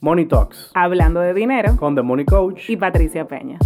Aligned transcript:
Money 0.00 0.26
Talks 0.26 0.70
Hablando 0.74 1.20
de 1.20 1.34
dinero 1.34 1.76
con 1.76 1.94
The 1.94 2.02
Money 2.02 2.24
Coach. 2.24 2.68
y 2.68 2.76
Patricia 2.76 3.26
Peña. 3.26 3.58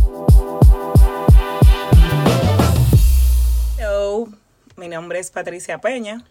Hello, 3.79 4.27
mi 4.77 4.89
nombre 4.89 5.19
es 5.19 5.31
Patricia 5.31 5.81
Peña. 5.81 6.25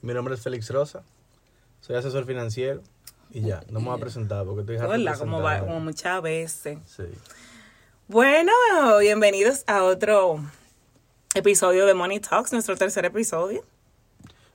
Mi 0.00 0.14
nombre 0.14 0.34
es 0.34 0.42
Félix 0.42 0.70
Rosa, 0.70 1.02
soy 1.80 1.96
asesor 1.96 2.24
financiero 2.24 2.82
y 3.30 3.40
ya, 3.42 3.62
no 3.70 3.80
me 3.80 3.86
voy 3.86 3.96
a 3.96 4.00
presentar 4.00 4.44
porque 4.44 4.60
estoy 4.60 4.76
Hola, 4.76 5.16
como, 5.16 5.40
va- 5.42 5.60
como 5.60 5.80
muchas 5.80 6.22
veces. 6.22 6.78
Sí. 6.86 7.04
Bueno, 8.08 8.52
bienvenidos 9.00 9.64
a 9.66 9.82
otro 9.84 10.40
episodio 11.34 11.86
de 11.86 11.94
Money 11.94 12.20
Talks, 12.20 12.52
nuestro 12.52 12.76
tercer 12.76 13.04
episodio. 13.06 13.64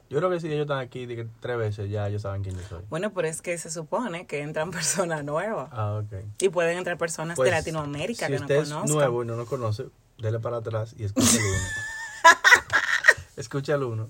Yo 0.10 0.20
creo 0.20 0.30
que 0.30 0.40
si 0.40 0.48
ellos 0.48 0.62
están 0.62 0.80
aquí 0.80 1.06
tres 1.42 1.58
veces 1.58 1.90
ya 1.90 2.08
ellos 2.08 2.22
saben 2.22 2.42
quién 2.42 2.56
yo 2.56 2.62
soy. 2.68 2.82
Bueno, 2.90 3.12
pero 3.14 3.28
es 3.28 3.42
que 3.42 3.58
se 3.58 3.70
supone 3.70 4.26
que 4.26 4.42
entran 4.42 4.72
personas 4.72 5.24
nuevas 5.26 5.70
Ah, 5.72 6.02
ok. 6.04 6.24
y 6.40 6.50
pueden 6.50 6.78
entrar 6.78 6.98
personas 6.98 7.36
Pues, 7.36 7.48
de 7.52 7.56
Latinoamérica 7.58 8.28
si 8.28 8.32
que 8.34 8.38
no 8.40 8.46
usted 8.46 8.56
es 8.62 8.70
nuevo 8.90 9.24
y 9.24 9.26
no 9.28 9.36
nos 9.36 9.48
conoce, 9.50 9.88
dele 10.18 10.40
para 10.40 10.58
atrás 10.58 10.96
y 10.98 11.04
escucha 11.04 11.36
el 11.38 11.44
uno. 11.46 11.58
escucha 13.36 13.76
el 13.76 13.84
uno. 13.84 14.08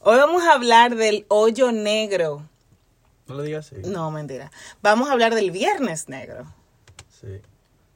Hoy 0.00 0.16
vamos 0.16 0.42
a 0.42 0.54
hablar 0.54 0.96
del 0.96 1.26
hoyo 1.28 1.70
negro. 1.70 2.42
No 3.28 3.34
lo 3.36 3.42
digas 3.42 3.70
así. 3.72 3.82
No, 3.88 4.10
mentira. 4.10 4.50
Vamos 4.82 5.08
a 5.08 5.12
hablar 5.12 5.34
del 5.34 5.50
viernes 5.50 6.08
negro. 6.08 6.44
Sí. 7.08 7.40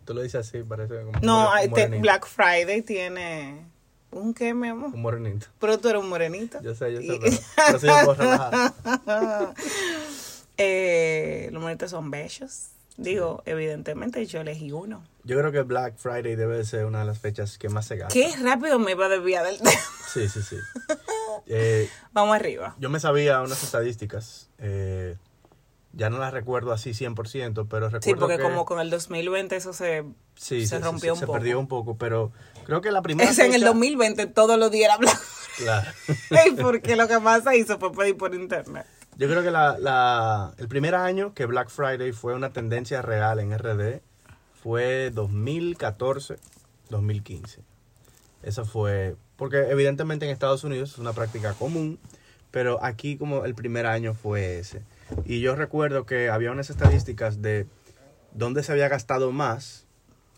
Tú 0.05 0.15
lo 0.15 0.21
dices 0.23 0.47
así, 0.47 0.63
parece 0.63 1.03
como 1.03 1.19
No, 1.21 1.39
un 1.39 1.43
more- 1.45 1.59
hay- 1.59 1.67
un 1.69 1.73
te- 1.75 1.81
morenito. 1.81 2.03
Black 2.03 2.27
Friday 2.27 2.83
tiene 2.83 3.67
un 4.21 4.35
qué, 4.35 4.55
mi 4.55 4.69
amor. 4.69 4.91
Un 4.95 5.03
morenito. 5.03 5.47
Pero 5.61 5.79
tú 5.79 5.89
eres 5.89 6.03
un 6.03 6.09
morenito. 6.09 6.61
Yo 6.63 6.75
sé, 6.75 6.93
yo 6.93 7.01
sé, 7.01 7.07
Y- 7.07 7.19
pero, 7.19 7.37
pero 7.81 7.95
me 7.97 8.05
puedo 8.05 8.15
relajar. 8.15 8.75
Eh, 10.59 11.49
los 11.53 11.61
morenitos 11.61 11.91
son 11.91 12.11
bellos. 12.11 12.69
Digo, 12.97 13.43
evidentemente 13.45 14.25
yo 14.25 14.41
elegí 14.41 14.73
uno. 14.73 15.05
Yo 15.25 15.39
creo 15.39 15.53
que 15.53 15.61
Black 15.61 15.97
Friday 15.99 16.35
debe 16.35 16.65
ser 16.65 16.87
una 16.87 17.01
de 17.01 17.05
las 17.05 17.19
fechas 17.19 17.59
que 17.59 17.69
más 17.69 17.85
se 17.87 17.97
gasta. 17.99 18.15
Qué 18.15 18.35
rápido 18.43 18.79
me 18.79 18.93
iba 18.93 19.05
a 19.05 19.09
desviar 19.11 19.45
del 19.45 19.59
tema. 19.59 19.71
Sí, 20.13 20.29
sí, 20.29 20.41
sí. 20.43 20.57
Eh, 21.49 21.89
Vamos 22.13 22.35
arriba. 22.35 22.75
Yo 22.81 22.89
me 22.91 22.99
sabía 22.99 23.41
unas 23.43 23.63
estadísticas, 23.63 24.49
eh, 24.59 25.17
ya 25.97 26.11
no 26.11 26.19
las 26.19 26.33
recuerdo 26.33 26.73
así 26.73 26.91
100%, 26.91 27.67
pero 27.69 27.89
recuerdo 27.89 28.01
Sí, 28.03 28.15
porque 28.15 28.37
que 28.37 28.43
como 28.43 28.65
con 28.67 28.79
el 28.81 28.91
2020 28.91 29.57
eso 29.57 29.73
se, 29.73 30.05
sí, 30.37 30.67
se 30.67 30.79
rompió 30.79 31.15
un 31.15 31.19
se 31.19 31.27
poco. 31.27 31.39
perdió 31.39 31.59
un 31.59 31.67
poco, 31.69 31.97
pero 31.97 32.31
creo 32.67 32.81
que 32.83 32.91
la 32.93 33.01
primera 33.03 33.31
Es 33.31 33.39
en 33.39 33.47
el 33.47 33.63
fecha- 33.63 33.67
2020 33.67 34.27
todos 34.27 34.59
los 34.59 34.71
días 34.71 34.85
era 34.91 34.99
Black 34.99 35.19
Claro. 35.57 35.91
Porque 36.63 36.97
lo 36.97 37.09
que 37.09 37.19
más 37.19 37.43
se 37.45 37.57
hizo 37.57 37.79
fue 37.79 37.91
pedir 37.93 38.17
por 38.17 38.35
internet. 38.35 38.85
Yo 39.17 39.27
creo 39.27 39.43
que 39.43 39.51
la, 39.51 39.79
la- 39.79 40.53
el 40.59 40.69
primer 40.69 40.95
año 40.95 41.33
que 41.33 41.47
Black 41.47 41.71
Friday 41.71 42.13
fue 42.13 42.35
una 42.35 42.53
tendencia 42.53 43.01
real 43.01 43.41
en 43.41 43.57
RD 43.59 44.03
fue 44.63 45.11
2014, 45.13 46.37
2015. 46.91 47.63
Eso 48.43 48.65
fue, 48.67 49.17
porque 49.37 49.71
evidentemente 49.71 50.27
en 50.27 50.31
Estados 50.33 50.63
Unidos 50.65 50.93
es 50.93 50.99
una 50.99 51.15
práctica 51.15 51.55
común, 51.55 51.99
pero 52.51 52.85
aquí 52.85 53.17
como 53.17 53.45
el 53.47 53.55
primer 53.55 53.87
año 53.87 54.13
fue 54.13 54.59
ese. 54.59 54.83
Y 55.25 55.41
yo 55.41 55.57
recuerdo 55.57 56.07
que 56.07 56.29
había 56.29 56.51
unas 56.51 56.71
estadísticas 56.71 57.43
de 57.43 57.67
dónde 58.33 58.63
se 58.63 58.73
había 58.73 58.89
gastado 58.89 59.33
más 59.33 59.87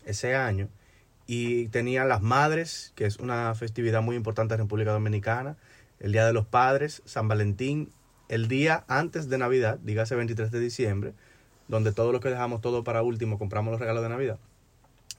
ese 0.05 0.35
año 0.35 0.69
y 1.27 1.67
tenía 1.67 2.05
las 2.05 2.21
madres, 2.21 2.91
que 2.95 3.05
es 3.05 3.17
una 3.17 3.53
festividad 3.53 4.01
muy 4.01 4.15
importante 4.15 4.55
en 4.55 4.61
República 4.61 4.91
Dominicana, 4.91 5.57
el 5.99 6.11
Día 6.11 6.25
de 6.25 6.33
los 6.33 6.45
Padres, 6.45 7.01
San 7.05 7.27
Valentín, 7.27 7.91
el 8.29 8.47
día 8.47 8.83
antes 8.87 9.29
de 9.29 9.37
Navidad, 9.37 9.79
dígase 9.83 10.15
23 10.15 10.51
de 10.51 10.59
diciembre, 10.59 11.13
donde 11.67 11.91
todo 11.91 12.11
lo 12.11 12.19
que 12.19 12.29
dejamos 12.29 12.61
todo 12.61 12.83
para 12.83 13.01
último 13.01 13.37
compramos 13.37 13.71
los 13.71 13.79
regalos 13.79 14.01
de 14.03 14.09
Navidad, 14.09 14.39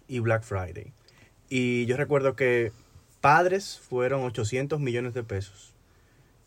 y 0.09 0.21
Black 0.21 0.43
Friday. 0.43 0.93
Y 1.49 1.87
yo 1.87 1.97
recuerdo 1.97 2.35
que 2.35 2.73
padres 3.21 3.79
fueron 3.79 4.23
800 4.23 4.81
millones 4.81 5.15
de 5.15 5.23
pesos, 5.23 5.70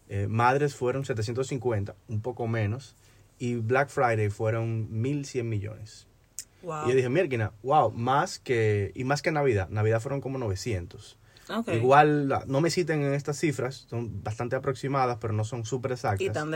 eh, 0.09 0.27
madres 0.27 0.75
fueron 0.75 1.05
750, 1.05 1.95
un 2.07 2.21
poco 2.21 2.47
menos, 2.47 2.95
y 3.39 3.55
Black 3.55 3.89
Friday 3.89 4.29
fueron 4.29 4.89
1.100 4.89 5.43
millones. 5.43 6.07
Wow. 6.61 6.85
Y 6.85 6.89
yo 6.89 6.95
dije, 6.95 7.09
mierda, 7.09 7.51
wow, 7.61 7.91
más 7.91 8.39
que, 8.39 8.91
y 8.95 9.03
más 9.03 9.21
que 9.21 9.31
Navidad, 9.31 9.69
Navidad 9.69 10.01
fueron 10.01 10.21
como 10.21 10.37
900. 10.37 11.17
Ok. 11.49 11.67
Igual, 11.73 12.29
no 12.47 12.61
me 12.61 12.69
citen 12.69 13.01
en 13.01 13.13
estas 13.13 13.37
cifras, 13.37 13.85
son 13.89 14.23
bastante 14.23 14.55
aproximadas, 14.55 15.17
pero 15.19 15.33
no 15.33 15.43
son 15.43 15.65
súper 15.65 15.91
exactas. 15.91 16.21
Y 16.21 16.29
tan 16.29 16.51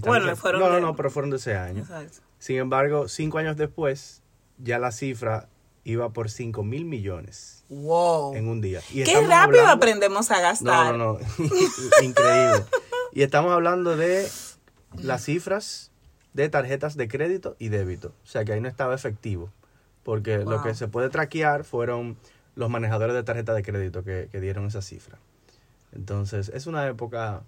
tan 0.00 0.10
Bueno, 0.10 0.34
fueron 0.36 0.60
No, 0.60 0.70
no, 0.70 0.80
no, 0.80 0.96
pero 0.96 1.10
fueron 1.10 1.30
de 1.30 1.36
ese 1.36 1.54
año. 1.54 1.80
Exacto. 1.80 2.18
Sin 2.38 2.56
embargo, 2.56 3.08
cinco 3.08 3.38
años 3.38 3.56
después, 3.56 4.22
ya 4.58 4.78
la 4.78 4.90
cifra 4.90 5.48
iba 5.86 6.08
por 6.10 6.30
5 6.30 6.62
mil 6.64 6.84
millones 6.84 7.64
Wow. 7.68 8.34
en 8.34 8.48
un 8.48 8.60
día. 8.60 8.80
Y 8.92 9.04
Qué 9.04 9.14
rápido 9.14 9.34
hablando- 9.36 9.68
aprendemos 9.70 10.30
a 10.30 10.40
gastar. 10.40 10.94
No, 10.96 11.14
no, 11.16 11.18
no. 11.38 11.46
Increíble. 12.02 12.64
Y 13.12 13.22
estamos 13.22 13.52
hablando 13.52 13.96
de 13.96 14.28
las 14.98 15.24
cifras 15.24 15.90
de 16.34 16.48
tarjetas 16.48 16.96
de 16.96 17.08
crédito 17.08 17.56
y 17.58 17.68
débito. 17.68 18.08
O 18.24 18.26
sea 18.26 18.44
que 18.44 18.52
ahí 18.52 18.60
no 18.60 18.68
estaba 18.68 18.94
efectivo. 18.94 19.50
Porque 20.02 20.38
lo 20.38 20.62
que 20.62 20.74
se 20.74 20.86
puede 20.88 21.08
traquear 21.08 21.64
fueron 21.64 22.16
los 22.54 22.70
manejadores 22.70 23.14
de 23.14 23.22
tarjeta 23.22 23.54
de 23.54 23.62
crédito 23.62 24.04
que, 24.04 24.28
que 24.30 24.40
dieron 24.40 24.66
esa 24.66 24.82
cifra. 24.82 25.18
Entonces, 25.92 26.50
es 26.54 26.66
una 26.66 26.86
época... 26.86 27.42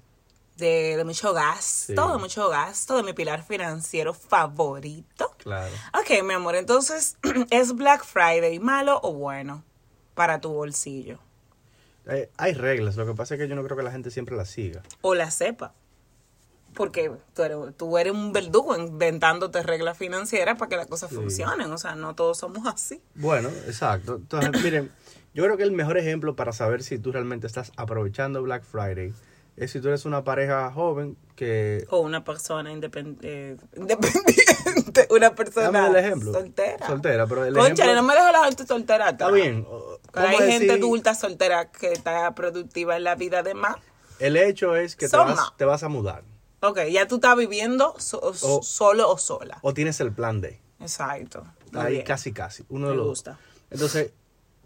de, 0.59 0.97
de 0.97 1.05
mucho 1.05 1.33
gasto, 1.33 1.87
Sí. 1.87 2.13
de 2.13 2.19
mucho 2.19 2.49
gasto, 2.51 2.97
de 2.97 3.03
mi 3.03 3.13
pilar 3.15 3.43
financiero 3.45 4.13
favorito. 4.13 5.33
Claro. 5.39 5.73
Ok, 5.99 6.23
mi 6.25 6.35
amor, 6.35 6.57
entonces, 6.57 7.17
¿es 7.51 7.75
Black 7.75 8.05
Friday 8.05 8.59
malo 8.59 9.01
o 9.03 9.13
bueno 9.15 9.65
para 10.15 10.41
tu 10.41 10.51
bolsillo? 10.53 11.19
Hay 12.39 12.55
reglas. 12.55 12.97
Lo 12.97 13.05
que 13.07 13.13
pasa 13.15 13.35
es 13.35 13.41
que 13.41 13.49
yo 13.49 13.55
no 13.55 13.63
creo 13.65 13.77
que 13.77 13.83
la 13.83 13.91
gente 13.93 14.11
siempre 14.11 14.35
las 14.37 14.49
siga. 14.49 14.83
O 15.03 15.15
la 15.15 15.31
sepa. 15.31 15.75
Porque 16.75 17.11
tú 17.35 17.43
eres, 17.43 17.59
tú 17.77 17.99
eres 17.99 18.13
un 18.13 18.33
verdugo 18.33 18.77
inventándote 18.77 19.63
reglas 19.63 19.99
financieras 19.99 20.59
para 20.59 20.69
que 20.71 20.77
las 20.77 20.87
cosas 20.87 21.11
Sí. 21.11 21.17
funcionen. 21.17 21.71
O 21.73 21.77
sea, 21.79 21.95
no 21.97 22.15
todos 22.15 22.39
somos 22.39 22.67
así. 22.67 23.03
Bueno, 23.15 23.49
exacto. 23.67 24.17
Entonces, 24.17 24.63
miren, 24.63 24.91
yo 25.35 25.45
creo 25.45 25.57
que 25.59 25.65
el 25.65 25.73
mejor 25.73 25.99
ejemplo 25.99 26.35
para 26.35 26.53
saber 26.53 26.83
si 26.83 26.99
tú 26.99 27.13
realmente 27.13 27.47
estás 27.47 27.73
aprovechando 27.77 28.43
Black 28.43 28.65
Friday 28.65 29.13
es 29.61 29.71
si 29.73 29.81
tú 29.81 29.89
eres 29.89 30.05
una 30.05 30.25
pareja 30.25 30.71
joven 30.73 31.17
que... 31.37 31.85
O 31.91 31.99
una 32.01 32.25
persona 32.25 32.71
eh, 32.71 32.75
independiente, 33.77 35.07
una 35.11 35.35
persona 35.35 35.71
Dame 35.71 35.99
el 35.99 36.05
ejemplo. 36.05 36.33
soltera. 36.33 36.87
Soltera, 36.87 37.27
pero 37.27 37.45
el 37.45 37.55
Conchale, 37.55 37.93
ejemplo- 37.93 37.95
no 37.95 38.03
me 38.03 38.15
dejo 38.15 38.33
la 38.33 38.45
gente 38.45 38.67
soltera. 38.67 39.11
Está 39.11 39.31
bien. 39.31 39.67
hay 40.15 40.37
gente 40.53 40.73
adulta 40.73 41.15
soltera 41.15 41.71
que 41.71 41.93
está 41.93 42.35
productiva 42.35 42.97
en 42.97 43.05
la 43.05 43.15
vida 43.15 43.43
de 43.43 43.55
más. 43.55 43.77
El 44.19 44.37
hecho 44.37 44.75
es 44.77 44.97
que 44.97 45.09
te 45.09 45.17
vas, 45.17 45.57
te 45.57 45.65
vas 45.65 45.83
a 45.83 45.89
mudar. 45.89 46.23
Ok, 46.61 46.81
ya 46.91 47.07
tú 47.07 47.17
estás 47.17 47.37
viviendo 47.37 47.95
so- 47.99 48.21
O- 48.21 48.63
solo 48.63 49.11
o 49.11 49.17
sola. 49.19 49.59
O 49.63 49.73
tienes 49.75 50.01
el 50.01 50.13
plan 50.13 50.41
D. 50.41 50.61
Exacto. 50.81 51.45
Ahí 51.75 51.95
bien. 51.95 52.05
casi, 52.07 52.33
casi. 52.33 52.65
Uno 52.69 52.89
de 52.91 52.97
los 52.97 53.07
gusta. 53.07 53.39
Entonces, 53.71 54.13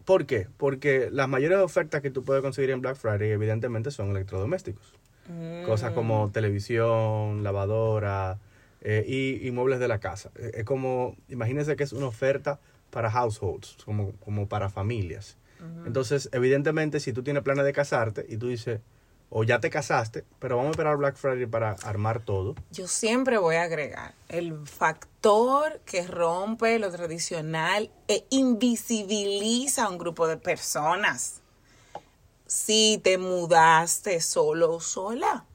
¿por 0.05 0.27
qué? 0.27 0.49
Porque 0.57 1.09
las 1.11 1.29
mayores 1.29 1.59
ofertas 1.59 2.03
que 2.03 2.11
tú 2.11 2.25
puedes 2.25 2.43
conseguir 2.43 2.71
en 2.71 2.81
Black 2.81 2.97
Friday, 2.97 3.31
evidentemente, 3.31 3.91
son 3.91 4.11
electrodomésticos. 4.11 4.95
Mm. 5.29 5.65
Cosas 5.65 5.93
como 5.93 6.31
televisión, 6.31 7.43
lavadora 7.43 8.39
eh, 8.81 9.05
y, 9.07 9.47
y 9.47 9.51
muebles 9.53 9.79
de 9.79 9.89
la 9.89 9.99
casa. 9.99 10.31
Eh, 10.37 10.51
Es 10.57 10.65
como, 10.65 11.17
imagínense 11.29 11.77
que 11.77 11.85
es 11.85 11.93
una 11.93 12.07
oferta 12.07 12.59
para 12.91 13.11
households, 13.11 13.79
como, 13.85 14.13
como 14.25 14.49
para 14.49 14.69
familias. 14.69 15.39
Entonces, 15.87 16.29
evidentemente, 16.33 16.99
si 16.99 17.13
tú 17.13 17.23
tienes 17.23 17.45
planes 17.45 17.65
de 17.65 17.73
casarte 17.73 18.27
y 18.29 18.37
tú 18.37 18.49
dices, 18.49 18.81
o 19.35 19.45
ya 19.45 19.61
te 19.61 19.71
casaste, 19.71 20.25
pero 20.39 20.57
vamos 20.57 20.69
a 20.69 20.73
esperar 20.73 20.97
Black 20.99 21.17
Friday 21.17 21.47
para 21.47 21.73
armar 21.85 22.23
todo. 22.23 22.55
Yo 22.71 22.87
siempre 22.87 23.39
voy 23.39 23.57
a 23.57 23.63
agregar 23.63 24.15
el 24.29 24.67
factor 24.67 25.81
que 25.87 26.07
rompe 26.07 26.79
lo 26.79 26.91
tradicional 26.91 27.91
e 28.09 28.27
invisibiliza 28.29 29.85
a 29.85 29.89
un 29.89 29.97
grupo 29.97 30.27
de 30.27 30.37
personas. 30.37 31.41
Si 32.47 33.01
te 33.03 33.17
mudaste 33.17 34.21
solo 34.21 34.75
o 34.75 34.81
sola, 34.81 35.47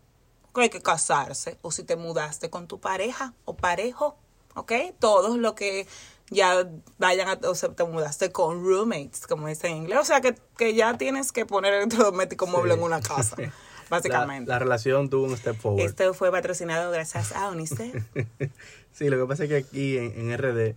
que 0.56 0.62
hay 0.62 0.70
que 0.70 0.82
casarse, 0.82 1.60
o 1.62 1.72
si 1.72 1.84
te 1.84 1.96
mudaste 1.96 2.50
con 2.50 2.68
tu 2.68 2.80
pareja 2.80 3.36
o 3.46 3.56
parejo, 3.56 4.18
¿ok? 4.56 4.72
Todos 5.00 5.38
lo 5.38 5.54
que 5.54 5.86
ya 6.30 6.68
vayan 6.98 7.30
a, 7.30 7.48
o 7.48 7.56
sea, 7.56 7.70
te 7.70 7.84
mudaste 7.84 8.32
con 8.32 8.64
roommates, 8.64 9.28
como 9.28 9.48
dicen 9.48 9.72
en 9.72 9.78
inglés, 9.78 10.00
o 10.00 10.04
sea, 10.04 10.22
que, 10.22 10.36
que 10.58 10.74
ya 10.74 10.98
tienes 10.98 11.32
que 11.32 11.46
poner 11.46 11.74
electrodoméstico 11.74 12.48
mueble 12.48 12.74
en 12.74 12.84
una 12.84 13.02
casa, 13.02 13.36
básicamente. 13.90 14.48
La, 14.50 14.56
la 14.56 14.60
relación 14.60 15.10
tuvo 15.10 15.26
un 15.26 15.38
step 15.38 15.56
forward. 15.58 15.86
Esto 15.86 16.14
fue 16.14 16.32
patrocinado 16.32 16.92
gracias 16.92 17.32
a 17.34 17.50
UNICEF. 17.50 18.04
Sí, 18.92 19.10
lo 19.10 19.18
que 19.20 19.26
pasa 19.28 19.44
es 19.44 19.50
que 19.50 19.58
aquí 19.58 19.98
en, 20.00 20.32
en 20.32 20.36
RD 20.38 20.74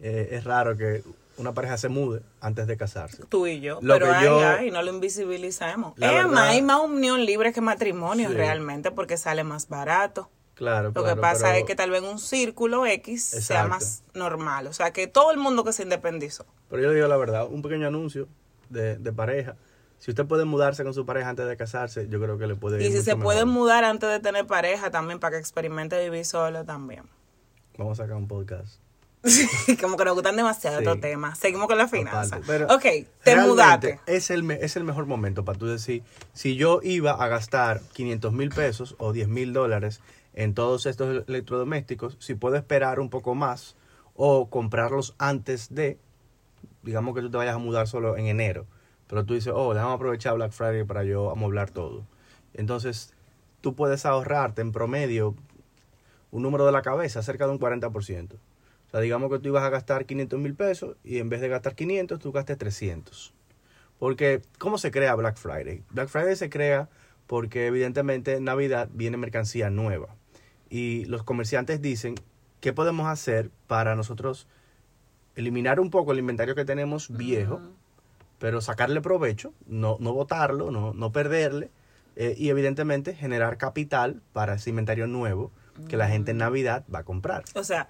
eh, 0.00 0.28
es 0.30 0.44
raro 0.44 0.76
que 0.76 1.02
una 1.38 1.52
pareja 1.54 1.76
se 1.76 1.88
mude 1.88 2.22
antes 2.40 2.68
de 2.68 2.76
casarse. 2.76 3.24
Tú 3.28 3.48
y 3.48 3.60
yo. 3.60 3.80
Lo 3.82 3.94
pero 3.94 4.06
que 4.06 4.12
ay, 4.12 4.24
yo- 4.24 4.38
ay, 4.48 4.70
no 4.70 4.80
lo 4.82 4.90
invisibilicemos. 4.94 5.94
La 5.98 6.06
Es 6.06 6.12
verdad- 6.14 6.30
más, 6.30 6.50
hay 6.50 6.62
más 6.62 6.80
unión 6.84 7.24
libre 7.24 7.52
que 7.52 7.60
matrimonio 7.60 8.28
Sí. 8.28 8.34
realmente 8.36 8.92
porque 8.92 9.16
sale 9.16 9.42
más 9.42 9.68
barato. 9.68 10.30
Claro, 10.54 10.90
Lo 10.90 11.02
claro, 11.02 11.16
que 11.16 11.20
pasa 11.20 11.46
pero- 11.46 11.58
es 11.58 11.64
que 11.64 11.74
tal 11.74 11.90
vez 11.90 12.02
un 12.02 12.20
círculo 12.20 12.86
X 12.86 13.24
sea 13.24 13.66
más 13.66 14.04
normal. 14.14 14.68
O 14.68 14.72
sea, 14.72 14.92
que 14.92 15.08
todo 15.08 15.32
el 15.32 15.38
mundo 15.38 15.64
que 15.64 15.72
se 15.72 15.82
independizó. 15.82 16.46
Pero 16.70 16.80
yo 16.82 16.88
le 16.90 16.94
digo 16.94 17.08
la 17.08 17.16
verdad, 17.16 17.48
un 17.50 17.60
pequeño 17.60 17.88
anuncio 17.88 18.28
de, 18.68 18.96
de 18.98 19.12
pareja. 19.12 19.56
Si 19.98 20.10
usted 20.10 20.26
puede 20.26 20.44
mudarse 20.44 20.84
con 20.84 20.92
su 20.92 21.06
pareja 21.06 21.30
antes 21.30 21.46
de 21.46 21.56
casarse, 21.56 22.08
yo 22.08 22.20
creo 22.20 22.36
que 22.36 22.46
le 22.46 22.56
puede 22.56 22.76
Y 22.82 22.86
ir 22.86 22.90
si 22.92 22.98
mucho 22.98 23.04
se 23.04 23.16
puede 23.16 23.44
mejor. 23.46 23.60
mudar 23.60 23.84
antes 23.84 24.10
de 24.10 24.20
tener 24.20 24.46
pareja 24.46 24.90
también 24.90 25.18
para 25.18 25.32
que 25.32 25.38
experimente 25.40 26.02
vivir 26.02 26.24
solo 26.26 26.64
también. 26.64 27.04
Vamos 27.78 27.98
a 27.98 28.04
sacar 28.04 28.16
un 28.16 28.28
podcast. 28.28 28.80
Como 29.80 29.96
que 29.96 30.04
nos 30.04 30.14
gustan 30.14 30.36
demasiado 30.36 30.78
Sí. 30.78 30.84
estos 30.84 31.00
temas. 31.00 31.38
Seguimos 31.38 31.66
con 31.66 31.78
la 31.78 31.88
finanza. 31.88 32.40
Pero 32.46 32.66
ok, 32.66 32.84
te 33.22 33.36
mudaste. 33.36 33.98
Es 34.06 34.30
el, 34.30 34.50
es 34.50 34.76
el 34.76 34.84
mejor 34.84 35.06
momento 35.06 35.46
para 35.46 35.58
tú 35.58 35.64
decir, 35.66 36.02
si 36.34 36.56
yo 36.56 36.80
iba 36.82 37.12
a 37.12 37.26
gastar 37.28 37.80
500 37.94 38.32
mil 38.34 38.50
pesos 38.50 38.94
o 38.98 39.12
10 39.14 39.28
mil 39.28 39.54
dólares 39.54 40.02
en 40.34 40.52
todos 40.52 40.84
estos 40.84 41.24
electrodomésticos, 41.26 42.18
si 42.20 42.34
puedo 42.34 42.56
esperar 42.56 43.00
un 43.00 43.08
poco 43.08 43.34
más 43.34 43.76
o 44.14 44.50
comprarlos 44.50 45.14
antes 45.18 45.74
de, 45.74 45.98
digamos 46.82 47.14
que 47.14 47.22
tú 47.22 47.30
te 47.30 47.38
vayas 47.38 47.54
a 47.54 47.58
mudar 47.58 47.88
solo 47.88 48.18
en 48.18 48.26
enero, 48.26 48.66
pero 49.06 49.24
tú 49.24 49.34
dices, 49.34 49.52
oh, 49.54 49.74
déjame 49.74 49.94
aprovechar 49.94 50.34
Black 50.34 50.52
Friday 50.52 50.84
para 50.84 51.04
yo 51.04 51.30
amoblar 51.30 51.70
todo. 51.70 52.06
Entonces, 52.52 53.14
tú 53.60 53.74
puedes 53.74 54.06
ahorrarte 54.06 54.62
en 54.62 54.72
promedio 54.72 55.34
un 56.30 56.42
número 56.42 56.66
de 56.66 56.72
la 56.72 56.82
cabeza, 56.82 57.22
cerca 57.22 57.46
de 57.46 57.52
un 57.52 57.60
40%. 57.60 58.34
O 58.34 58.90
sea, 58.90 59.00
digamos 59.00 59.30
que 59.30 59.38
tú 59.38 59.48
ibas 59.48 59.62
a 59.62 59.70
gastar 59.70 60.06
500 60.06 60.38
mil 60.38 60.54
pesos 60.54 60.96
y 61.04 61.18
en 61.18 61.28
vez 61.28 61.40
de 61.40 61.48
gastar 61.48 61.74
500, 61.74 62.18
tú 62.18 62.32
gastes 62.32 62.58
300. 62.58 63.34
Porque, 63.98 64.42
¿cómo 64.58 64.78
se 64.78 64.90
crea 64.90 65.14
Black 65.14 65.36
Friday? 65.36 65.82
Black 65.90 66.08
Friday 66.08 66.36
se 66.36 66.50
crea 66.50 66.88
porque 67.26 67.66
evidentemente 67.66 68.34
en 68.34 68.44
Navidad 68.44 68.88
viene 68.92 69.16
mercancía 69.16 69.70
nueva. 69.70 70.16
Y 70.68 71.04
los 71.06 71.22
comerciantes 71.22 71.80
dicen, 71.80 72.14
¿qué 72.60 72.72
podemos 72.72 73.06
hacer 73.06 73.50
para 73.66 73.94
nosotros 73.94 74.48
eliminar 75.36 75.80
un 75.80 75.90
poco 75.90 76.12
el 76.12 76.18
inventario 76.18 76.54
que 76.54 76.64
tenemos 76.64 77.10
viejo, 77.10 77.60
pero 78.38 78.60
sacarle 78.60 79.00
provecho, 79.00 79.52
no, 79.66 79.96
no 80.00 80.12
botarlo, 80.12 80.70
no, 80.70 80.92
no 80.92 81.12
perderle, 81.12 81.70
eh, 82.16 82.34
y 82.38 82.48
evidentemente 82.48 83.14
generar 83.14 83.58
capital 83.58 84.22
para 84.32 84.54
ese 84.54 84.70
inventario 84.70 85.06
nuevo 85.06 85.50
que 85.88 85.96
la 85.96 86.08
gente 86.08 86.30
en 86.30 86.38
Navidad 86.38 86.84
va 86.92 87.00
a 87.00 87.04
comprar? 87.04 87.44
O 87.54 87.64
sea, 87.64 87.88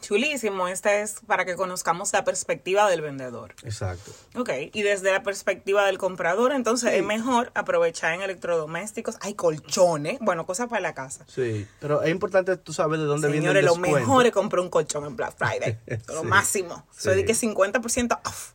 chulísimo. 0.00 0.68
Este 0.68 1.02
es 1.02 1.20
para 1.26 1.44
que 1.44 1.54
conozcamos 1.54 2.12
la 2.12 2.24
perspectiva 2.24 2.88
del 2.90 3.00
vendedor. 3.00 3.54
Exacto. 3.62 4.12
Ok, 4.34 4.50
y 4.72 4.82
desde 4.82 5.12
la 5.12 5.22
perspectiva 5.22 5.84
del 5.86 5.98
comprador, 5.98 6.52
entonces 6.52 6.94
es 6.94 7.04
mejor 7.04 7.52
aprovechar 7.54 8.14
en 8.14 8.22
electrodomésticos. 8.22 9.16
Hay 9.20 9.34
colchones, 9.34 10.18
bueno, 10.20 10.46
cosas 10.46 10.68
para 10.68 10.80
la 10.80 10.94
casa. 10.94 11.24
Sí, 11.28 11.66
pero 11.80 12.02
es 12.02 12.10
importante 12.10 12.56
tú 12.56 12.72
sabes 12.72 12.98
de 12.98 13.06
dónde 13.06 13.28
viene 13.28 13.42
Señores, 13.46 13.60
el 13.60 13.66
lo 13.66 13.72
descuento. 13.74 13.98
mejor 14.00 14.26
es 14.26 14.32
comprar 14.32 14.60
un 14.60 14.70
colchón 14.70 15.04
en 15.04 15.16
Black 15.16 15.36
Friday. 15.36 15.78
Lo 16.08 16.24
máximo. 16.24 16.84
Soy 16.90 17.22
de 17.22 17.34
sí. 17.34 17.52
que 17.52 17.54
50% 17.54 18.18
off. 18.26 18.52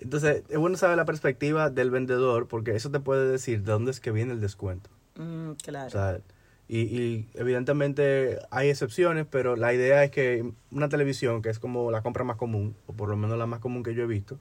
Entonces, 0.00 0.42
es 0.48 0.58
bueno 0.58 0.76
saber 0.76 0.96
la 0.96 1.04
perspectiva 1.04 1.70
del 1.70 1.90
vendedor 1.90 2.48
porque 2.48 2.74
eso 2.74 2.90
te 2.90 3.00
puede 3.00 3.28
decir 3.30 3.62
de 3.62 3.72
dónde 3.72 3.90
es 3.90 4.00
que 4.00 4.10
viene 4.10 4.32
el 4.32 4.40
descuento. 4.40 4.90
Mm, 5.16 5.52
claro. 5.62 5.86
O 5.86 5.90
sea, 5.90 6.20
y, 6.68 6.80
y 6.80 7.28
evidentemente 7.34 8.38
hay 8.50 8.70
excepciones, 8.70 9.26
pero 9.30 9.56
la 9.56 9.74
idea 9.74 10.04
es 10.04 10.10
que 10.10 10.52
una 10.70 10.88
televisión, 10.88 11.42
que 11.42 11.50
es 11.50 11.58
como 11.58 11.90
la 11.90 12.02
compra 12.02 12.24
más 12.24 12.36
común, 12.36 12.76
o 12.86 12.92
por 12.92 13.08
lo 13.08 13.16
menos 13.16 13.36
la 13.36 13.46
más 13.46 13.60
común 13.60 13.82
que 13.82 13.94
yo 13.94 14.04
he 14.04 14.06
visto, 14.06 14.38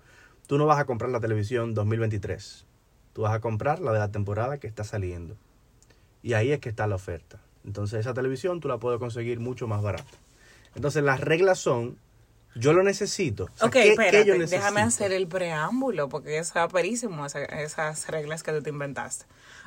tú 0.47 0.57
no 0.57 0.65
vas 0.65 0.79
a 0.79 0.85
comprar 0.85 1.11
la 1.11 1.19
televisión 1.19 1.73
2023. 1.73 2.65
Tú 3.13 3.23
vas 3.23 3.33
a 3.33 3.39
comprar 3.39 3.79
la 3.79 3.91
de 3.91 3.99
la 3.99 4.11
temporada 4.11 4.59
que 4.59 4.67
está 4.67 4.83
saliendo. 4.83 5.35
Y 6.21 6.33
ahí 6.33 6.51
es 6.51 6.59
que 6.59 6.69
está 6.69 6.87
la 6.87 6.95
oferta. 6.95 7.41
Entonces 7.65 7.99
esa 7.99 8.13
televisión 8.13 8.59
tú 8.59 8.67
la 8.67 8.77
puedes 8.77 8.99
conseguir 8.99 9.39
mucho 9.39 9.67
más 9.67 9.81
barata. 9.81 10.11
Entonces 10.75 11.03
las 11.03 11.19
reglas 11.21 11.59
son, 11.59 11.97
yo 12.59 12.73
lo 12.73 12.83
necesito. 12.83 13.45
O 13.45 13.57
sea, 13.57 13.67
ok, 13.67 13.73
¿qué- 13.73 14.25
déjame 14.49 14.81
hacer 14.87 15.11
el 15.11 15.27
preámbulo, 15.27 16.09
porque 16.09 16.37
eso 16.37 16.63
es 16.63 16.71
perísimo, 16.73 17.25
esa- 17.25 17.43
esas 17.43 18.07
reglas 18.07 18.43
que 18.43 18.51
tú 18.51 18.61
te 18.61 18.69
inventaste. 18.69 19.25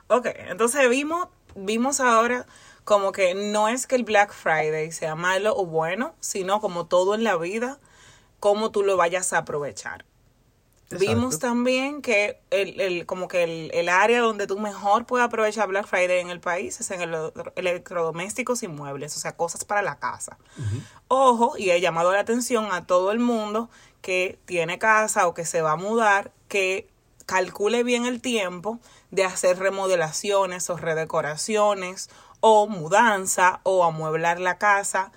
Ok, 0.09 0.27
entonces 0.49 0.89
vimos, 0.91 1.29
vimos 1.55 2.01
ahora 2.01 2.47
como 2.85 3.13
que 3.13 3.35
no 3.35 3.69
es 3.69 3.87
que 3.87 3.95
el 3.95 4.05
Black 4.05 4.33
Friday 4.33 4.91
sea 4.93 5.15
malo 5.15 5.55
o 5.57 5.67
bueno, 5.67 6.15
sino 6.21 6.61
como 6.61 6.87
todo 6.87 7.15
en 7.15 7.25
la 7.25 7.37
vida, 7.37 7.79
cómo 8.41 8.71
tú 8.73 8.83
lo 8.83 8.97
vayas 8.97 9.33
a 9.33 9.39
aprovechar. 9.39 10.05
Exacto. 10.95 11.15
Vimos 11.15 11.39
también 11.39 12.03
que 12.03 12.41
el, 12.51 12.81
el, 12.81 13.07
como 13.07 13.29
que 13.29 13.45
el, 13.45 13.71
el 13.73 13.89
área 13.89 14.21
donde 14.21 14.47
tú 14.47 14.59
mejor 14.59 15.07
puedes 15.07 15.27
aprovechar 15.27 15.69
Black 15.69 15.87
Friday 15.87 16.21
en 16.21 16.31
el 16.31 16.41
país 16.41 16.81
es 16.81 16.91
en 16.91 17.03
el 17.03 17.33
electrodomésticos 17.57 18.63
y 18.63 18.69
muebles, 18.69 19.17
o 19.17 19.21
sea, 19.21 19.37
cosas 19.37 19.65
para 19.65 19.83
la 19.83 19.99
casa. 19.99 20.39
Ojo, 21.09 21.57
y 21.57 21.71
he 21.71 21.81
llamado 21.81 22.13
la 22.13 22.21
atención 22.21 22.69
a 22.73 22.87
todo 22.87 23.13
el 23.13 23.19
mundo 23.19 23.71
que 24.01 24.39
tiene 24.45 24.79
casa 24.79 25.27
o 25.27 25.35
que 25.35 25.45
se 25.45 25.63
va 25.63 25.73
a 25.73 25.77
mudar, 25.77 26.33
que 26.49 26.89
calcule 27.27 27.85
bien 27.85 28.05
el 28.05 28.21
tiempo 28.21 28.79
de 29.11 29.25
hacer 29.25 29.59
remodelaciones 29.59 30.69
o 30.71 30.77
redecoraciones 30.77 32.11
o 32.41 32.67
mudanza 32.67 33.61
o 33.63 33.85
amueblar 33.85 34.41
la 34.41 34.59
casa 34.59 35.13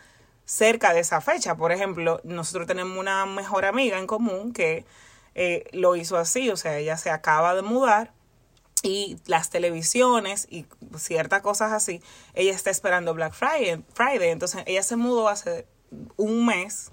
cerca 0.45 0.93
de 0.93 0.99
esa 0.99 1.21
fecha. 1.21 1.55
Por 1.55 1.71
ejemplo, 1.71 2.21
nosotros 2.23 2.67
tenemos 2.67 2.97
una 2.97 3.25
mejor 3.25 3.65
amiga 3.65 3.97
en 3.97 4.07
común 4.07 4.53
que 4.53 4.85
eh, 5.35 5.65
lo 5.73 5.95
hizo 5.95 6.17
así, 6.17 6.49
o 6.49 6.57
sea, 6.57 6.77
ella 6.77 6.97
se 6.97 7.09
acaba 7.11 7.53
de 7.53 7.61
mudar 7.61 8.13
y 8.83 9.17
las 9.25 9.49
televisiones 9.49 10.47
y 10.49 10.65
ciertas 10.97 11.41
cosas 11.41 11.71
así, 11.71 12.01
ella 12.33 12.53
está 12.53 12.69
esperando 12.69 13.13
Black 13.13 13.33
Friday, 13.33 13.83
Friday. 13.93 14.29
Entonces 14.29 14.63
ella 14.65 14.83
se 14.83 14.95
mudó 14.95 15.27
hace 15.27 15.67
un 16.17 16.45
mes 16.45 16.91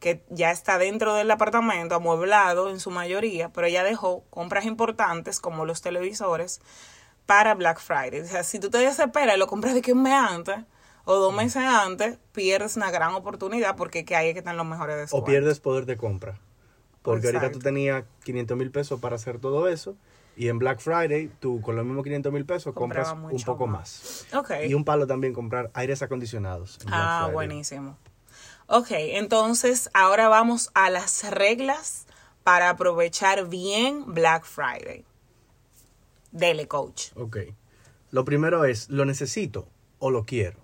que 0.00 0.24
ya 0.30 0.50
está 0.50 0.78
dentro 0.78 1.14
del 1.14 1.30
apartamento, 1.30 1.94
amueblado 1.94 2.70
en 2.70 2.80
su 2.80 2.90
mayoría, 2.90 3.50
pero 3.50 3.66
ella 3.66 3.82
dejó 3.82 4.24
compras 4.30 4.64
importantes 4.64 5.40
como 5.40 5.64
los 5.64 5.80
televisores 5.80 6.60
para 7.24 7.54
Black 7.54 7.80
Friday. 7.80 8.20
O 8.20 8.26
sea, 8.26 8.42
si 8.42 8.58
tú 8.58 8.70
te 8.70 8.78
desesperas 8.78 9.36
y 9.36 9.38
lo 9.38 9.46
compras 9.46 9.74
de 9.74 9.82
que 9.82 9.92
un 9.92 10.02
mes 10.02 10.14
antes 10.14 10.56
o 11.04 11.16
dos 11.16 11.34
meses 11.34 11.62
antes, 11.62 12.18
pierdes 12.32 12.76
una 12.76 12.90
gran 12.90 13.14
oportunidad 13.14 13.76
porque 13.76 14.04
que 14.04 14.16
ahí 14.16 14.28
es 14.28 14.32
que 14.34 14.40
están 14.40 14.56
los 14.56 14.66
mejores 14.66 14.96
O 14.96 15.00
descuentos. 15.00 15.28
pierdes 15.28 15.60
poder 15.60 15.86
de 15.86 15.96
compra. 15.96 16.40
Porque 17.12 17.26
ahorita 17.28 17.50
tú 17.52 17.58
tenías 17.58 18.04
500 18.24 18.56
mil 18.56 18.70
pesos 18.70 19.00
para 19.00 19.16
hacer 19.16 19.38
todo 19.38 19.68
eso. 19.68 19.96
Y 20.36 20.48
en 20.48 20.58
Black 20.58 20.80
Friday, 20.80 21.30
tú 21.40 21.62
con 21.62 21.76
los 21.76 21.84
mismos 21.86 22.04
500 22.04 22.30
mil 22.32 22.44
pesos 22.44 22.74
compras 22.74 23.12
un 23.12 23.42
poco 23.42 23.66
más. 23.66 24.26
Y 24.68 24.74
un 24.74 24.84
palo 24.84 25.06
también 25.06 25.32
comprar 25.32 25.70
aires 25.72 26.02
acondicionados. 26.02 26.78
en 26.80 26.86
Black 26.88 27.00
Ah, 27.00 27.18
Friday. 27.20 27.34
buenísimo. 27.34 27.98
Ok, 28.66 28.88
entonces 28.90 29.88
ahora 29.94 30.28
vamos 30.28 30.70
a 30.74 30.90
las 30.90 31.30
reglas 31.30 32.06
para 32.44 32.68
aprovechar 32.70 33.48
bien 33.48 34.04
Black 34.12 34.44
Friday. 34.44 35.04
Dele, 36.32 36.68
coach. 36.68 37.12
Ok. 37.14 37.38
Lo 38.10 38.24
primero 38.24 38.64
es, 38.64 38.88
¿lo 38.90 39.04
necesito 39.04 39.68
o 39.98 40.10
lo 40.10 40.24
quiero? 40.26 40.58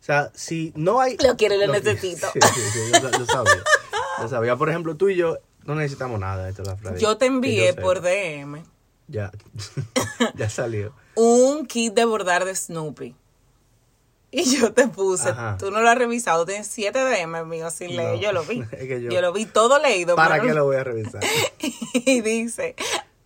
O 0.00 0.04
sea, 0.06 0.30
si 0.34 0.72
no 0.76 1.00
hay... 1.00 1.16
Lo 1.18 1.36
quiero 1.36 1.54
y 1.54 1.58
lo 1.66 1.72
necesito. 1.72 2.26
Sí, 2.32 2.40
sí, 2.40 2.60
sí, 2.92 3.26
sabía. 3.26 3.62
Yo 4.20 4.28
sabía. 4.28 4.56
Por 4.56 4.68
ejemplo, 4.70 4.96
tú 4.96 5.08
y 5.08 5.16
yo 5.16 5.38
no 5.64 5.74
necesitamos 5.74 6.18
nada 6.20 6.44
de 6.44 6.50
esto 6.50 6.62
Black 6.62 6.78
Friday. 6.78 7.00
Yo 7.00 7.16
te 7.16 7.26
envié 7.26 7.74
por 7.74 8.00
DM 8.00 8.62
Ya, 9.08 9.30
ya 10.36 10.48
salió. 10.50 10.92
un 11.14 11.66
kit 11.66 11.94
de 11.94 12.04
bordar 12.04 12.44
de 12.44 12.54
Snoopy. 12.54 13.14
Y 14.32 14.44
yo 14.58 14.72
te 14.72 14.88
puse, 14.88 15.30
Ajá. 15.30 15.56
tú 15.58 15.70
no 15.70 15.80
lo 15.80 15.88
has 15.88 15.96
revisado, 15.96 16.44
tienes 16.44 16.66
siete 16.66 16.98
DM 16.98 17.44
míos 17.46 17.72
sin 17.72 17.96
leer, 17.96 18.16
No, 18.16 18.20
yo 18.20 18.32
lo 18.32 18.44
vi. 18.44 18.60
es 18.72 18.78
que 18.88 19.00
yo- 19.02 19.10
yo, 19.10 19.20
lo 19.20 19.32
vi 19.32 19.46
todo 19.46 19.78
leído. 19.78 20.14
¿Para 20.16 20.40
qué 20.40 20.48
no- 20.48 20.54
lo 20.54 20.64
voy 20.64 20.76
a 20.76 20.84
revisar? 20.84 21.22
y 21.94 22.20
dice, 22.20 22.74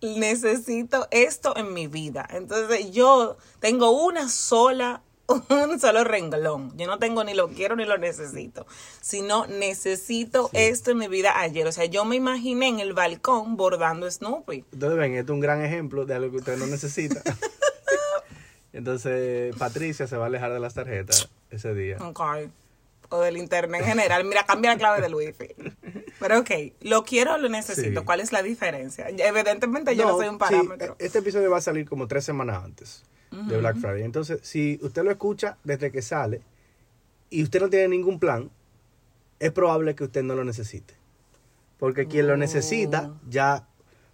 necesito 0.02 1.08
esto 1.10 1.56
en 1.56 1.72
mi 1.74 1.86
vida. 1.86 2.28
Entonces 2.30 2.90
yo 2.92 3.36
tengo 3.60 3.90
una 4.04 4.28
sola, 4.28 5.02
un 5.48 5.80
solo 5.80 6.04
renglón. 6.04 6.76
Yo 6.76 6.86
no 6.86 6.98
tengo 6.98 7.24
ni 7.24 7.34
lo 7.34 7.48
quiero 7.48 7.76
ni 7.76 7.84
lo 7.84 7.98
necesito, 7.98 8.66
sino 9.00 9.46
necesito 9.46 10.50
esto 10.52 10.90
en 10.90 10.98
mi 10.98 11.08
vida 11.08 11.38
ayer. 11.38 11.66
O 11.66 11.72
sea, 11.72 11.84
yo 11.84 12.04
me 12.04 12.16
imaginé 12.16 12.68
en 12.68 12.80
el 12.80 12.92
balcón 12.92 13.56
bordando 13.56 14.10
Snoopy. 14.10 14.64
Ustedes 14.72 14.96
ven, 14.96 15.14
esto 15.14 15.32
es 15.32 15.34
un 15.34 15.40
gran 15.40 15.64
ejemplo 15.64 16.04
de 16.06 16.14
algo 16.14 16.30
que 16.30 16.38
usted 16.38 16.56
no 16.56 16.66
necesita. 16.66 17.22
Entonces, 18.72 19.54
Patricia 19.56 20.06
se 20.06 20.16
va 20.16 20.24
a 20.24 20.26
alejar 20.26 20.52
de 20.52 20.60
las 20.60 20.74
tarjetas 20.74 21.28
ese 21.50 21.74
día. 21.74 21.96
Ok. 22.00 22.20
O 23.12 23.20
del 23.20 23.36
internet 23.36 23.80
en 23.80 23.88
general. 23.88 24.24
Mira, 24.24 24.44
cambia 24.44 24.72
la 24.72 24.78
clave 24.78 25.00
del 25.00 25.14
wifi. 25.14 25.48
Pero 26.20 26.38
ok, 26.38 26.50
lo 26.82 27.02
quiero 27.02 27.34
o 27.34 27.38
lo 27.38 27.48
necesito. 27.48 28.00
Sí. 28.00 28.06
¿Cuál 28.06 28.20
es 28.20 28.30
la 28.30 28.42
diferencia? 28.42 29.08
Evidentemente 29.08 29.96
yo 29.96 30.06
no, 30.06 30.16
soy 30.16 30.28
un 30.28 30.34
sí, 30.34 30.38
parámetro. 30.38 30.94
este 31.00 31.18
episodio 31.18 31.50
va 31.50 31.58
a 31.58 31.60
salir 31.60 31.88
como 31.88 32.06
tres 32.06 32.24
semanas 32.24 32.62
antes 32.62 33.02
de 33.30 33.56
Black 33.58 33.76
Friday. 33.76 34.02
Entonces, 34.02 34.40
si 34.42 34.78
usted 34.82 35.02
lo 35.04 35.10
escucha 35.10 35.56
desde 35.64 35.90
que 35.92 36.02
sale 36.02 36.42
y 37.30 37.42
usted 37.42 37.60
no 37.60 37.70
tiene 37.70 37.88
ningún 37.88 38.18
plan, 38.18 38.50
es 39.38 39.52
probable 39.52 39.94
que 39.94 40.04
usted 40.04 40.22
no 40.22 40.34
lo 40.34 40.44
necesite. 40.44 40.94
Porque 41.78 42.06
quien 42.06 42.26
lo 42.26 42.36
necesita 42.36 43.12
ya 43.28 43.66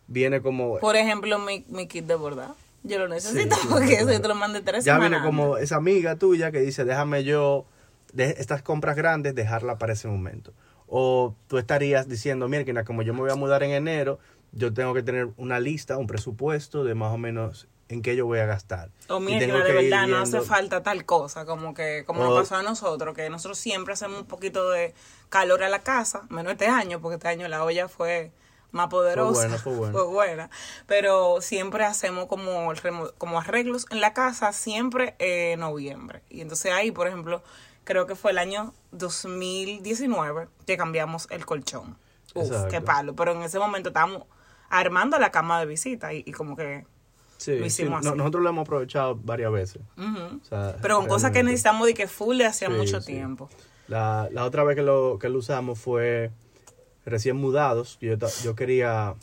viene 0.07 0.41
como... 0.41 0.79
Por 0.79 0.97
ejemplo, 0.97 1.39
mi, 1.39 1.65
mi 1.69 1.89
kit 1.89 2.07
de 2.07 2.15
bordar. 2.15 2.51
Yo 2.85 2.99
lo 3.01 3.09
necesito 3.09 3.57
Sí, 3.57 3.63
sí, 3.63 3.69
porque 3.73 3.95
eso 3.95 4.13
yo 4.13 4.21
te 4.21 4.29
lo 4.29 4.35
mandé 4.37 4.61
tres 4.61 4.85
Ya 4.85 4.95
semanas. 4.95 5.23
viene 5.23 5.27
como 5.27 5.57
esa 5.57 5.77
amiga 5.77 6.17
tuya 6.17 6.53
que 6.53 6.61
dice, 6.61 6.85
déjame 6.85 7.25
yo, 7.25 7.65
de 8.13 8.37
estas 8.39 8.63
compras 8.63 8.95
grandes, 8.97 9.35
dejarla 9.35 9.79
para 9.79 9.95
ese 9.95 10.07
momento. 10.07 10.53
O 10.87 11.35
tú 11.49 11.59
estarías 11.59 12.09
diciendo, 12.09 12.49
mira, 12.49 12.85
como 12.85 13.03
yo 13.03 13.13
me 13.13 13.21
voy 13.21 13.31
a 13.31 13.35
mudar 13.35 13.65
en 13.65 13.73
enero, 13.73 14.21
yo 14.53 14.73
tengo 14.73 14.95
que 14.95 15.03
tener 15.03 15.31
una 15.37 15.59
lista, 15.59 15.97
un 15.97 16.07
presupuesto 16.07 16.85
de 16.85 16.95
más 16.95 17.13
o 17.13 17.19
menos 17.19 17.67
en 17.89 18.03
qué 18.03 18.17
yo 18.17 18.27
voy 18.27 18.39
a 18.41 18.47
gastar. 18.47 18.91
O 19.09 19.21
mira, 19.21 19.41
de 19.41 19.47
que 19.47 19.69
ir 19.83 19.91
verdad 19.91 20.07
no 20.07 20.19
hace 20.19 20.41
falta 20.41 20.83
tal 20.83 21.05
cosa, 21.05 21.47
como 21.47 21.75
que 21.75 22.05
como 22.07 22.25
nos 22.25 22.39
pasó 22.41 22.57
a 22.57 22.63
nosotros, 22.63 23.15
que 23.15 23.31
nosotros 23.31 23.59
siempre 23.59 23.95
hacemos 23.95 24.21
un 24.21 24.27
poquito 24.27 24.71
de 24.71 24.95
calor 25.29 25.63
a 25.63 25.69
la 25.69 25.81
casa, 25.81 26.23
menos 26.29 26.53
este 26.53 26.67
año, 26.67 27.01
porque 27.01 27.15
este 27.17 27.29
año 27.29 27.47
la 27.49 27.63
olla 27.65 27.89
fue 27.89 28.33
más 28.73 28.89
poderosa. 28.89 29.41
buena, 29.41 29.59
fue 29.59 29.75
buena. 29.77 29.93
fue 29.93 30.05
buena. 30.07 30.51
Pero 30.87 31.41
siempre 31.41 31.85
hacemos 31.85 32.27
como, 32.27 32.73
como 33.19 33.41
arreglos 33.41 33.87
en 33.91 34.01
la 34.01 34.13
casa, 34.13 34.53
siempre 34.53 35.15
en 35.19 35.61
noviembre. 35.61 36.23
Y 36.29 36.41
entonces 36.41 36.73
ahí, 36.73 36.91
por 36.91 37.07
ejemplo, 37.07 37.43
creo 37.85 38.07
que 38.07 38.17
fue 38.17 38.33
el 38.33 38.39
año 38.39 38.75
2019 38.93 40.49
que 40.67 40.77
cambiamos 40.77 41.29
el 41.31 41.47
colchón. 41.47 41.97
Uf, 42.35 42.47
Exacto. 42.49 42.69
qué 42.69 42.81
palo. 42.81 43.15
Pero 43.15 43.33
en 43.33 43.43
ese 43.43 43.59
momento 43.59 43.91
estábamos 43.91 44.25
armando 44.69 45.19
la 45.19 45.31
cama 45.31 45.61
de 45.61 45.67
visita 45.67 46.13
y, 46.13 46.23
y 46.27 46.33
como 46.33 46.57
que... 46.57 46.85
Sí, 47.39 47.53
Lo 47.53 47.59
sí, 47.61 47.65
hicimos 47.67 48.03
no- 48.05 48.11
así. 48.11 48.19
nosotros 48.19 48.43
lo 48.43 48.49
hemos 48.51 48.63
aprovechado 48.63 49.15
varias 49.23 49.53
veces. 49.53 49.83
Ujú. 49.97 50.41
O 50.43 50.45
sea, 50.45 50.77
Pero 50.81 50.99
con 50.99 51.07
cosas 51.09 51.31
que 51.33 51.43
necesitamos 51.43 51.87
de 51.87 51.95
que 51.95 52.07
full 52.09 52.39
de 52.39 52.47
hacía 52.47 52.69
Sí, 52.69 52.75
mucho 52.75 53.01
tiempo. 53.01 53.49
La, 53.89 54.29
la 54.33 54.45
otra 54.45 54.65
vez 54.65 54.75
que 54.77 54.83
lo, 54.83 55.19
que 55.21 55.29
lo 55.29 55.39
usamos 55.39 55.79
fue 55.79 56.31
recién 57.05 57.37
mudados. 57.37 57.99
Yo, 58.01 58.15
yo 58.43 58.55
quería 58.57 59.15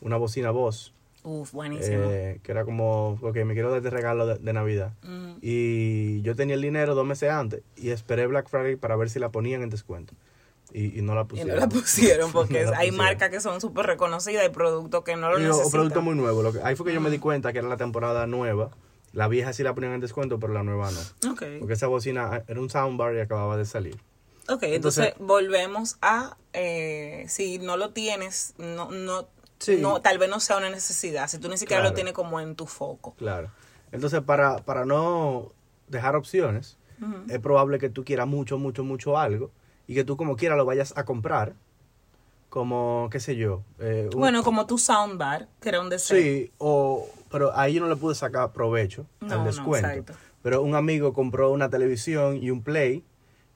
una 0.00 0.16
bocina 0.16 0.50
voz. 0.50 0.92
Uf, 1.24 1.52
buenísimo. 1.52 2.08
eh, 2.10 2.40
que 2.42 2.50
era 2.50 2.64
como, 2.64 3.10
ok, 3.22 3.36
me 3.44 3.54
quiero 3.54 3.68
dar 3.68 3.78
este 3.78 3.90
regalo 3.90 4.26
de, 4.26 4.38
de 4.38 4.52
Navidad. 4.52 4.92
Ujú. 5.04 5.38
Y 5.40 6.20
yo 6.22 6.34
tenía 6.34 6.56
el 6.56 6.62
dinero 6.62 6.96
dos 6.96 7.06
meses 7.06 7.30
antes 7.30 7.62
y 7.76 7.90
esperé 7.90 8.26
Black 8.26 8.48
Friday 8.48 8.74
para 8.74 8.96
ver 8.96 9.08
si 9.08 9.20
la 9.20 9.28
ponían 9.28 9.62
en 9.62 9.70
descuento. 9.70 10.14
Y, 10.74 10.98
y 10.98 11.02
no 11.02 11.14
la 11.14 11.22
y 11.22 11.24
pusieron. 11.24 11.54
no 11.54 11.60
la 11.60 11.68
pusieron 11.68 12.32
porque 12.32 12.64
No 12.64 12.70
la 12.70 12.78
hay 12.78 12.88
pusieron. 12.88 13.06
marcas 13.06 13.30
que 13.30 13.40
son 13.40 13.60
súper 13.60 13.86
reconocidas 13.86 14.46
y 14.46 14.48
productos 14.48 15.04
que 15.04 15.16
no 15.16 15.30
lo 15.30 15.38
Y, 15.38 15.42
o- 15.42 15.46
o 15.46 15.48
necesitan. 15.50 15.70
producto 15.72 16.00
muy 16.02 16.14
nuevo. 16.14 16.42
Lo 16.42 16.52
que, 16.52 16.60
ahí 16.62 16.76
fue 16.76 16.86
que 16.86 16.94
yo 16.94 17.00
me 17.00 17.10
di 17.10 17.18
cuenta 17.18 17.52
que 17.52 17.58
era 17.58 17.68
la 17.68 17.76
temporada 17.76 18.26
nueva. 18.26 18.70
La 19.12 19.28
vieja 19.28 19.52
sí 19.52 19.62
la 19.62 19.74
ponían 19.74 19.92
en 19.92 20.00
descuento, 20.00 20.38
pero 20.40 20.54
la 20.54 20.62
nueva 20.62 20.90
no. 20.90 21.34
Porque 21.58 21.74
esa 21.74 21.86
bocina 21.88 22.30
ah, 22.32 22.42
era 22.48 22.58
un 22.60 22.70
soundbar 22.70 23.14
y 23.14 23.20
acababa 23.20 23.58
de 23.58 23.66
salir. 23.66 23.96
ok, 24.48 24.62
entonces, 24.62 25.04
Entonces- 25.08 25.14
volvemos 25.18 25.98
a, 26.00 26.38
eh, 26.54 27.26
si 27.28 27.58
no 27.58 27.76
lo 27.76 27.90
tienes, 27.90 28.54
no, 28.56 28.90
no, 28.90 29.28
Sí. 29.58 29.76
no, 29.80 30.00
tal 30.00 30.16
vez 30.18 30.28
no 30.30 30.40
sea 30.40 30.56
una 30.56 30.70
necesidad, 30.70 31.28
si 31.28 31.38
tú 31.38 31.48
ni 31.50 31.56
siquiera 31.58 31.82
lo 31.84 31.92
tienes 31.92 32.14
como 32.14 32.40
en 32.40 32.56
tu 32.56 32.66
foco. 32.66 33.14
Claro. 33.18 33.50
Entonces, 33.92 34.22
para, 34.22 34.56
para 34.64 34.84
no 34.86 35.52
dejar 35.88 36.16
opciones, 36.16 36.78
es 37.28 37.38
probable 37.40 37.78
que 37.78 37.90
tú 37.90 38.04
quieras 38.04 38.26
mucho, 38.26 38.56
mucho, 38.58 38.82
mucho 38.84 39.18
algo 39.18 39.50
y 39.92 39.94
que 39.94 40.04
tú 40.04 40.16
como 40.16 40.36
quiera 40.36 40.56
lo 40.56 40.64
vayas 40.64 40.94
a 40.96 41.04
comprar. 41.04 41.52
Como, 42.48 43.08
qué 43.10 43.20
sé 43.20 43.36
yo. 43.36 43.62
eh, 43.78 44.08
un- 44.12 44.20
Bueno, 44.20 44.42
como 44.42 44.66
tu 44.66 44.78
soundbar, 44.78 45.48
que 45.60 45.68
era 45.68 45.80
un 45.82 45.90
deseo. 45.90 46.16
Sí, 46.18 46.50
o, 46.58 47.06
pero 47.30 47.54
ahí 47.56 47.74
yo 47.74 47.80
no 47.82 47.88
le 47.88 47.96
pude 47.96 48.14
sacar 48.14 48.52
provecho 48.52 49.06
No, 49.20 49.34
al 49.34 49.44
descuento. 49.44 50.14
pero 50.42 50.62
un 50.62 50.74
amigo 50.74 51.12
compró 51.12 51.50
una 51.52 51.68
televisión 51.70 52.36
y 52.42 52.50
un 52.50 52.62
Play. 52.62 53.04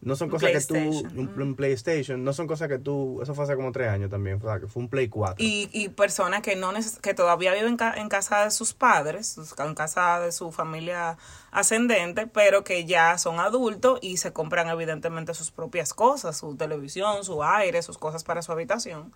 No 0.07 0.15
son 0.15 0.31
cosas 0.31 0.53
que 0.53 0.61
tú, 0.61 0.77
un, 0.77 1.33
mm. 1.37 1.43
un 1.43 1.55
PlayStation, 1.57 2.23
no 2.23 2.33
son 2.33 2.47
cosas 2.47 2.69
que 2.69 2.79
tú, 2.79 3.21
eso 3.23 3.35
fue 3.35 3.43
hace 3.43 3.57
como 3.57 3.73
tres 3.73 3.89
años 3.89 4.09
también, 4.09 4.39
o 4.41 4.41
sea, 4.41 4.61
que 4.61 4.69
fue 4.69 4.85
un 4.85 4.89
Play 4.89 5.09
4. 5.09 5.35
Y, 5.45 5.69
y 5.73 5.89
personas 5.89 6.43
que 6.43 6.55
no 6.55 6.73
neces- 6.73 7.01
que 7.01 7.13
todavía 7.13 7.53
viven 7.53 7.71
en, 7.71 7.77
ca- 7.77 7.95
en 7.97 8.09
casa 8.09 8.45
de 8.45 8.53
sus 8.53 8.73
padres, 8.73 9.37
en 9.59 9.75
casa 9.75 10.21
de 10.21 10.31
su 10.31 10.53
familia 10.53 11.19
ascendente, 11.51 12.29
pero 12.29 12.63
que 12.63 12.85
ya 12.85 13.19
son 13.19 13.41
adultos 13.41 13.99
y 14.01 14.19
se 14.19 14.33
compran 14.33 14.69
evidentemente 14.69 15.35
sus 15.35 15.51
propias 15.51 15.93
cosas, 15.93 16.37
su 16.39 16.55
televisión, 16.55 17.25
su 17.25 17.43
aire, 17.43 17.83
sus 17.83 17.99
cosas 17.99 18.23
para 18.23 18.43
su 18.43 18.53
habitación. 18.53 19.13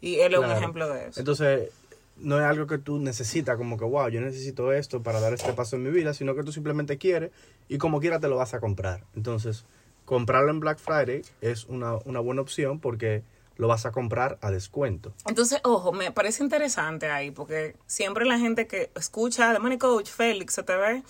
Y 0.00 0.20
él 0.20 0.32
es 0.32 0.38
un 0.40 0.50
ejemplo 0.50 0.88
de 0.88 1.08
eso. 1.08 1.20
Entonces, 1.20 1.68
no 2.16 2.38
es 2.38 2.46
algo 2.46 2.66
que 2.66 2.78
tú 2.78 2.98
necesitas, 2.98 3.58
como 3.58 3.76
que, 3.76 3.84
wow, 3.84 4.08
yo 4.08 4.22
necesito 4.22 4.72
esto 4.72 5.02
para 5.02 5.20
dar 5.20 5.34
este 5.34 5.52
paso 5.52 5.76
en 5.76 5.82
mi 5.82 5.90
vida, 5.90 6.14
sino 6.14 6.34
que 6.34 6.42
tú 6.44 6.52
simplemente 6.52 6.96
quieres 6.96 7.30
y 7.68 7.76
como 7.76 8.00
quiera 8.00 8.20
te 8.20 8.28
lo 8.28 8.36
vas 8.36 8.54
a 8.54 8.60
comprar. 8.60 9.04
Entonces, 9.14 9.66
comprarlo 10.10 10.50
en 10.50 10.58
Black 10.58 10.80
Friday 10.80 11.22
es 11.40 11.66
una, 11.66 11.94
una 12.04 12.18
buena 12.18 12.42
opción 12.42 12.80
porque 12.80 13.22
lo 13.54 13.68
vas 13.68 13.86
a 13.86 13.92
comprar 13.92 14.40
a 14.42 14.50
descuento. 14.50 15.14
Entonces, 15.24 15.60
ojo, 15.62 15.92
me 15.92 16.10
parece 16.10 16.42
interesante 16.42 17.08
ahí, 17.08 17.30
porque 17.30 17.76
siempre 17.86 18.24
la 18.24 18.36
gente 18.36 18.66
que 18.66 18.90
escucha 18.96 19.52
de 19.52 19.60
Money 19.60 19.78
Coach, 19.78 20.10
Félix, 20.10 20.54
se 20.54 20.64
te 20.64 20.74
ve, 20.74 21.04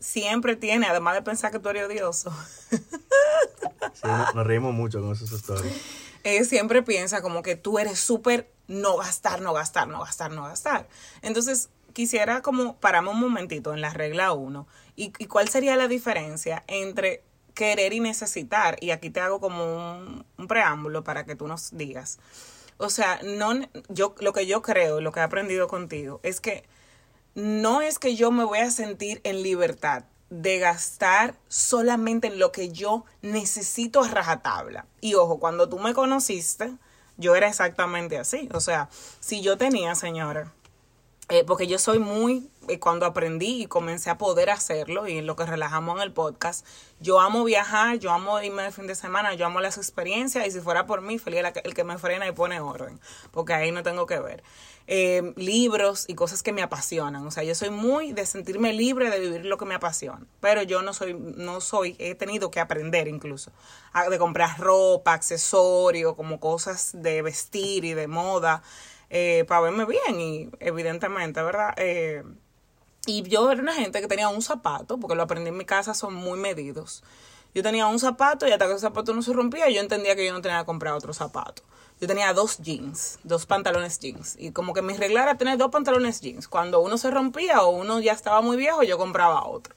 siempre 0.00 0.56
tiene, 0.56 0.88
además 0.88 1.14
de 1.14 1.22
pensar 1.22 1.52
que 1.52 1.60
tú 1.60 1.68
eres 1.68 1.86
odioso, 1.86 2.32
Sí, 3.92 4.08
nos, 4.34 4.44
reímos 4.44 4.74
mucho 4.74 5.00
con 5.00 5.12
esos 5.12 5.30
stories. 5.30 5.72
eh, 6.24 6.44
siempre 6.44 6.82
piensa 6.82 7.22
como 7.22 7.44
que 7.44 7.54
tú 7.54 7.78
eres 7.78 8.00
súper 8.00 8.50
no 8.66 8.96
gastar, 8.96 9.40
no 9.40 9.52
gastar, 9.52 9.86
no 9.86 10.00
gastar, 10.00 10.32
no 10.32 10.42
gastar. 10.42 10.88
Entonces, 11.20 11.68
quisiera 11.92 12.42
como 12.42 12.74
pararme 12.78 13.10
un 13.10 13.20
momentito 13.20 13.72
en 13.72 13.80
la 13.80 13.90
regla 13.90 14.32
1 14.32 14.66
y, 14.96 15.12
y 15.16 15.26
cuál 15.26 15.48
sería 15.48 15.76
la 15.76 15.86
diferencia 15.86 16.64
entre 16.66 17.22
querer 17.54 17.92
y 17.92 18.00
necesitar. 18.00 18.76
Y 18.80 18.90
aquí 18.90 19.10
te 19.10 19.20
hago 19.20 19.40
como 19.40 19.64
un, 19.64 20.48
preámbulo 20.48 21.04
para 21.04 21.24
que 21.24 21.36
tú 21.36 21.46
nos 21.46 21.76
digas. 21.76 22.18
O 22.78 22.90
sea, 22.90 23.20
no, 23.22 23.52
yo, 23.88 24.14
lo 24.20 24.32
que 24.32 24.46
yo 24.46 24.62
creo, 24.62 25.00
lo 25.00 25.12
que 25.12 25.20
he 25.20 25.22
aprendido 25.22 25.68
contigo, 25.68 26.20
es 26.22 26.40
que 26.40 26.64
no 27.34 27.80
es 27.80 27.98
que 27.98 28.16
yo 28.16 28.30
me 28.30 28.44
voy 28.44 28.58
a 28.58 28.70
sentir 28.70 29.20
en 29.24 29.42
libertad 29.42 30.04
de 30.30 30.58
gastar 30.58 31.34
solamente 31.48 32.28
en 32.28 32.38
lo 32.38 32.52
que 32.52 32.70
yo 32.70 33.04
necesito 33.20 34.02
a 34.02 34.08
rajatabla. 34.08 34.86
Y 35.00 35.14
ojo, 35.14 35.38
cuando 35.38 35.68
tú 35.68 35.78
me 35.78 35.94
conociste, 35.94 36.72
yo 37.18 37.34
era 37.36 37.48
exactamente 37.48 38.18
así. 38.18 38.48
O 38.54 38.60
sea, 38.60 38.88
si 39.20 39.42
yo 39.42 39.58
tenía, 39.58 39.94
señora, 39.94 40.52
eh, 41.32 41.44
porque 41.46 41.66
yo 41.66 41.78
soy 41.78 41.98
muy, 41.98 42.50
eh, 42.68 42.78
cuando 42.78 43.06
aprendí 43.06 43.62
y 43.62 43.66
comencé 43.66 44.10
a 44.10 44.18
poder 44.18 44.50
hacerlo 44.50 45.08
y 45.08 45.16
en 45.16 45.24
lo 45.24 45.34
que 45.34 45.46
relajamos 45.46 45.96
en 45.96 46.02
el 46.02 46.12
podcast, 46.12 46.66
yo 47.00 47.20
amo 47.20 47.42
viajar, 47.44 47.98
yo 47.98 48.10
amo 48.10 48.38
irme 48.42 48.64
de 48.64 48.70
fin 48.70 48.86
de 48.86 48.94
semana, 48.94 49.32
yo 49.32 49.46
amo 49.46 49.62
las 49.62 49.78
experiencias 49.78 50.46
y 50.46 50.50
si 50.50 50.60
fuera 50.60 50.84
por 50.84 51.00
mí, 51.00 51.18
feliz 51.18 51.40
el 51.64 51.72
que, 51.72 51.84
me 51.84 51.96
frena 51.96 52.28
y 52.28 52.32
pone 52.32 52.60
orden, 52.60 53.00
porque 53.30 53.54
ahí 53.54 53.72
no 53.72 53.82
tengo 53.82 54.04
que 54.04 54.20
ver. 54.20 54.42
Eh, 54.88 55.32
libros 55.36 56.04
y 56.06 56.14
cosas 56.14 56.42
que 56.42 56.52
me 56.52 56.60
apasionan, 56.60 57.26
o 57.26 57.30
sea, 57.30 57.44
yo 57.44 57.54
soy 57.54 57.70
muy 57.70 58.12
de 58.12 58.26
sentirme 58.26 58.74
libre 58.74 59.08
de 59.08 59.18
vivir 59.18 59.46
lo 59.46 59.56
que 59.56 59.64
me 59.64 59.74
apasiona, 59.74 60.26
pero 60.40 60.62
yo 60.62 60.82
no 60.82 60.92
soy, 60.92 61.14
no 61.14 61.62
soy, 61.62 61.96
he 61.98 62.14
tenido 62.14 62.50
que 62.50 62.60
aprender 62.60 63.08
incluso, 63.08 63.52
de 64.10 64.18
comprar 64.18 64.60
ropa, 64.60 65.14
accesorios, 65.14 66.14
como 66.14 66.40
cosas 66.40 66.90
de 66.92 67.22
vestir 67.22 67.86
y 67.86 67.94
de 67.94 68.06
moda, 68.06 68.62
eh, 69.14 69.44
para 69.46 69.60
verme 69.60 69.84
bien 69.84 70.18
y 70.18 70.48
evidentemente, 70.58 71.42
¿verdad? 71.42 71.74
Eh, 71.76 72.22
y 73.04 73.22
yo 73.24 73.50
era 73.50 73.60
una 73.60 73.74
gente 73.74 74.00
que 74.00 74.08
tenía 74.08 74.30
un 74.30 74.40
zapato, 74.40 74.98
porque 74.98 75.14
lo 75.14 75.22
aprendí 75.22 75.50
en 75.50 75.56
mi 75.58 75.66
casa, 75.66 75.92
son 75.92 76.14
muy 76.14 76.38
medidos. 76.38 77.04
Yo 77.54 77.62
tenía 77.62 77.86
un 77.88 77.98
zapato 77.98 78.48
y 78.48 78.52
hasta 78.52 78.66
que 78.66 78.72
el 78.72 78.78
zapato 78.78 79.12
no 79.12 79.20
se 79.20 79.34
rompía, 79.34 79.68
yo 79.68 79.82
entendía 79.82 80.16
que 80.16 80.24
yo 80.24 80.32
no 80.32 80.40
tenía 80.40 80.60
que 80.60 80.64
comprar 80.64 80.94
otro 80.94 81.12
zapato. 81.12 81.62
Yo 82.00 82.08
tenía 82.08 82.32
dos 82.32 82.56
jeans, 82.56 83.18
dos 83.22 83.44
pantalones 83.44 83.98
jeans. 83.98 84.34
Y 84.38 84.52
como 84.52 84.72
que 84.72 84.80
mi 84.80 84.94
regla 84.96 85.24
era 85.24 85.36
tener 85.36 85.58
dos 85.58 85.70
pantalones 85.70 86.22
jeans. 86.22 86.48
Cuando 86.48 86.80
uno 86.80 86.96
se 86.96 87.10
rompía 87.10 87.62
o 87.64 87.68
uno 87.68 88.00
ya 88.00 88.12
estaba 88.12 88.40
muy 88.40 88.56
viejo, 88.56 88.82
yo 88.82 88.96
compraba 88.96 89.46
otro. 89.46 89.74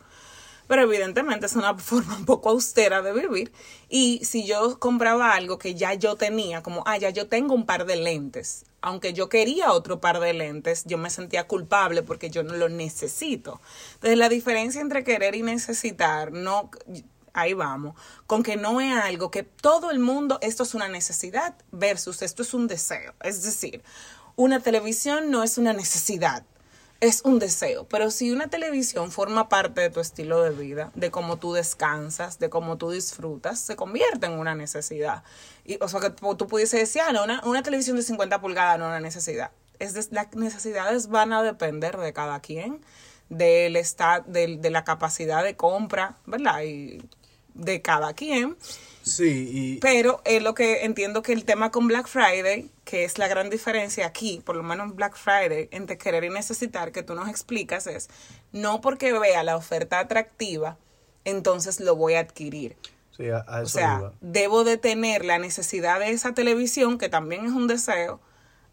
Pero 0.68 0.84
evidentemente 0.84 1.46
es 1.46 1.58
una 1.58 1.74
forma 1.78 2.16
un 2.16 2.26
poco 2.26 2.52
austera 2.52 3.02
de 3.02 3.12
vivir. 3.12 3.52
Y 3.90 4.24
si 4.24 4.46
yo 4.46 4.80
compraba 4.80 5.34
algo 5.34 5.58
que 5.58 5.76
ya 5.76 5.94
yo 5.94 6.16
tenía, 6.16 6.64
como, 6.64 6.84
ah, 6.86 6.98
ya 6.98 7.10
yo 7.10 7.28
tengo 7.28 7.54
un 7.54 7.66
par 7.66 7.86
de 7.86 7.98
lentes, 7.98 8.66
aunque 8.86 9.14
yo 9.14 9.30
quería 9.30 9.72
otro 9.72 10.00
par 10.00 10.20
de 10.20 10.32
lentes, 10.32 10.84
yo 10.86 11.00
me 11.00 11.10
sentía 11.10 11.48
culpable 11.48 12.04
porque 12.04 12.30
yo 12.30 12.44
no 12.44 12.54
lo 12.54 12.70
necesito. 12.70 13.60
Entonces 13.96 14.16
la 14.16 14.30
diferencia 14.30 14.80
entre 14.80 15.04
querer 15.04 15.34
y 15.34 15.42
necesitar, 15.42 16.32
no, 16.32 16.70
ahí 17.34 17.56
vamos, 17.56 18.00
con 18.28 18.44
que 18.44 18.58
no 18.58 18.80
es 18.80 18.96
algo 18.96 19.32
que 19.32 19.42
todo 19.42 19.90
el 19.90 19.98
mundo, 19.98 20.38
esto 20.44 20.62
es 20.62 20.76
una 20.76 20.88
necesidad 20.88 21.56
versus 21.72 22.22
esto 22.22 22.44
es 22.44 22.54
un 22.54 22.68
deseo. 22.68 23.16
Es 23.24 23.42
decir, 23.42 23.82
una 24.36 24.60
televisión 24.60 25.32
no 25.32 25.42
es 25.42 25.58
una 25.58 25.74
necesidad 25.74 26.46
es 27.02 27.22
un 27.24 27.40
deseo, 27.40 27.86
pero 27.88 28.10
si 28.10 28.32
una 28.32 28.48
televisión 28.50 29.12
forma 29.12 29.50
parte 29.50 29.82
de 29.82 29.90
tu 29.90 30.00
estilo 30.00 30.42
de 30.42 30.52
vida, 30.52 30.92
de 30.96 31.12
cómo 31.12 31.38
tú 31.38 31.54
descansas, 31.54 32.40
de 32.40 32.50
cómo 32.50 32.78
tú 32.78 32.90
disfrutas, 32.92 33.60
se 33.60 33.76
convierte 33.76 34.26
en 34.28 34.34
una 34.34 34.56
necesidad. 34.56 35.24
Y, 35.66 35.78
o 35.82 35.88
sea, 35.90 36.00
que 36.00 36.10
tú 36.10 36.48
pudiese 36.48 36.78
decir, 36.78 37.02
ah, 37.06 37.12
no, 37.12 37.24
una, 37.24 37.42
una 37.46 37.64
televisión 37.64 37.98
de 37.98 38.04
50 38.04 38.40
pulgadas 38.42 38.80
no 38.80 38.86
es 38.86 38.90
una 38.90 39.00
necesidad. 39.02 39.52
Es 39.80 39.94
de- 39.94 40.08
las 40.16 40.34
necesidades 40.36 41.08
van 41.10 41.34
a 41.34 41.44
depender 41.44 41.98
de 41.98 42.14
cada 42.14 42.40
quien, 42.40 42.82
del 43.30 43.76
esta- 43.76 44.22
del- 44.26 44.62
de, 44.62 44.70
la 44.70 44.84
capacidad 44.86 45.44
de 45.44 45.56
compra, 45.58 46.18
¿verdad? 46.26 46.62
Y 46.64 47.02
de 47.54 47.82
cada 47.82 48.14
quien. 48.14 48.58
Sí, 49.06 49.50
y 49.52 49.78
Pero 49.82 50.20
es 50.26 50.42
lo 50.42 50.56
que 50.56 50.84
entiendo 50.84 51.22
que 51.22 51.32
el 51.32 51.46
tema 51.46 51.70
con 51.70 51.88
Black 51.88 52.08
Friday, 52.08 52.72
que 52.86 53.04
es 53.04 53.20
la 53.20 53.28
gran 53.28 53.52
diferencia 53.52 54.08
aquí, 54.08 54.42
por 54.44 54.56
lo 54.56 54.64
menos 54.64 54.96
Black 54.96 55.16
Friday, 55.16 55.70
entre 55.72 56.00
querer 56.00 56.24
y 56.24 56.30
necesitar, 56.30 56.92
que 56.92 57.04
tú 57.04 57.14
nos 57.14 57.30
explicas, 57.30 57.86
es 57.86 58.10
no 58.52 58.82
porque 58.82 59.14
vea 59.14 59.44
la 59.44 59.58
oferta 59.58 60.00
atractiva, 60.00 60.80
entonces 61.24 61.80
lo 61.80 61.96
voy 61.96 62.16
a 62.16 62.22
adquirir. 62.22 62.78
sí, 63.16 63.30
a, 63.30 63.38
a 63.42 63.62
O 63.62 63.68
sea, 63.68 63.98
iba. 64.00 64.14
debo 64.22 64.64
de 64.64 64.78
tener 64.78 65.24
la 65.24 65.38
necesidad 65.38 66.00
de 66.00 66.10
esa 66.10 66.34
televisión, 66.34 66.98
que 66.98 67.08
también 67.08 67.46
es 67.46 67.52
un 67.52 67.68
deseo, 67.68 68.20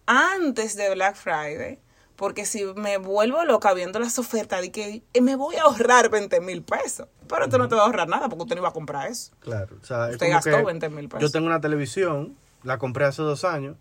antes 0.06 0.76
de 0.76 0.94
Black 0.94 1.16
Friday, 1.16 1.78
porque 2.16 2.44
si 2.46 2.64
me 2.76 2.98
vuelvo 2.98 3.44
loca 3.44 3.72
viendo 3.74 3.98
las 3.98 4.18
ofertas 4.18 4.60
de 4.60 4.70
que 4.70 5.02
eh, 5.12 5.20
me 5.20 5.36
voy 5.36 5.56
a 5.56 5.62
ahorrar 5.62 6.08
20 6.10 6.40
mil 6.40 6.62
pesos, 6.62 7.08
pero 7.28 7.48
tú 7.48 7.58
no 7.58 7.68
te 7.68 7.74
vas 7.74 7.82
a 7.82 7.86
ahorrar 7.86 8.08
nada 8.08 8.28
porque 8.28 8.42
usted 8.42 8.54
no 8.56 8.60
iba 8.62 8.68
a 8.68 8.72
comprar 8.72 9.08
eso. 9.08 9.32
Claro, 9.40 9.76
o 9.80 9.84
sea, 9.84 10.08
Usted 10.10 10.30
gastó 10.30 10.58
que 10.58 10.62
20 10.64 10.88
mil 10.90 11.08
pesos. 11.08 11.20
Yo 11.22 11.30
tengo 11.32 11.46
una 11.46 11.60
televisión, 11.60 12.36
la 12.62 12.78
compré 12.78 13.04
hace 13.06 13.22
dos 13.22 13.44
años, 13.44 13.76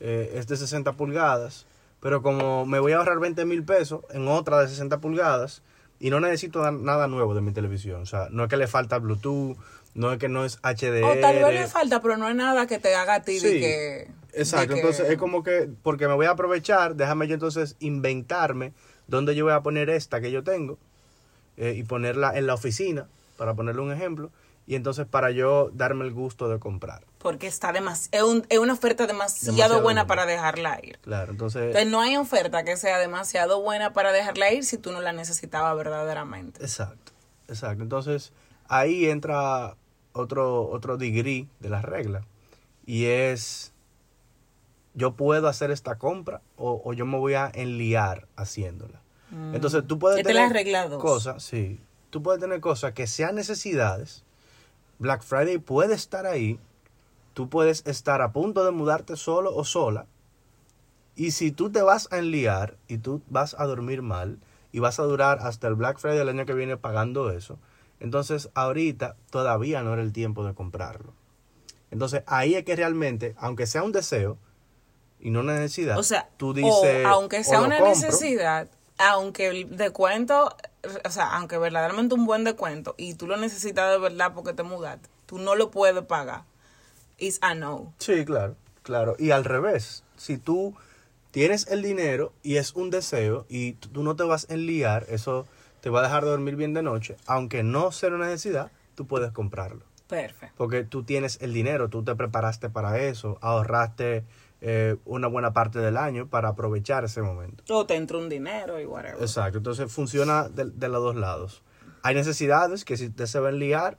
eh, 0.00 0.32
es 0.36 0.46
de 0.46 0.56
60 0.56 0.92
pulgadas, 0.94 1.66
pero 2.00 2.22
como 2.22 2.66
me 2.66 2.78
voy 2.78 2.92
a 2.92 2.98
ahorrar 2.98 3.18
20 3.18 3.44
mil 3.44 3.64
pesos 3.64 4.00
en 4.10 4.28
otra 4.28 4.60
de 4.60 4.68
60 4.68 4.98
pulgadas 5.00 5.62
y 5.98 6.10
no 6.10 6.20
necesito 6.20 6.62
na- 6.62 6.70
nada 6.70 7.06
nuevo 7.08 7.34
de 7.34 7.40
mi 7.40 7.52
televisión, 7.52 8.02
o 8.02 8.06
sea, 8.06 8.28
no 8.30 8.44
es 8.44 8.48
que 8.50 8.56
le 8.56 8.66
falta 8.66 8.98
Bluetooth, 8.98 9.56
no 9.94 10.12
es 10.12 10.18
que 10.18 10.28
no 10.28 10.44
es 10.44 10.58
HDR. 10.62 11.04
O 11.04 11.20
tal 11.20 11.36
vez 11.36 11.54
le 11.54 11.66
falta, 11.68 12.00
pero 12.02 12.16
no 12.16 12.28
es 12.28 12.34
nada 12.34 12.66
que 12.66 12.78
te 12.78 12.94
haga 12.94 13.14
a 13.16 13.22
ti 13.22 13.38
de 13.38 13.60
que... 13.60 14.10
Exacto, 14.36 14.74
que- 14.74 14.80
entonces 14.80 15.08
es 15.10 15.18
como 15.18 15.42
que, 15.42 15.68
porque 15.82 16.08
me 16.08 16.14
voy 16.14 16.26
a 16.26 16.30
aprovechar, 16.30 16.96
déjame 16.96 17.26
yo 17.28 17.34
entonces 17.34 17.76
inventarme 17.80 18.72
dónde 19.06 19.34
yo 19.34 19.44
voy 19.44 19.52
a 19.54 19.60
poner 19.62 19.90
esta 19.90 20.20
que 20.20 20.30
yo 20.30 20.42
tengo 20.44 20.78
eh, 21.56 21.74
y 21.76 21.84
ponerla 21.84 22.36
en 22.36 22.46
la 22.46 22.54
oficina, 22.54 23.06
para 23.36 23.54
ponerle 23.54 23.82
un 23.82 23.92
ejemplo, 23.92 24.30
y 24.66 24.76
entonces 24.76 25.06
para 25.06 25.30
yo 25.30 25.70
darme 25.74 26.04
el 26.06 26.12
gusto 26.12 26.48
de 26.48 26.58
comprar. 26.58 27.04
Porque 27.18 27.46
está 27.46 27.70
demasiado... 27.72 28.26
Es, 28.26 28.32
un- 28.34 28.46
es 28.48 28.58
una 28.58 28.72
oferta 28.72 29.06
demasiado, 29.06 29.52
Demasiado 29.56 29.82
buena 29.82 30.02
buena. 30.02 30.06
para 30.06 30.26
dejarla 30.26 30.80
ir. 30.82 30.98
Claro, 31.00 31.32
entonces... 31.32 31.62
Entonces 31.66 31.90
no 31.90 32.00
hay 32.00 32.16
oferta 32.16 32.64
que 32.64 32.76
sea 32.78 32.98
demasiado 32.98 33.60
buena 33.60 33.92
para 33.92 34.10
dejarla 34.12 34.52
ir 34.52 34.64
si 34.64 34.78
tú 34.78 34.90
no 34.92 35.00
la 35.02 35.12
necesitabas 35.12 35.76
verdaderamente. 35.76 36.62
Exacto, 36.62 37.12
exacto. 37.48 37.82
Entonces, 37.82 38.32
ahí 38.66 39.06
entra 39.10 39.76
otro, 40.12 40.62
otro 40.70 40.96
degree 40.96 41.46
de 41.60 41.68
la 41.68 41.82
regla. 41.82 42.24
Y 42.86 43.04
es, 43.06 43.72
yo 44.94 45.14
puedo 45.14 45.48
hacer 45.48 45.70
esta 45.70 45.98
compra 45.98 46.40
o, 46.56 46.80
o 46.84 46.92
yo 46.92 47.04
me 47.04 47.18
voy 47.18 47.34
a 47.34 47.50
enliar 47.52 48.28
haciéndola. 48.36 49.02
Entonces, 49.52 49.84
tú 49.86 49.98
puedes 49.98 50.22
tener 50.22 50.52
cosas, 50.98 51.42
sí. 51.42 51.80
Tú 52.10 52.22
puedes 52.22 52.40
tener 52.40 52.60
cosas 52.60 52.92
que 52.92 53.08
sean 53.08 53.34
necesidades. 53.34 54.22
Black 55.00 55.22
Friday 55.22 55.58
puede 55.58 55.94
estar 55.94 56.26
ahí. 56.26 56.60
Tú 57.32 57.48
puedes 57.48 57.84
estar 57.84 58.22
a 58.22 58.30
punto 58.30 58.64
de 58.64 58.70
mudarte 58.70 59.16
solo 59.16 59.54
o 59.54 59.64
sola. 59.64 60.06
Y 61.16 61.32
si 61.32 61.50
tú 61.50 61.70
te 61.70 61.82
vas 61.82 62.08
a 62.12 62.18
enliar 62.18 62.76
y 62.86 62.98
tú 62.98 63.22
vas 63.28 63.56
a 63.58 63.66
dormir 63.66 64.02
mal 64.02 64.38
y 64.70 64.78
vas 64.78 65.00
a 65.00 65.04
durar 65.04 65.38
hasta 65.40 65.66
el 65.66 65.74
Black 65.74 65.98
Friday 65.98 66.18
del 66.18 66.28
año 66.28 66.46
que 66.46 66.54
viene 66.54 66.76
pagando 66.76 67.30
eso, 67.30 67.58
entonces 67.98 68.50
ahorita 68.54 69.16
todavía 69.30 69.82
no 69.82 69.92
era 69.92 70.02
el 70.02 70.12
tiempo 70.12 70.44
de 70.44 70.54
comprarlo. 70.54 71.12
Entonces 71.90 72.22
ahí 72.26 72.54
es 72.54 72.64
que 72.64 72.76
realmente, 72.76 73.34
aunque 73.38 73.66
sea 73.66 73.82
un 73.82 73.92
deseo 73.92 74.38
y 75.24 75.30
no 75.30 75.40
una 75.40 75.54
necesidad, 75.54 75.98
O 75.98 76.04
sea, 76.04 76.28
tú 76.36 76.54
dices, 76.54 77.04
o 77.04 77.08
aunque 77.08 77.42
sea 77.42 77.58
"O 77.58 77.62
lo 77.62 77.66
una 77.66 77.78
compro", 77.80 78.00
necesidad, 78.06 78.68
aunque 78.98 79.48
el 79.48 79.76
descuento, 79.76 80.54
o 81.04 81.10
sea, 81.10 81.34
aunque 81.36 81.58
verdaderamente 81.58 82.14
un 82.14 82.26
buen 82.26 82.44
descuento 82.44 82.94
y 82.96 83.14
tú 83.14 83.26
lo 83.26 83.36
necesitas 83.36 83.90
de 83.90 83.98
verdad 83.98 84.32
porque 84.34 84.52
te 84.52 84.62
mudaste, 84.62 85.08
tú 85.26 85.38
no 85.38 85.56
lo 85.56 85.72
puedes 85.72 86.04
pagar. 86.04 86.42
It's 87.18 87.38
a 87.42 87.54
no. 87.54 87.92
Sí, 87.98 88.24
claro, 88.24 88.54
claro. 88.82 89.16
Y 89.18 89.30
al 89.30 89.44
revés, 89.44 90.04
si 90.16 90.36
tú 90.38 90.74
tienes 91.30 91.66
el 91.68 91.82
dinero 91.82 92.32
y 92.42 92.56
es 92.56 92.74
un 92.74 92.90
deseo 92.90 93.46
y 93.48 93.72
tú 93.72 94.02
no 94.04 94.14
te 94.14 94.22
vas 94.24 94.46
a 94.50 94.54
enliar, 94.54 95.06
eso 95.08 95.46
te 95.80 95.90
va 95.90 96.00
a 96.00 96.02
dejar 96.04 96.24
dormir 96.24 96.56
bien 96.56 96.74
de 96.74 96.82
noche, 96.82 97.16
aunque 97.26 97.62
no 97.62 97.92
sea 97.92 98.10
una 98.10 98.26
necesidad, 98.26 98.70
tú 98.94 99.06
puedes 99.06 99.32
comprarlo. 99.32 99.84
Perfecto. 100.08 100.54
Porque 100.58 100.84
tú 100.84 101.02
tienes 101.02 101.38
el 101.40 101.52
dinero, 101.54 101.88
tú 101.88 102.04
te 102.04 102.14
preparaste 102.14 102.68
para 102.68 103.00
eso, 103.00 103.38
ahorraste 103.40 104.22
eh, 104.66 104.96
una 105.04 105.26
buena 105.28 105.52
parte 105.52 105.78
del 105.78 105.98
año 105.98 106.26
para 106.30 106.48
aprovechar 106.48 107.04
ese 107.04 107.20
momento. 107.20 107.62
O 107.68 107.84
te 107.84 107.96
entra 107.96 108.16
un 108.16 108.30
dinero 108.30 108.80
y 108.80 108.86
whatever. 108.86 109.20
Exacto, 109.20 109.58
entonces 109.58 109.92
funciona 109.92 110.48
de, 110.48 110.64
de 110.70 110.88
los 110.88 111.02
dos 111.02 111.16
lados. 111.16 111.62
Hay 112.02 112.14
necesidades 112.14 112.84
que 112.86 112.96
si 112.96 113.08
usted 113.08 113.26
se 113.26 113.40
va 113.40 113.48
a 113.48 113.50
enliar, 113.52 113.98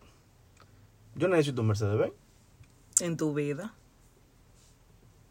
yo 1.16 1.28
necesito 1.28 1.62
un 1.62 1.68
Mercedes-Benz. 1.68 2.14
En 3.02 3.16
tu 3.16 3.34
vida. 3.36 3.76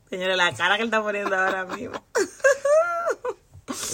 Señores, 0.08 0.36
la 0.36 0.52
cara 0.54 0.76
que 0.76 0.82
él 0.82 0.88
está 0.88 1.02
poniendo 1.02 1.34
ahora 1.36 1.64
mismo. 1.66 1.94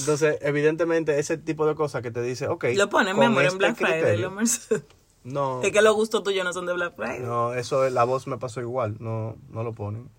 Entonces, 0.01 0.39
evidentemente, 0.43 1.19
ese 1.19 1.39
tipo 1.39 1.67
de 1.67 1.75
cosas 1.75 2.03
que 2.03 2.11
te 2.11 2.21
dice, 2.23 2.49
ok. 2.49 2.65
Lo 2.75 2.89
ponen, 2.91 3.19
mi 3.19 3.25
amor, 3.27 3.43
en 3.43 3.47
este 3.49 3.59
Black 3.59 3.77
Friday. 3.77 4.29
Mercedes. 4.31 4.85
No, 5.23 5.63
Es 5.63 5.71
que 5.71 5.83
los 5.83 5.95
gustos 5.95 6.23
tuyos 6.23 6.45
no 6.45 6.53
son 6.53 6.65
de 6.67 6.73
Black 6.73 6.97
Friday. 6.97 7.21
no, 7.21 7.53
eso 7.55 7.85
es- 7.87 7.93
la 7.93 8.05
voz 8.05 8.27
me 8.27 8.39
pasó 8.39 8.61
igual, 8.61 8.97
no, 9.01 9.37
no 9.51 9.63
lo 9.63 9.73
ponen. 9.75 10.11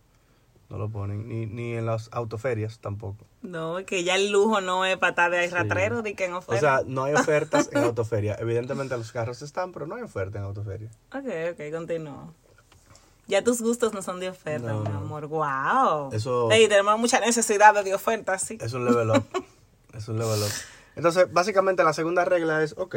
No 0.72 0.78
lo 0.78 0.90
ponen, 0.90 1.28
ni, 1.28 1.46
ni 1.48 1.74
en 1.74 1.86
las 1.86 2.08
autoferias 2.14 2.80
tampoco. 2.80 3.26
No, 3.42 3.78
es 3.80 3.86
que 3.86 4.06
ya 4.06 4.16
el 4.16 4.32
lujo 4.32 4.62
no 4.62 4.86
es 4.86 4.98
patada 4.98 5.36
de 5.38 5.50
ratrero, 5.50 6.02
de 6.02 6.14
que 6.16 6.24
en 6.26 6.34
O 6.34 6.38
oferta. 6.38 6.60
sea, 6.62 6.82
no 6.88 7.04
hay 7.04 7.14
ofertas 7.14 7.70
en 7.74 7.84
autoferia. 7.84 8.38
Evidentemente 8.40 8.96
los 8.98 9.12
carros 9.12 9.42
están, 9.42 9.74
pero 9.74 9.86
no 9.86 9.96
hay 9.96 10.02
oferta 10.04 10.38
en 10.40 10.46
autoferia. 10.46 10.90
Ok, 11.14 11.26
ok, 11.52 11.74
continúo. 11.74 12.34
Ya 13.28 13.44
tus 13.44 13.62
gustos 13.62 13.94
no 13.94 14.02
son 14.02 14.22
de 14.22 14.30
oferta, 14.30 14.72
No, 14.72 14.80
mi 14.84 14.90
no. 14.90 14.98
amor. 15.00 15.28
Wow. 15.28 16.14
Eso- 16.14 16.50
Ey, 16.52 16.70
tenemos 16.70 16.98
mucha 16.98 17.20
necesidad 17.20 17.84
de 17.84 17.94
ofertas, 17.94 18.42
sí. 18.42 18.58
Es 18.62 18.72
un 18.72 18.86
level 18.86 19.10
up. 19.10 19.26
es 19.94 20.08
un 20.08 20.18
level 20.20 20.42
up. 20.42 20.52
Entonces, 20.96 21.32
básicamente 21.34 21.84
la 21.84 21.92
segunda 21.92 22.24
regla 22.24 22.64
es, 22.64 22.76
ok, 22.78 22.96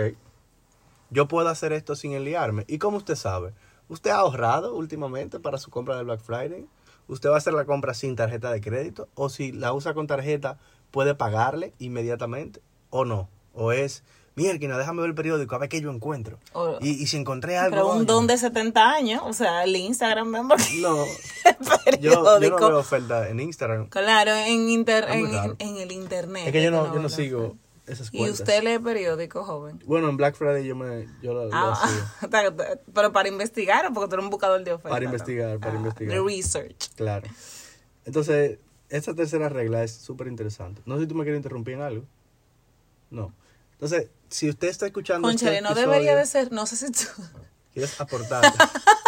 yo 1.10 1.26
puedo 1.26 1.48
hacer 1.48 1.72
esto 1.72 1.96
sin 1.96 2.12
enliarme. 2.12 2.64
¿Y 2.68 2.78
cómo 2.78 2.98
usted 2.98 3.16
sabe? 3.16 3.52
¿Usted 3.88 4.10
ha 4.10 4.18
ahorrado 4.18 4.74
últimamente 4.76 5.40
para 5.40 5.58
su 5.58 5.70
compra 5.70 5.96
de 5.96 6.04
Black 6.04 6.20
Friday? 6.20 6.66
¿Usted 7.08 7.28
va 7.30 7.34
a 7.34 7.38
hacer 7.38 7.52
la 7.52 7.64
compra 7.64 7.94
sin 7.94 8.16
tarjeta 8.16 8.50
de 8.50 8.60
crédito? 8.60 9.08
¿O 9.14 9.28
si 9.28 9.52
la 9.52 9.72
usa 9.72 9.94
con 9.94 10.06
tarjeta, 10.06 10.58
puede 10.90 11.14
pagarle 11.14 11.74
inmediatamente? 11.78 12.60
¿O 12.90 13.04
no? 13.04 13.28
¿O 13.52 13.72
es, 13.72 14.02
mierda, 14.34 14.78
déjame 14.78 15.00
ver 15.02 15.10
el 15.10 15.14
periódico 15.14 15.54
a 15.54 15.58
ver 15.58 15.68
qué 15.68 15.80
yo 15.80 15.90
encuentro? 15.90 16.38
O- 16.52 16.78
y, 16.80 16.90
y 16.90 17.06
si 17.06 17.16
encontré 17.16 17.56
algo... 17.56 17.76
Pero 17.76 17.90
un 17.90 17.96
oye. 17.98 18.06
don 18.06 18.26
de 18.26 18.38
70 18.38 18.90
años, 18.90 19.22
o 19.24 19.32
sea, 19.32 19.64
el 19.64 19.76
Instagram 19.76 20.28
member. 20.28 20.58
No, 20.80 21.04
el 21.86 22.00
yo, 22.00 22.40
yo 22.40 22.50
no 22.50 22.68
veo 22.68 22.78
oferta 22.78 23.28
en 23.28 23.40
Instagram. 23.40 23.88
Claro, 23.88 24.32
en, 24.34 24.68
inter, 24.70 25.06
en, 25.10 25.56
en 25.58 25.76
el 25.76 25.92
internet. 25.92 26.44
Es 26.46 26.52
que 26.52 26.62
yo 26.62 26.70
no, 26.70 26.86
tú 26.86 26.94
yo 26.94 27.00
no 27.00 27.08
sigo 27.08 27.56
Y 28.12 28.30
usted 28.30 28.62
lee 28.62 28.78
periódico, 28.78 29.44
joven. 29.44 29.82
Bueno, 29.84 30.08
en 30.08 30.16
Black 30.16 30.36
Friday 30.36 30.64
yo, 30.66 30.74
me, 30.74 31.06
yo 31.22 31.34
lo, 31.34 31.50
Ah, 31.52 31.78
pero 32.94 33.12
para 33.12 33.28
investigar 33.28 33.86
o 33.86 33.92
porque 33.92 34.08
tú 34.08 34.14
eres 34.14 34.24
un 34.24 34.30
buscador 34.30 34.64
de 34.64 34.72
ofertas. 34.72 34.90
Para 34.92 35.04
investigar, 35.04 35.58
para 35.58 35.74
Ah, 35.74 35.76
investigar. 35.76 36.14
De 36.16 36.22
research. 36.24 36.90
Claro. 36.96 37.28
Entonces, 38.06 38.58
esta 38.88 39.14
tercera 39.14 39.48
regla 39.48 39.82
es 39.82 39.92
súper 39.92 40.28
interesante. 40.28 40.82
No 40.86 40.96
sé 40.96 41.02
si 41.02 41.08
tú 41.08 41.14
me 41.14 41.24
quieres 41.24 41.38
interrumpir 41.38 41.74
en 41.74 41.82
algo. 41.82 42.06
No. 43.10 43.34
Entonces, 43.72 44.08
si 44.28 44.48
usted 44.48 44.68
está 44.68 44.86
escuchando 44.86 45.28
Conchale, 45.28 45.56
este 45.56 45.62
no 45.62 45.70
episodio, 45.70 45.90
debería 45.90 46.16
de 46.16 46.26
ser, 46.26 46.52
no 46.52 46.64
sé 46.66 46.76
si 46.76 46.90
tú... 46.90 47.00
quieres 47.72 48.00
aportar. 48.00 48.44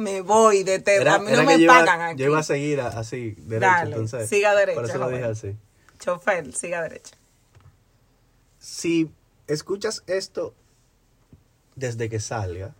Me 0.00 0.20
voy 0.22 0.62
de 0.64 0.78
te... 0.80 0.96
Era- 0.96 1.14
a 1.16 1.18
mí 1.18 1.30
no 1.30 1.42
me 1.44 1.54
yo 1.54 1.64
iba- 1.64 1.74
pagan 1.78 2.00
aquí. 2.00 2.20
Yo 2.22 2.26
iba 2.26 2.38
a 2.38 2.42
seguir 2.42 2.80
así, 2.80 3.32
derecho. 3.38 3.60
Dale, 3.72 3.90
entonces, 3.92 4.28
siga 4.28 4.54
derecho, 4.54 4.80
Por 4.80 4.88
eso 4.90 4.98
lo 4.98 5.08
dije 5.10 5.24
así. 5.24 5.56
Chofer, 5.98 6.52
siga 6.54 6.82
derecha. 6.82 7.16
Si 8.58 9.10
escuchas 9.46 10.02
esto 10.06 10.54
desde 11.76 12.08
que 12.08 12.20
salga, 12.20 12.74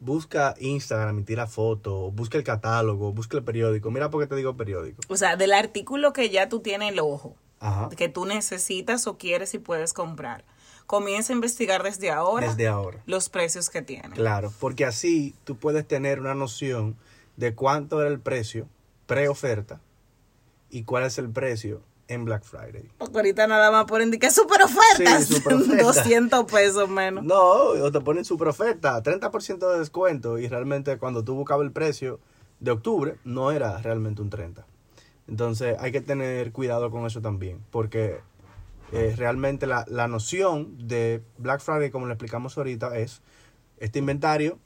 busca 0.00 0.54
Instagram 0.58 1.20
y 1.20 1.22
tira 1.24 1.46
fotos, 1.46 2.14
busca 2.14 2.36
el 2.38 2.44
catálogo, 2.44 3.12
busca 3.12 3.36
el 3.36 3.44
periódico. 3.44 3.90
Mira 3.90 4.10
por 4.10 4.22
qué 4.22 4.26
te 4.26 4.36
digo 4.36 4.56
periódico. 4.56 5.00
O 5.08 5.16
sea, 5.16 5.36
del 5.36 5.52
artículo 5.52 6.12
que 6.12 6.30
ya 6.30 6.48
tú 6.48 6.60
tienes 6.60 6.88
en 6.88 6.94
el 6.94 7.00
ojo, 7.00 7.36
Ajá. 7.60 7.88
que 7.96 8.08
tú 8.08 8.24
necesitas 8.26 9.06
o 9.06 9.16
quieres 9.18 9.54
y 9.54 9.58
puedes 9.58 9.92
comprar. 9.92 10.44
Comienza 10.92 11.32
a 11.32 11.36
investigar 11.36 11.82
desde 11.82 12.10
ahora 12.10 12.48
Desde 12.48 12.68
ahora. 12.68 13.02
los 13.06 13.30
precios 13.30 13.70
que 13.70 13.80
tiene. 13.80 14.10
Claro, 14.10 14.52
porque 14.60 14.84
así 14.84 15.34
tú 15.44 15.56
puedes 15.56 15.88
tener 15.88 16.20
una 16.20 16.34
noción 16.34 16.96
de 17.38 17.54
cuánto 17.54 18.02
era 18.02 18.10
el 18.10 18.20
precio 18.20 18.68
pre-oferta 19.06 19.80
y 20.68 20.82
cuál 20.84 21.04
es 21.04 21.16
el 21.16 21.30
precio 21.30 21.80
en 22.08 22.26
Black 22.26 22.42
Friday. 22.44 22.90
Porque 22.98 23.16
ahorita 23.16 23.46
nada 23.46 23.70
más 23.70 23.86
ponen 23.86 24.10
que 24.10 24.30
super 24.30 24.60
ofertas. 24.62 25.24
Sí, 25.24 25.36
super 25.36 25.54
oferta. 25.54 25.82
200 25.82 26.44
pesos 26.52 26.86
menos. 26.90 27.24
No, 27.24 27.40
o 27.40 27.90
te 27.90 28.00
ponen 28.02 28.26
super 28.26 28.48
oferta, 28.48 29.02
30% 29.02 29.72
de 29.72 29.78
descuento 29.78 30.36
y 30.38 30.46
realmente 30.46 30.98
cuando 30.98 31.24
tú 31.24 31.34
buscabas 31.34 31.64
el 31.64 31.72
precio 31.72 32.20
de 32.60 32.70
octubre 32.70 33.16
no 33.24 33.50
era 33.50 33.78
realmente 33.78 34.20
un 34.20 34.28
30. 34.28 34.66
Entonces 35.26 35.74
hay 35.80 35.90
que 35.90 36.02
tener 36.02 36.52
cuidado 36.52 36.90
con 36.90 37.06
eso 37.06 37.22
también, 37.22 37.64
porque 37.70 38.20
Eh, 38.92 39.14
realmente 39.16 39.66
la, 39.66 39.84
la 39.88 40.06
noción 40.06 40.86
de 40.86 41.22
Black 41.38 41.60
Friday, 41.60 41.90
como 41.90 42.06
lo 42.06 42.12
explicamos 42.12 42.58
ahorita, 42.58 42.96
es 42.98 43.22
este 43.78 43.98
inventario 43.98 44.58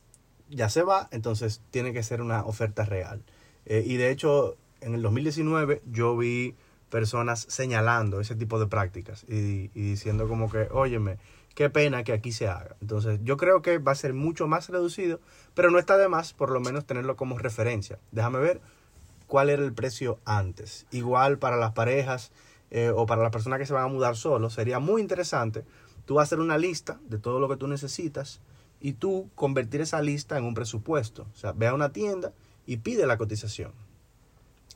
ya 0.48 0.68
se 0.68 0.82
va, 0.82 1.08
entonces 1.10 1.60
tiene 1.70 1.92
que 1.92 2.02
ser 2.02 2.20
una 2.20 2.44
oferta 2.44 2.84
real. 2.84 3.22
Eh, 3.64 3.82
y 3.84 3.96
de 3.96 4.10
hecho, 4.10 4.56
en 4.80 4.94
el 4.94 5.02
2019 5.02 5.82
yo 5.90 6.16
vi 6.16 6.54
personas 6.90 7.46
señalando 7.48 8.20
ese 8.20 8.36
tipo 8.36 8.60
de 8.60 8.66
prácticas 8.66 9.24
y, 9.28 9.70
y 9.74 9.90
diciendo 9.90 10.28
como 10.28 10.50
que, 10.50 10.68
óyeme, 10.70 11.18
qué 11.54 11.68
pena 11.70 12.04
que 12.04 12.12
aquí 12.12 12.32
se 12.32 12.48
haga. 12.48 12.76
Entonces, 12.80 13.18
yo 13.24 13.36
creo 13.36 13.62
que 13.62 13.78
va 13.78 13.92
a 13.92 13.96
ser 13.96 14.14
mucho 14.14 14.46
más 14.46 14.68
reducido, 14.68 15.20
pero 15.54 15.70
no 15.70 15.78
está 15.78 15.96
de 15.96 16.08
más 16.08 16.32
por 16.32 16.50
lo 16.50 16.60
menos 16.60 16.86
tenerlo 16.86 17.16
como 17.16 17.38
referencia. 17.38 17.98
Déjame 18.12 18.38
ver 18.38 18.60
cuál 19.26 19.50
era 19.50 19.64
el 19.64 19.72
precio 19.72 20.20
antes. 20.24 20.86
Igual 20.92 21.38
para 21.38 21.56
las 21.56 21.72
parejas 21.72 22.30
eh, 22.70 22.90
o 22.94 23.06
para 23.06 23.22
las 23.22 23.30
personas 23.30 23.58
que 23.58 23.66
se 23.66 23.72
van 23.72 23.84
a 23.84 23.88
mudar 23.88 24.16
solos, 24.16 24.54
sería 24.54 24.78
muy 24.78 25.00
interesante 25.00 25.64
tú 26.04 26.20
hacer 26.20 26.40
una 26.40 26.58
lista 26.58 27.00
de 27.08 27.18
todo 27.18 27.40
lo 27.40 27.48
que 27.48 27.56
tú 27.56 27.66
necesitas 27.66 28.40
y 28.80 28.92
tú 28.92 29.30
convertir 29.34 29.80
esa 29.80 30.02
lista 30.02 30.38
en 30.38 30.44
un 30.44 30.54
presupuesto. 30.54 31.26
O 31.32 31.36
sea, 31.36 31.52
ve 31.52 31.66
a 31.66 31.74
una 31.74 31.92
tienda 31.92 32.32
y 32.66 32.78
pide 32.78 33.06
la 33.06 33.16
cotización 33.18 33.72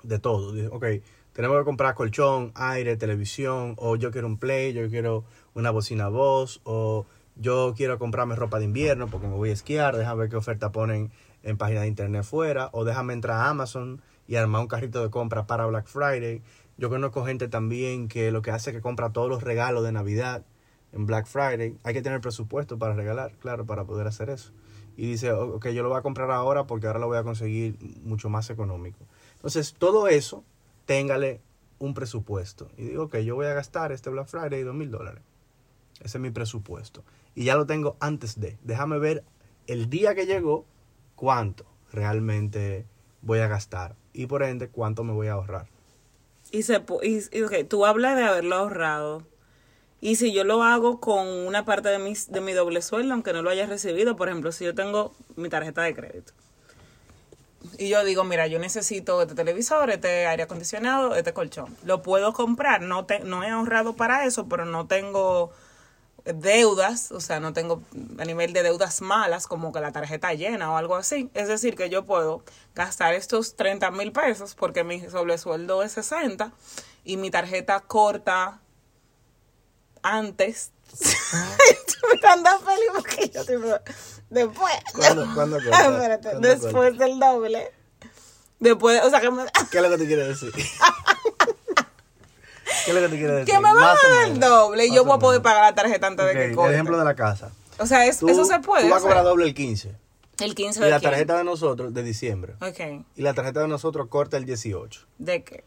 de 0.03 0.19
todo. 0.19 0.55
Ok, 0.75 0.87
tenemos 1.33 1.59
que 1.59 1.65
comprar 1.65 1.95
colchón, 1.95 2.53
aire, 2.55 2.97
televisión, 2.97 3.75
o 3.79 3.97
yo 3.97 4.11
quiero 4.11 4.27
un 4.27 4.39
play, 4.39 4.73
yo 4.73 4.89
quiero 4.89 5.25
una 5.55 5.71
bocina 5.71 6.09
voz, 6.09 6.61
o 6.65 7.07
yo 7.37 7.75
quiero 7.77 7.99
comprarme 7.99 8.37
ropa 8.37 8.59
de 8.59 8.65
invierno 8.65 9.09
porque 9.09 9.29
me 9.29 9.35
voy 9.35 9.51
a 9.51 9.53
esquiar, 9.53 9.97
déjame 9.97 10.21
ver 10.21 10.31
qué 10.31 10.37
oferta 10.37 10.73
ponen 10.73 11.11
en 11.43 11.57
páginas 11.57 11.83
de 11.83 11.89
internet 11.89 12.25
fuera, 12.25 12.69
o 12.73 12.85
déjame 12.85 13.13
entrar 13.13 13.37
a 13.39 13.49
Amazon 13.49 14.03
y 14.27 14.37
armar 14.37 14.61
un 14.63 14.69
carrito 14.69 15.03
de 15.03 15.11
compra 15.11 15.47
para 15.47 15.67
Black 15.67 15.87
Friday. 15.87 16.43
Yo 16.81 16.89
conozco 16.89 17.27
gente 17.27 17.47
también 17.47 18.09
que 18.09 18.31
lo 18.31 18.41
que 18.41 18.53
hace 18.53 18.71
es 18.71 18.77
que 18.77 18.81
compra 18.81 19.13
todos 19.13 19.29
los 19.29 19.43
regalos 19.43 19.85
de 19.85 19.93
Navidad 19.93 20.47
en 20.95 21.05
Black 21.05 21.27
Friday. 21.27 21.77
Hay 21.83 21.93
que 21.93 22.01
tener 22.01 22.23
presupuesto 22.23 22.79
para 22.79 22.95
regalar, 22.95 23.33
claro, 23.33 23.67
para 23.67 23.85
poder 23.85 24.07
hacer 24.07 24.31
eso. 24.31 24.53
Y 24.97 25.11
dice, 25.11 25.31
ok, 25.31 25.69
yo 25.69 25.83
lo 25.83 25.91
voy 25.91 25.99
a 25.99 26.03
comprar 26.03 26.31
ahora 26.31 26.67
porque 26.67 26.87
ahora 26.87 26.99
lo 26.99 27.07
voy 27.07 27.19
a 27.19 27.23
conseguir 27.23 27.77
mucho 28.03 28.31
más 28.31 28.49
económico. 28.49 29.05
Entonces, 29.35 29.75
todo 29.75 30.09
eso, 30.09 30.43
téngale 30.87 31.43
un 31.79 31.93
presupuesto. 31.93 32.71
Y 32.79 32.85
digo, 32.85 33.05
ok, 33.05 33.19
yo 33.19 33.35
voy 33.35 33.45
a 33.45 33.53
gastar 33.53 33.93
este 33.93 34.09
Black 34.09 34.29
Friday 34.29 34.63
dos 34.63 34.75
mil 34.75 34.91
dólares. 34.91 35.23
Ese 36.01 36.17
es 36.17 36.23
mi 36.23 36.31
presupuesto. 36.31 37.05
Y 37.35 37.45
ya 37.45 37.57
lo 37.57 37.67
tengo 37.67 37.99
antes 38.01 38.41
de. 38.41 38.57
Déjame 38.65 38.99
ver 38.99 39.23
el 39.67 39.91
día 39.91 40.15
que 40.15 40.25
llegó 40.25 40.65
cuánto 41.15 41.67
realmente 41.93 42.87
voy 43.21 43.41
a 43.41 43.49
gastar. 43.49 43.97
Y 44.15 44.29
por 44.29 44.43
ende, 44.43 44.71
cuánto 44.71 45.05
me 45.05 45.13
voy 45.13 45.27
a 45.27 45.35
ahorrar. 45.35 45.67
Y, 46.51 46.63
se, 46.63 46.83
y, 47.03 47.39
y 47.39 47.43
okay, 47.43 47.65
tú 47.65 47.87
hablas 47.87 48.17
de 48.17 48.25
haberlo 48.25 48.57
ahorrado. 48.57 49.23
Y 50.01 50.17
si 50.17 50.33
yo 50.33 50.45
lo 50.45 50.63
hago 50.63 51.01
con 51.01 51.27
una 51.29 51.65
parte 51.65 51.91
de 51.91 51.99
mi, 51.99 52.15
de 52.29 52.41
mi 52.41 52.53
doble 52.53 52.83
sueldo, 52.83 53.13
aunque 53.13 53.33
no 53.33 53.43
lo 53.43 53.51
haya 53.51 53.67
recibido, 53.67 54.17
por 54.17 54.29
ejemplo, 54.29 54.51
si 54.51 54.65
yo 54.65 54.75
tengo 54.75 55.15
mi 55.37 55.49
tarjeta 55.49 55.83
de 55.83 55.95
crédito 55.95 56.33
y 57.79 57.89
yo 57.89 58.05
digo, 58.05 58.25
mira, 58.25 58.47
yo 58.47 58.59
necesito 58.59 59.21
este 59.23 59.35
televisor, 59.35 59.91
este 59.91 60.27
aire 60.27 60.45
acondicionado, 60.45 61.15
este 61.15 61.33
colchón. 61.33 61.77
Lo 61.85 62.03
puedo 62.03 62.33
comprar, 62.33 62.83
no, 62.83 63.05
te, 63.05 63.21
no 63.21 63.43
he 63.43 63.49
ahorrado 63.49 63.95
para 63.95 64.25
eso, 64.25 64.49
pero 64.49 64.65
no 64.65 64.87
tengo 64.87 65.51
deudas, 66.25 67.13
o 67.13 67.21
sea, 67.21 67.41
no 67.41 67.53
tengo 67.53 67.83
a 68.19 68.25
nivel 68.25 68.53
de 68.53 68.63
deudas 68.63 69.01
malas 69.01 69.47
como 69.47 69.73
que 69.73 69.81
la 69.81 69.93
tarjeta 69.93 70.33
llena 70.35 70.73
o 70.73 70.77
algo 70.77 70.97
así. 70.97 71.31
Es 71.35 71.49
decir, 71.49 71.77
que 71.77 71.91
yo 71.91 72.05
puedo 72.05 72.43
gastar 72.75 73.15
estos 73.15 73.57
30 73.57 73.91
mil 73.91 74.13
pesos 74.13 74.55
porque 74.55 74.85
mi 74.85 75.01
sueldo 75.09 75.83
es 75.83 75.93
60 75.93 76.53
y 77.05 77.17
mi 77.17 77.31
tarjeta 77.31 77.81
corta 77.81 78.61
antes. 80.03 80.73
después. 84.31 84.73
¿Cuándo, 84.95 85.27
¿cuándo 85.35 85.57
corta? 85.63 85.87
Espérate, 85.87 86.31
¿Cuándo 86.31 86.49
después 86.49 86.73
corta? 86.91 87.05
del 87.05 87.19
doble. 87.21 87.73
Después, 88.59 89.03
o 89.05 89.11
sea, 89.11 89.21
que 89.21 89.31
me, 89.31 89.45
¿Qué 89.71 89.79
es 89.79 89.83
lo 89.83 89.91
que 89.91 89.99
te 89.99 90.07
quiere 90.07 90.29
decir? 90.29 90.53
¿Qué 92.85 92.91
es 92.91 92.95
lo 92.95 93.01
que 93.03 93.09
te 93.09 93.17
quiere 93.19 93.33
decir? 93.35 93.55
que 93.55 93.61
me 93.61 93.73
van 93.73 93.79
a 93.83 93.87
dar 93.89 93.97
el 94.27 94.41
doble 94.41 94.87
y 94.87 94.95
yo 94.95 95.05
voy 95.05 95.17
a 95.17 95.19
poder 95.19 95.43
pagar 95.43 95.63
la 95.65 95.75
tarjeta 95.75 96.07
antes 96.07 96.27
de 96.27 96.33
que 96.33 96.45
el 96.47 96.55
corte. 96.57 96.75
ejemplo 96.75 96.99
de 96.99 97.05
la 97.05 97.15
casa. 97.15 97.51
O 97.79 97.87
sea, 97.87 98.07
es- 98.07 98.19
Tú- 98.19 98.29
eso 98.29 98.45
se 98.45 98.59
puede. 98.61 98.85
Tú 98.85 98.91
vas 98.91 99.01
a 99.03 99.07
cobrar 99.07 99.25
doble 99.25 99.45
el 99.47 99.55
15. 99.55 99.95
El 100.41 100.55
15 100.55 100.81
Y 100.81 100.85
de 100.85 100.91
la 100.91 100.99
quién? 101.01 101.11
tarjeta 101.11 101.37
de 101.39 101.45
nosotros 101.45 101.93
de 101.93 102.03
diciembre. 102.03 102.55
Ok. 102.63 103.05
Y 103.17 103.23
la 103.23 103.35
tarjeta 103.35 103.61
de 103.61 103.69
nosotros 103.69 104.07
corta 104.09 104.37
el 104.39 104.45
18 104.47 105.07
¿De 105.19 105.45
qué? 105.45 105.65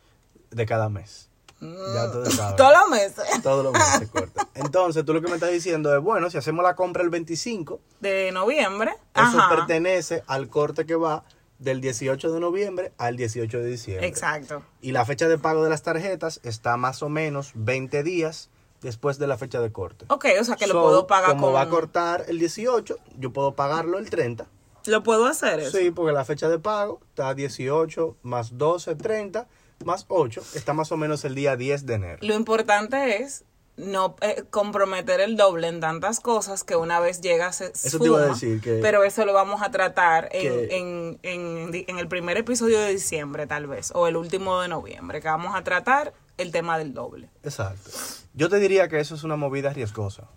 de 0.51 0.65
cada 0.65 0.89
mes. 0.89 1.29
Ya 1.61 2.11
tú 2.11 2.25
sabes. 2.29 2.55
Todos 2.57 2.73
los 2.73 2.89
meses. 2.89 3.41
Todos 3.41 3.63
los 3.63 3.71
meses 3.73 4.09
corta. 4.09 4.47
Entonces, 4.55 5.05
tú 5.05 5.13
lo 5.13 5.21
que 5.21 5.27
me 5.29 5.35
estás 5.35 5.51
diciendo 5.51 5.95
es, 5.95 6.01
bueno, 6.01 6.29
si 6.29 6.37
hacemos 6.37 6.63
la 6.63 6.75
compra 6.75 7.03
el 7.03 7.09
25, 7.09 7.79
De 8.01 8.31
noviembre. 8.33 8.91
eso 9.15 9.39
Ajá. 9.39 9.55
pertenece 9.55 10.23
al 10.27 10.49
corte 10.49 10.85
que 10.85 10.95
va 10.95 11.23
del 11.63 11.81
18 11.81 12.31
de 12.31 12.39
noviembre 12.39 12.91
al 12.97 13.17
18 13.17 13.59
de 13.59 13.65
diciembre. 13.65 14.07
Exacto. 14.07 14.63
Y 14.81 14.91
la 14.91 15.05
fecha 15.05 15.27
de 15.27 15.37
pago 15.37 15.63
de 15.63 15.69
las 15.69 15.83
tarjetas 15.83 16.39
está 16.43 16.77
más 16.77 17.01
o 17.03 17.09
menos 17.09 17.51
20 17.55 18.03
días 18.03 18.49
después 18.81 19.17
de 19.17 19.27
la 19.27 19.37
fecha 19.37 19.61
de 19.61 19.71
corte. 19.71 20.05
Ok, 20.09 20.25
o 20.39 20.43
sea 20.43 20.55
que 20.55 20.67
lo 20.67 20.73
So, 20.73 20.83
puedo 20.83 21.07
pagar 21.07 21.31
como 21.31 21.47
con... 21.47 21.55
va 21.55 21.61
a 21.61 21.69
cortar 21.69 22.25
el 22.27 22.37
18, 22.39 22.97
yo 23.17 23.33
puedo 23.33 23.55
pagarlo 23.55 23.97
el 23.97 24.09
30. 24.09 24.45
¿Lo 24.85 25.01
puedo 25.03 25.25
hacer 25.25 25.61
eso? 25.61 25.77
Sí, 25.77 25.91
porque 25.91 26.11
la 26.11 26.25
fecha 26.25 26.49
de 26.49 26.59
pago 26.59 26.99
está 27.09 27.33
18 27.33 28.17
más 28.23 28.57
12, 28.57 28.95
30 28.95 29.47
más 29.85 30.05
8. 30.09 30.41
Está 30.55 30.73
más 30.73 30.91
o 30.91 30.97
menos 30.97 31.23
el 31.25 31.35
día 31.35 31.55
10 31.55 31.85
de 31.85 31.93
enero. 31.93 32.17
Lo 32.21 32.35
importante 32.35 33.21
es 33.23 33.45
no 33.75 34.15
eh, 34.21 34.43
comprometer 34.51 35.19
el 35.19 35.35
doble 35.35 35.67
en 35.67 35.79
tantas 35.79 36.19
cosas 36.19 36.63
que 36.63 36.75
una 36.75 36.99
vez 36.99 37.21
llega 37.21 37.51
se 37.53 37.71
Eso 37.73 37.97
te 37.99 38.05
iba 38.05 38.19
a 38.19 38.23
suma, 38.23 38.33
decir 38.33 38.61
que- 38.61 38.79
pero 38.81 39.03
eso 39.03 39.25
lo 39.25 39.33
vamos 39.33 39.61
a 39.63 39.71
tratar 39.71 40.29
en, 40.31 40.41
que- 40.67 40.77
en, 40.77 41.19
en, 41.23 41.85
en 41.87 41.97
el 41.97 42.07
primer 42.07 42.37
episodio 42.37 42.79
de 42.79 42.89
diciembre 42.91 43.47
tal 43.47 43.65
vez 43.67 43.91
o 43.95 44.07
el 44.07 44.15
último 44.15 44.61
de 44.61 44.67
noviembre 44.67 45.21
que 45.21 45.27
vamos 45.27 45.55
a 45.55 45.63
tratar 45.63 46.13
el 46.37 46.51
tema 46.51 46.77
del 46.77 46.93
doble 46.93 47.29
Exacto. 47.43 47.89
Yo 48.35 48.49
te 48.49 48.59
diría 48.59 48.87
que 48.89 48.99
eso 48.99 49.15
es 49.15 49.23
una 49.23 49.35
movida 49.35 49.71
riesgosa. 49.73 50.27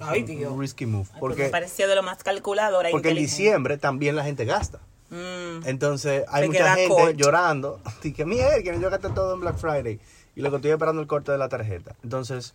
Ay, 0.00 0.22
Dios. 0.22 0.52
Un 0.52 0.60
risky 0.60 0.86
move. 0.86 1.08
Ay, 1.14 1.20
Porque, 1.20 1.42
me 1.44 1.48
pareció 1.48 1.88
de 1.88 1.94
lo 1.94 2.02
más 2.02 2.22
calculadora 2.22 2.88
e 2.88 2.92
porque 2.92 3.08
en 3.10 3.16
diciembre 3.16 3.78
también 3.78 4.14
la 4.16 4.22
gente 4.24 4.44
gasta. 4.44 4.78
Mm, 5.10 5.66
Entonces 5.66 6.24
hay 6.28 6.46
mucha 6.46 6.74
gente 6.76 7.14
llorando. 7.16 7.80
Y 8.04 8.12
que 8.12 8.24
mierda, 8.24 8.62
que 8.62 8.78
yo 8.80 8.90
gasté 8.90 9.08
todo 9.10 9.34
en 9.34 9.40
Black 9.40 9.56
Friday. 9.58 9.98
Y 10.36 10.40
luego 10.40 10.56
estoy 10.56 10.70
esperando 10.70 11.00
el 11.02 11.08
corte 11.08 11.32
de 11.32 11.38
la 11.38 11.48
tarjeta. 11.48 11.96
Entonces, 12.04 12.54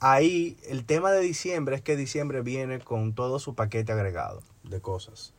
ahí 0.00 0.56
el 0.68 0.84
tema 0.84 1.12
de 1.12 1.20
diciembre 1.20 1.76
es 1.76 1.82
que 1.82 1.96
diciembre 1.96 2.40
viene 2.40 2.80
con 2.80 3.14
todo 3.14 3.38
su 3.38 3.54
paquete 3.54 3.92
agregado 3.92 4.42
de 4.64 4.80
cosas. 4.80 5.34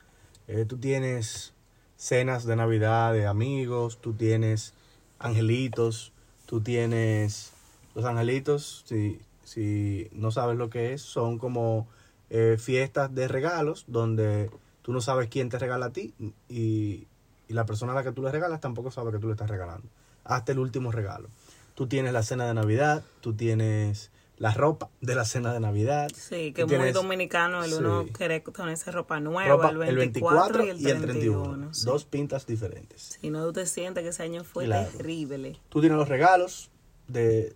Eh, 0.47 0.65
tú 0.65 0.77
tienes 0.77 1.53
cenas 1.97 2.45
de 2.45 2.55
Navidad 2.55 3.13
de 3.13 3.27
amigos, 3.27 3.99
tú 3.99 4.13
tienes 4.13 4.73
angelitos, 5.19 6.13
tú 6.45 6.61
tienes 6.61 7.51
los 7.95 8.05
angelitos, 8.05 8.83
si, 8.87 9.19
si 9.43 10.09
no 10.13 10.31
sabes 10.31 10.57
lo 10.57 10.69
que 10.69 10.93
es, 10.93 11.01
son 11.01 11.37
como 11.37 11.87
eh, 12.29 12.57
fiestas 12.59 13.13
de 13.13 13.27
regalos 13.27 13.85
donde 13.87 14.49
tú 14.81 14.93
no 14.93 15.01
sabes 15.01 15.27
quién 15.29 15.49
te 15.49 15.59
regala 15.59 15.87
a 15.87 15.91
ti 15.91 16.13
y, 16.49 17.07
y 17.47 17.53
la 17.53 17.65
persona 17.65 17.91
a 17.91 17.95
la 17.95 18.03
que 18.03 18.11
tú 18.11 18.21
le 18.21 18.31
regalas 18.31 18.61
tampoco 18.61 18.91
sabe 18.91 19.11
que 19.11 19.19
tú 19.19 19.27
le 19.27 19.33
estás 19.33 19.49
regalando. 19.49 19.87
Hasta 20.23 20.51
el 20.51 20.59
último 20.59 20.91
regalo. 20.91 21.29
Tú 21.75 21.87
tienes 21.87 22.13
la 22.13 22.23
cena 22.23 22.45
de 22.45 22.53
Navidad, 22.53 23.03
tú 23.21 23.33
tienes 23.33 24.11
la 24.41 24.51
ropa 24.53 24.89
de 25.01 25.13
la 25.15 25.23
cena 25.23 25.53
de 25.53 25.59
Navidad. 25.59 26.09
sí 26.15 26.51
que 26.51 26.65
tú 26.65 26.73
es 26.73 26.79
muy 26.79 26.91
dominicano 26.91 27.63
el 27.63 27.69
sí. 27.71 27.75
uno 27.77 28.07
quiere 28.11 28.41
ponerse 28.41 28.89
ropa 28.91 29.19
nueva 29.19 29.47
ropa 29.49 29.69
el 29.69 29.95
24, 29.95 30.65
y 30.65 30.69
el 30.69 31.01
31, 31.01 31.73
sí. 31.73 31.85
Dos 31.85 32.05
pintas 32.05 32.45
diferentes. 32.47 33.17
si 33.21 33.29
no 33.29 33.45
usted 33.45 33.65
siente 33.67 34.01
que 34.01 34.09
ese 34.09 34.23
año 34.23 34.43
fue 34.43 34.65
Claro. 34.65 34.89
terrible 34.97 35.59
Tú 35.69 35.79
tienes 35.79 35.97
los 35.97 36.09
regalos 36.09 36.71
de, 37.07 37.55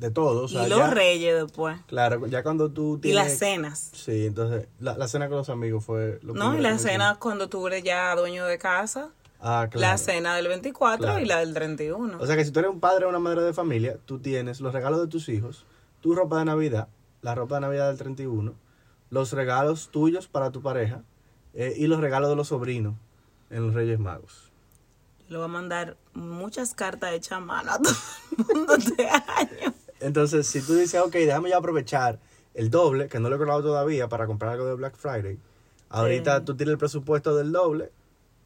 de 0.00 0.10
todos. 0.10 0.50
y 0.52 0.66
los 0.68 0.90
reyes 0.90 1.40
después 1.44 1.78
Claro, 1.86 2.26
ya 2.26 2.42
cuando 2.42 2.70
tú 2.72 2.96
y 2.96 3.00
tienes... 3.02 3.24
las 3.24 3.38
cenas 3.38 3.90
Sí, 3.92 4.26
entonces 4.26 4.66
la, 4.80 4.98
la 4.98 5.06
cena 5.06 5.28
con 5.28 5.36
los 5.38 5.48
amigos 5.48 5.84
fue 5.84 6.18
lo 6.22 6.34
No, 6.34 6.46
y 6.46 6.56
primero 6.56 6.62
la 6.62 6.68
que 6.70 6.74
me 6.74 6.78
cena 6.90 7.16
cuando 7.20 7.48
tú 7.48 7.66
eres 7.68 7.84
ya 7.84 8.14
dueño 8.16 8.46
de 8.46 8.58
casa, 8.58 9.10
Ah, 9.46 9.68
claro. 9.70 9.92
la 9.92 9.98
cena 9.98 10.34
del 10.36 10.48
24 10.48 11.04
Claro. 11.04 11.20
y 11.20 11.26
la 11.26 11.38
del 11.38 11.52
31. 11.54 12.16
O 12.18 12.26
sea 12.26 12.34
que 12.34 12.44
si 12.44 12.50
tú 12.50 12.60
eres 12.60 12.70
un 12.72 12.80
padre 12.80 13.04
o 13.04 13.10
una 13.10 13.18
madre 13.18 13.42
de 13.42 13.52
familia, 13.52 13.98
tú 14.06 14.18
tienes 14.18 14.60
los 14.60 14.72
regalos 14.72 15.00
de 15.00 15.06
tus 15.06 15.28
hijos, 15.28 15.66
tu 16.04 16.14
ropa 16.14 16.40
de 16.40 16.44
Navidad, 16.44 16.88
la 17.22 17.34
ropa 17.34 17.54
de 17.54 17.62
Navidad 17.62 17.88
del 17.88 17.96
31, 17.96 18.52
los 19.08 19.32
regalos 19.32 19.88
tuyos 19.88 20.28
para 20.28 20.50
tu 20.50 20.60
pareja 20.60 21.02
eh, 21.54 21.72
y 21.78 21.86
los 21.86 21.98
regalos 21.98 22.28
de 22.28 22.36
los 22.36 22.48
sobrinos 22.48 22.94
en 23.48 23.64
los 23.64 23.74
Reyes 23.74 23.98
Magos. 23.98 24.52
Le 25.28 25.38
voy 25.38 25.46
a 25.46 25.48
mandar 25.48 25.96
muchas 26.12 26.74
cartas 26.74 27.14
hechas 27.14 27.38
a 27.38 27.40
mano 27.40 27.72
a 27.72 27.78
todo 27.78 27.94
el 28.38 28.54
mundo 28.54 28.74
este 28.74 29.08
año. 29.08 29.72
Entonces, 30.00 30.46
si 30.46 30.60
tú 30.60 30.74
dices, 30.74 31.00
ok, 31.00 31.12
déjame 31.12 31.48
ya 31.48 31.56
aprovechar 31.56 32.18
el 32.52 32.68
doble, 32.68 33.08
que 33.08 33.18
no 33.18 33.30
lo 33.30 33.36
he 33.36 33.38
cobrado 33.38 33.62
todavía 33.62 34.06
para 34.06 34.26
comprar 34.26 34.52
algo 34.52 34.66
de 34.66 34.74
Black 34.74 34.96
Friday, 34.96 35.38
ahorita 35.88 36.44
tú 36.44 36.54
tienes 36.54 36.72
el 36.72 36.78
presupuesto 36.78 37.34
del 37.34 37.50
doble 37.50 37.92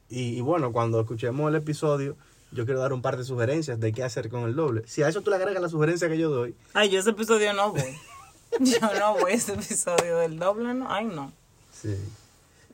y, 0.09 0.39
y 0.39 0.41
bueno, 0.43 0.71
cuando 0.71 1.01
escuchemos 1.01 1.49
el 1.49 1.57
episodio 1.57 2.17
yo 2.51 2.65
quiero 2.65 2.81
dar 2.81 2.93
un 2.93 3.03
par 3.03 3.17
de 3.17 3.25
sugerencias 3.25 3.79
de 3.79 3.93
qué 3.93 4.03
hacer 4.03 4.29
con 4.31 4.45
el 4.45 4.57
doble. 4.57 4.83
Si 4.87 5.03
a 5.03 5.09
eso 5.09 5.21
tú 5.23 5.31
le 5.31 5.37
agregas 5.37 5.63
la 5.63 5.69
sugerencia 5.69 6.09
que 6.09 6.19
yo 6.19 6.31
doy, 6.31 6.55
Ay, 6.75 6.91
yo 6.91 6.99
ese 7.01 7.11
episodio 7.11 7.53
no 7.53 7.73
voy. 7.73 7.95
Yo 8.61 8.79
no 8.99 9.19
voy 9.19 9.33
a 9.33 9.35
ese 9.35 9.53
episodio 9.53 10.19
del 10.19 10.39
doble, 10.39 10.73
no. 10.73 10.91
Ay, 10.91 11.05
no. 11.05 11.33
sí. 11.71 11.95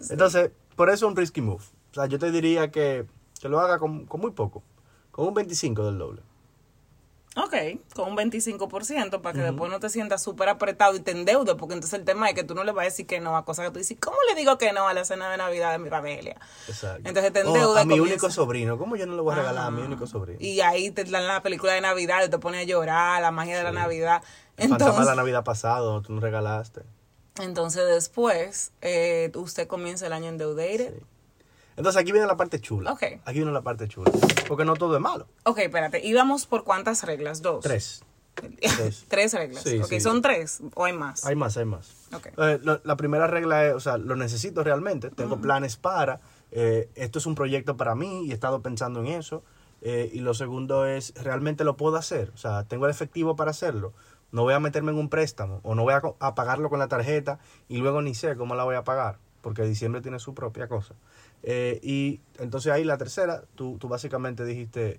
Entonces, 0.08 0.50
por 0.76 0.88
eso 0.88 1.08
un 1.08 1.16
risky 1.16 1.40
move. 1.40 1.64
O 1.90 1.94
sea, 1.94 2.06
yo 2.06 2.18
te 2.18 2.30
diría 2.30 2.70
que, 2.70 3.06
que 3.40 3.48
lo 3.48 3.58
haga 3.60 3.78
con, 3.78 4.06
con 4.06 4.20
muy 4.20 4.30
poco, 4.30 4.62
con 5.10 5.26
un 5.26 5.34
25 5.34 5.84
del 5.86 5.98
doble. 5.98 6.22
Ok, 7.36 7.54
con 7.94 8.10
un 8.10 8.16
25% 8.16 9.20
para 9.20 9.32
que 9.32 9.44
después 9.44 9.68
no 9.68 9.80
te 9.80 9.88
sientas 9.88 10.22
súper 10.22 10.48
apretado 10.48 10.94
y 10.94 11.00
te 11.00 11.10
endeudes, 11.10 11.56
porque 11.56 11.74
entonces 11.74 11.98
el 11.98 12.04
tema 12.04 12.28
es 12.28 12.34
que 12.36 12.44
tú 12.44 12.54
no 12.54 12.62
le 12.62 12.70
vas 12.70 12.82
a 12.82 12.84
decir 12.84 13.08
que 13.08 13.18
no 13.18 13.36
a 13.36 13.44
cosas 13.44 13.66
que 13.66 13.72
tú 13.72 13.78
dices, 13.80 13.96
¿cómo 14.00 14.16
le 14.28 14.36
digo 14.36 14.56
que 14.56 14.72
no 14.72 14.86
a 14.86 14.94
la 14.94 15.04
cena 15.04 15.28
de 15.30 15.36
Navidad 15.36 15.72
de 15.72 15.78
mi 15.78 15.90
familia? 15.90 16.36
Exacto. 16.68 17.08
Entonces 17.08 17.32
te 17.32 17.40
endeudas. 17.40 17.82
a 17.82 17.86
mi 17.86 17.98
único 17.98 18.30
sobrino. 18.30 18.78
¿Cómo 18.78 18.94
yo 18.94 19.06
no 19.06 19.16
le 19.16 19.22
voy 19.22 19.32
a 19.32 19.36
regalar 19.38 19.66
a 19.66 19.70
mi 19.72 19.82
único 19.82 20.06
sobrino? 20.06 20.38
Y 20.40 20.60
ahí 20.60 20.92
te 20.92 21.02
dan 21.02 21.26
la 21.26 21.42
película 21.42 21.72
de 21.72 21.80
Navidad 21.80 22.24
y 22.24 22.30
te 22.30 22.38
pone 22.38 22.58
a 22.60 22.62
llorar, 22.62 23.20
la 23.20 23.32
magia 23.32 23.56
de 23.58 23.64
la. 23.64 23.72
Navidad. 23.72 24.22
El 24.56 24.68
fantasma 24.68 24.76
de 24.76 24.78
la 24.78 25.00
Entonces, 25.00 25.16
Navidad 25.16 25.42
pasado, 25.44 26.02
tú 26.02 26.12
no 26.12 26.20
regalaste. 26.20 26.82
entonces 27.40 27.84
después, 27.88 28.70
eh, 28.80 29.32
usted 29.34 29.66
comienza 29.66 30.06
el 30.06 30.12
año 30.12 30.28
endeudated. 30.28 30.94
Sí. 30.98 31.04
Entonces 31.76 32.00
aquí 32.00 32.12
viene 32.12 32.26
la 32.26 32.36
parte 32.36 32.60
chula. 32.60 32.92
Ok. 32.92 33.02
Aquí 33.24 33.38
viene 33.38 33.52
la 33.52 33.62
parte 33.62 33.88
chula. 33.88 34.10
Porque 34.48 34.64
no 34.64 34.74
todo 34.74 34.94
es 34.96 35.00
malo. 35.02 35.26
Ok, 35.44 35.58
espérate, 35.58 36.04
íbamos 36.06 36.46
por 36.46 36.64
cuántas 36.64 37.02
reglas? 37.04 37.42
Dos. 37.42 37.62
Tres. 37.64 38.02
Tres. 38.76 39.04
Tres 39.08 39.32
reglas. 39.34 39.62
Sí, 39.62 39.78
ok, 39.78 39.86
sí. 39.88 40.00
son 40.00 40.20
tres 40.22 40.60
o 40.74 40.84
hay 40.84 40.92
más. 40.92 41.24
Hay 41.24 41.36
más, 41.36 41.56
hay 41.56 41.64
más. 41.64 42.08
Ok. 42.12 42.26
Eh, 42.36 42.58
lo- 42.62 42.80
la 42.84 42.96
primera 42.96 43.26
regla 43.26 43.64
es, 43.66 43.74
o 43.74 43.80
sea, 43.80 43.96
lo 43.96 44.16
necesito 44.16 44.62
realmente. 44.64 45.10
Tengo 45.10 45.40
planes 45.40 45.76
para. 45.76 46.20
eh, 46.50 46.88
esto 46.94 47.18
es 47.18 47.26
un 47.26 47.34
proyecto 47.34 47.76
para 47.76 47.94
mí 47.94 48.26
y 48.26 48.30
he 48.30 48.34
estado 48.34 48.60
pensando 48.62 49.00
en 49.00 49.06
eso. 49.08 49.42
Eh, 49.82 50.10
y 50.12 50.20
lo 50.20 50.32
segundo 50.34 50.86
es, 50.86 51.12
realmente 51.22 51.62
lo 51.64 51.76
puedo 51.76 51.96
hacer. 51.96 52.30
O 52.34 52.38
sea, 52.38 52.64
tengo 52.64 52.86
el 52.86 52.90
efectivo 52.90 53.36
para 53.36 53.50
hacerlo. 53.50 53.92
No 54.32 54.42
voy 54.42 54.54
a 54.54 54.60
meterme 54.60 54.90
en 54.90 54.98
un 54.98 55.08
préstamo 55.10 55.60
o 55.62 55.74
no 55.74 55.82
voy 55.82 55.94
a, 55.94 56.02
a 56.18 56.34
pagarlo 56.34 56.70
con 56.70 56.78
la 56.80 56.88
tarjeta 56.88 57.38
y 57.68 57.76
luego 57.76 58.02
ni 58.02 58.14
sé 58.14 58.34
cómo 58.36 58.54
la 58.56 58.64
voy 58.64 58.74
a 58.76 58.82
pagar. 58.82 59.18
Porque 59.42 59.62
diciembre 59.62 60.00
tiene 60.00 60.18
su 60.18 60.34
propia 60.34 60.66
cosa. 60.68 60.94
Eh, 61.46 61.78
y 61.82 62.22
entonces 62.38 62.72
ahí 62.72 62.84
la 62.84 62.96
tercera, 62.96 63.44
tú, 63.54 63.76
tú 63.78 63.86
básicamente 63.88 64.46
dijiste, 64.46 64.98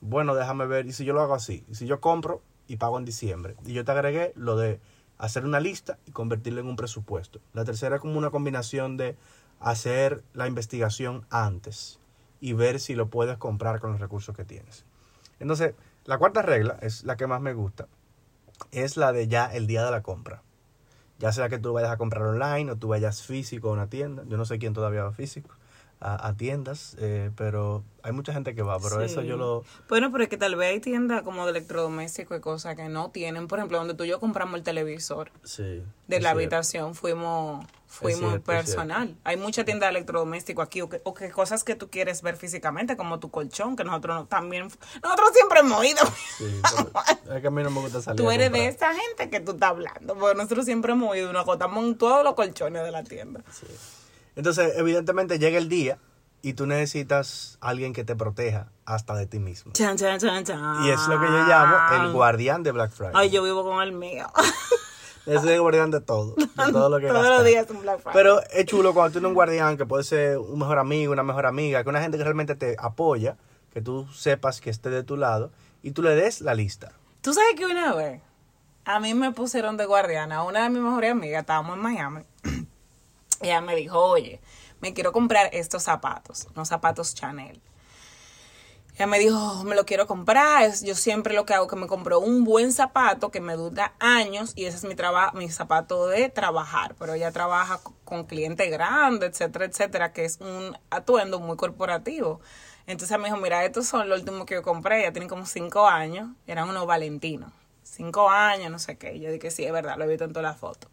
bueno, 0.00 0.34
déjame 0.34 0.66
ver, 0.66 0.86
y 0.86 0.92
si 0.92 1.04
yo 1.04 1.14
lo 1.14 1.22
hago 1.22 1.34
así, 1.34 1.64
si 1.70 1.86
yo 1.86 2.00
compro 2.00 2.42
y 2.66 2.76
pago 2.76 2.98
en 2.98 3.04
diciembre, 3.04 3.54
y 3.64 3.74
yo 3.74 3.84
te 3.84 3.92
agregué 3.92 4.32
lo 4.34 4.56
de 4.56 4.80
hacer 5.18 5.44
una 5.44 5.60
lista 5.60 5.98
y 6.04 6.10
convertirlo 6.10 6.60
en 6.60 6.66
un 6.66 6.74
presupuesto. 6.74 7.40
La 7.52 7.64
tercera 7.64 7.96
es 7.96 8.02
como 8.02 8.18
una 8.18 8.30
combinación 8.30 8.96
de 8.96 9.16
hacer 9.60 10.24
la 10.32 10.48
investigación 10.48 11.26
antes 11.30 12.00
y 12.40 12.54
ver 12.54 12.80
si 12.80 12.96
lo 12.96 13.08
puedes 13.08 13.38
comprar 13.38 13.78
con 13.78 13.92
los 13.92 14.00
recursos 14.00 14.36
que 14.36 14.44
tienes. 14.44 14.84
Entonces, 15.38 15.74
la 16.06 16.18
cuarta 16.18 16.42
regla 16.42 16.76
es 16.82 17.04
la 17.04 17.16
que 17.16 17.28
más 17.28 17.40
me 17.40 17.54
gusta, 17.54 17.86
es 18.72 18.96
la 18.96 19.12
de 19.12 19.28
ya 19.28 19.46
el 19.46 19.68
día 19.68 19.84
de 19.84 19.92
la 19.92 20.02
compra. 20.02 20.42
Ya 21.20 21.30
sea 21.30 21.48
que 21.48 21.58
tú 21.58 21.72
vayas 21.72 21.92
a 21.92 21.96
comprar 21.98 22.24
online 22.24 22.72
o 22.72 22.76
tú 22.76 22.88
vayas 22.88 23.22
físico 23.22 23.70
a 23.70 23.72
una 23.72 23.86
tienda. 23.88 24.24
Yo 24.26 24.36
no 24.36 24.44
sé 24.44 24.58
quién 24.58 24.74
todavía 24.74 25.04
va 25.04 25.12
físico 25.12 25.54
a, 26.06 26.28
a 26.28 26.36
tiendas, 26.36 26.96
eh, 27.00 27.30
pero 27.34 27.82
hay 28.02 28.12
mucha 28.12 28.34
gente 28.34 28.54
que 28.54 28.60
va, 28.62 28.78
pero 28.78 29.00
eso 29.00 29.22
yo 29.22 29.38
lo... 29.38 29.64
Bueno, 29.88 30.12
pero 30.12 30.24
es 30.24 30.28
que 30.28 30.36
tal 30.36 30.54
vez 30.54 30.68
hay 30.68 30.80
tiendas 30.80 31.22
como 31.22 31.44
de 31.46 31.50
electrodomésticos 31.52 32.36
y 32.36 32.40
cosas 32.40 32.76
que 32.76 32.88
no 32.90 33.10
tienen. 33.10 33.48
Por 33.48 33.58
ejemplo, 33.58 33.78
donde 33.78 33.94
tú 33.94 34.04
y 34.04 34.08
yo 34.08 34.20
compramos 34.20 34.56
el 34.56 34.62
televisor 34.62 35.30
Sí. 35.44 35.62
de 35.62 35.82
la 36.08 36.18
cierto. 36.20 36.28
habitación, 36.28 36.94
fuimos 36.94 37.64
fuimos 37.86 38.30
cierto, 38.32 38.44
personal. 38.44 39.16
Hay 39.24 39.36
mucha 39.38 39.64
tienda 39.64 39.86
de 39.86 39.92
electrodoméstico 39.92 40.60
aquí 40.60 40.82
o 40.82 40.88
que, 40.90 41.00
o 41.04 41.14
que 41.14 41.30
cosas 41.30 41.64
que 41.64 41.74
tú 41.76 41.88
quieres 41.88 42.20
ver 42.22 42.36
físicamente, 42.36 42.96
como 42.98 43.18
tu 43.20 43.30
colchón, 43.30 43.74
que 43.76 43.84
nosotros 43.84 44.16
no- 44.16 44.26
también, 44.26 44.64
nosotros 45.02 45.28
siempre 45.32 45.60
hemos 45.60 45.82
ido. 45.86 46.02
Sí, 46.36 46.60
es 47.34 47.40
que 47.40 47.46
a 47.46 47.50
mí 47.50 47.62
no 47.62 47.70
me 47.70 47.80
gusta 47.80 48.02
salir 48.02 48.20
Tú 48.22 48.30
eres 48.30 48.52
de 48.52 48.66
esa 48.66 48.92
gente 48.94 49.30
que 49.30 49.40
tú 49.40 49.52
estás 49.52 49.70
hablando, 49.70 50.14
porque 50.18 50.34
nosotros 50.36 50.66
siempre 50.66 50.92
hemos 50.92 51.16
ido 51.16 51.30
y 51.30 51.32
nos 51.32 51.42
acotamos 51.44 51.82
en 51.84 51.96
todos 51.96 52.22
los 52.24 52.34
colchones 52.34 52.82
de 52.82 52.90
la 52.90 53.02
tienda. 53.04 53.40
Sí. 53.50 53.66
Entonces, 54.36 54.74
evidentemente 54.76 55.38
llega 55.38 55.58
el 55.58 55.68
día 55.68 55.98
y 56.42 56.54
tú 56.54 56.66
necesitas 56.66 57.58
alguien 57.60 57.92
que 57.92 58.04
te 58.04 58.16
proteja 58.16 58.68
hasta 58.84 59.14
de 59.14 59.26
ti 59.26 59.38
mismo. 59.38 59.72
Chan, 59.72 59.96
chan. 59.96 60.18
Y 60.84 60.90
es 60.90 61.06
lo 61.08 61.18
que 61.18 61.26
yo 61.26 61.46
llamo 61.46 61.76
el 61.94 62.12
guardián 62.12 62.62
de 62.62 62.72
Black 62.72 62.92
Friday. 62.92 63.12
Ay, 63.14 63.30
yo 63.30 63.42
vivo 63.42 63.64
con 63.64 63.82
el 63.82 63.92
mío. 63.92 64.26
Es 65.26 65.42
el 65.42 65.58
guardián 65.58 65.90
de 65.90 66.02
todo. 66.02 66.34
De 66.34 66.46
todo 66.72 66.90
lo 66.90 67.00
que 67.00 67.08
Todos 67.08 67.26
los 67.26 67.44
días 67.44 67.66
un 67.70 67.80
Black 67.80 68.00
Friday. 68.00 68.12
Pero 68.12 68.42
es 68.50 68.66
chulo 68.66 68.92
cuando 68.92 69.08
tú 69.08 69.12
tienes 69.14 69.28
un 69.28 69.34
guardián 69.34 69.78
que 69.78 69.86
puede 69.86 70.04
ser 70.04 70.36
un 70.36 70.58
mejor 70.58 70.78
amigo, 70.78 71.12
una 71.12 71.22
mejor 71.22 71.46
amiga, 71.46 71.82
que 71.82 71.88
una 71.88 72.02
gente 72.02 72.18
que 72.18 72.24
realmente 72.24 72.54
te 72.54 72.76
apoya, 72.78 73.38
que 73.72 73.80
tú 73.80 74.06
sepas 74.12 74.60
que 74.60 74.68
esté 74.68 74.90
de 74.90 75.02
tu 75.02 75.16
lado 75.16 75.50
y 75.82 75.92
tú 75.92 76.02
le 76.02 76.14
des 76.14 76.42
la 76.42 76.54
lista. 76.54 76.92
Tú 77.22 77.32
sabes 77.32 77.54
que 77.56 77.64
una 77.64 77.94
vez 77.94 78.20
a 78.84 79.00
mí 79.00 79.14
me 79.14 79.32
pusieron 79.32 79.78
de 79.78 79.86
guardiana, 79.86 80.42
una 80.42 80.64
de 80.64 80.68
mis 80.70 80.82
mejores 80.82 81.12
amigas, 81.12 81.40
estábamos 81.40 81.76
en 81.78 81.82
Miami, 81.82 82.20
ella 83.46 83.60
me 83.60 83.76
dijo, 83.76 83.98
oye, 83.98 84.40
me 84.80 84.92
quiero 84.94 85.12
comprar 85.12 85.50
estos 85.52 85.82
zapatos, 85.82 86.48
unos 86.54 86.68
zapatos 86.68 87.14
Chanel. 87.14 87.60
Ella 88.96 89.08
me 89.08 89.18
dijo, 89.18 89.64
me 89.64 89.74
lo 89.74 89.84
quiero 89.84 90.06
comprar, 90.06 90.70
yo 90.82 90.94
siempre 90.94 91.34
lo 91.34 91.44
que 91.44 91.52
hago 91.52 91.64
es 91.64 91.70
que 91.70 91.76
me 91.76 91.88
compro 91.88 92.20
un 92.20 92.44
buen 92.44 92.72
zapato 92.72 93.32
que 93.32 93.40
me 93.40 93.54
dura 93.54 93.92
años 93.98 94.52
y 94.54 94.66
ese 94.66 94.76
es 94.76 94.84
mi 94.84 94.94
mi 95.34 95.48
zapato 95.50 96.06
de 96.06 96.28
trabajar, 96.28 96.94
pero 96.96 97.14
ella 97.14 97.32
trabaja 97.32 97.80
con 98.04 98.24
clientes 98.24 98.70
grandes, 98.70 99.30
etcétera, 99.30 99.64
etcétera, 99.64 100.12
que 100.12 100.24
es 100.24 100.38
un 100.40 100.78
atuendo 100.90 101.40
muy 101.40 101.56
corporativo. 101.56 102.40
Entonces 102.86 103.18
me 103.18 103.24
dijo, 103.24 103.36
mira, 103.38 103.64
estos 103.64 103.86
son 103.86 104.08
los 104.08 104.20
últimos 104.20 104.46
que 104.46 104.54
yo 104.54 104.62
compré, 104.62 105.02
ya 105.02 105.12
tienen 105.12 105.28
como 105.28 105.44
cinco 105.44 105.88
años, 105.88 106.28
eran 106.46 106.68
unos 106.68 106.86
valentinos, 106.86 107.50
cinco 107.82 108.30
años, 108.30 108.70
no 108.70 108.78
sé 108.78 108.96
qué. 108.96 109.14
Y 109.14 109.20
yo 109.20 109.32
dije, 109.32 109.50
sí, 109.50 109.64
es 109.64 109.72
verdad, 109.72 109.96
lo 109.96 110.04
he 110.04 110.08
visto 110.08 110.24
en 110.24 110.32
todas 110.32 110.50
las 110.50 110.56
fotos. 110.60 110.90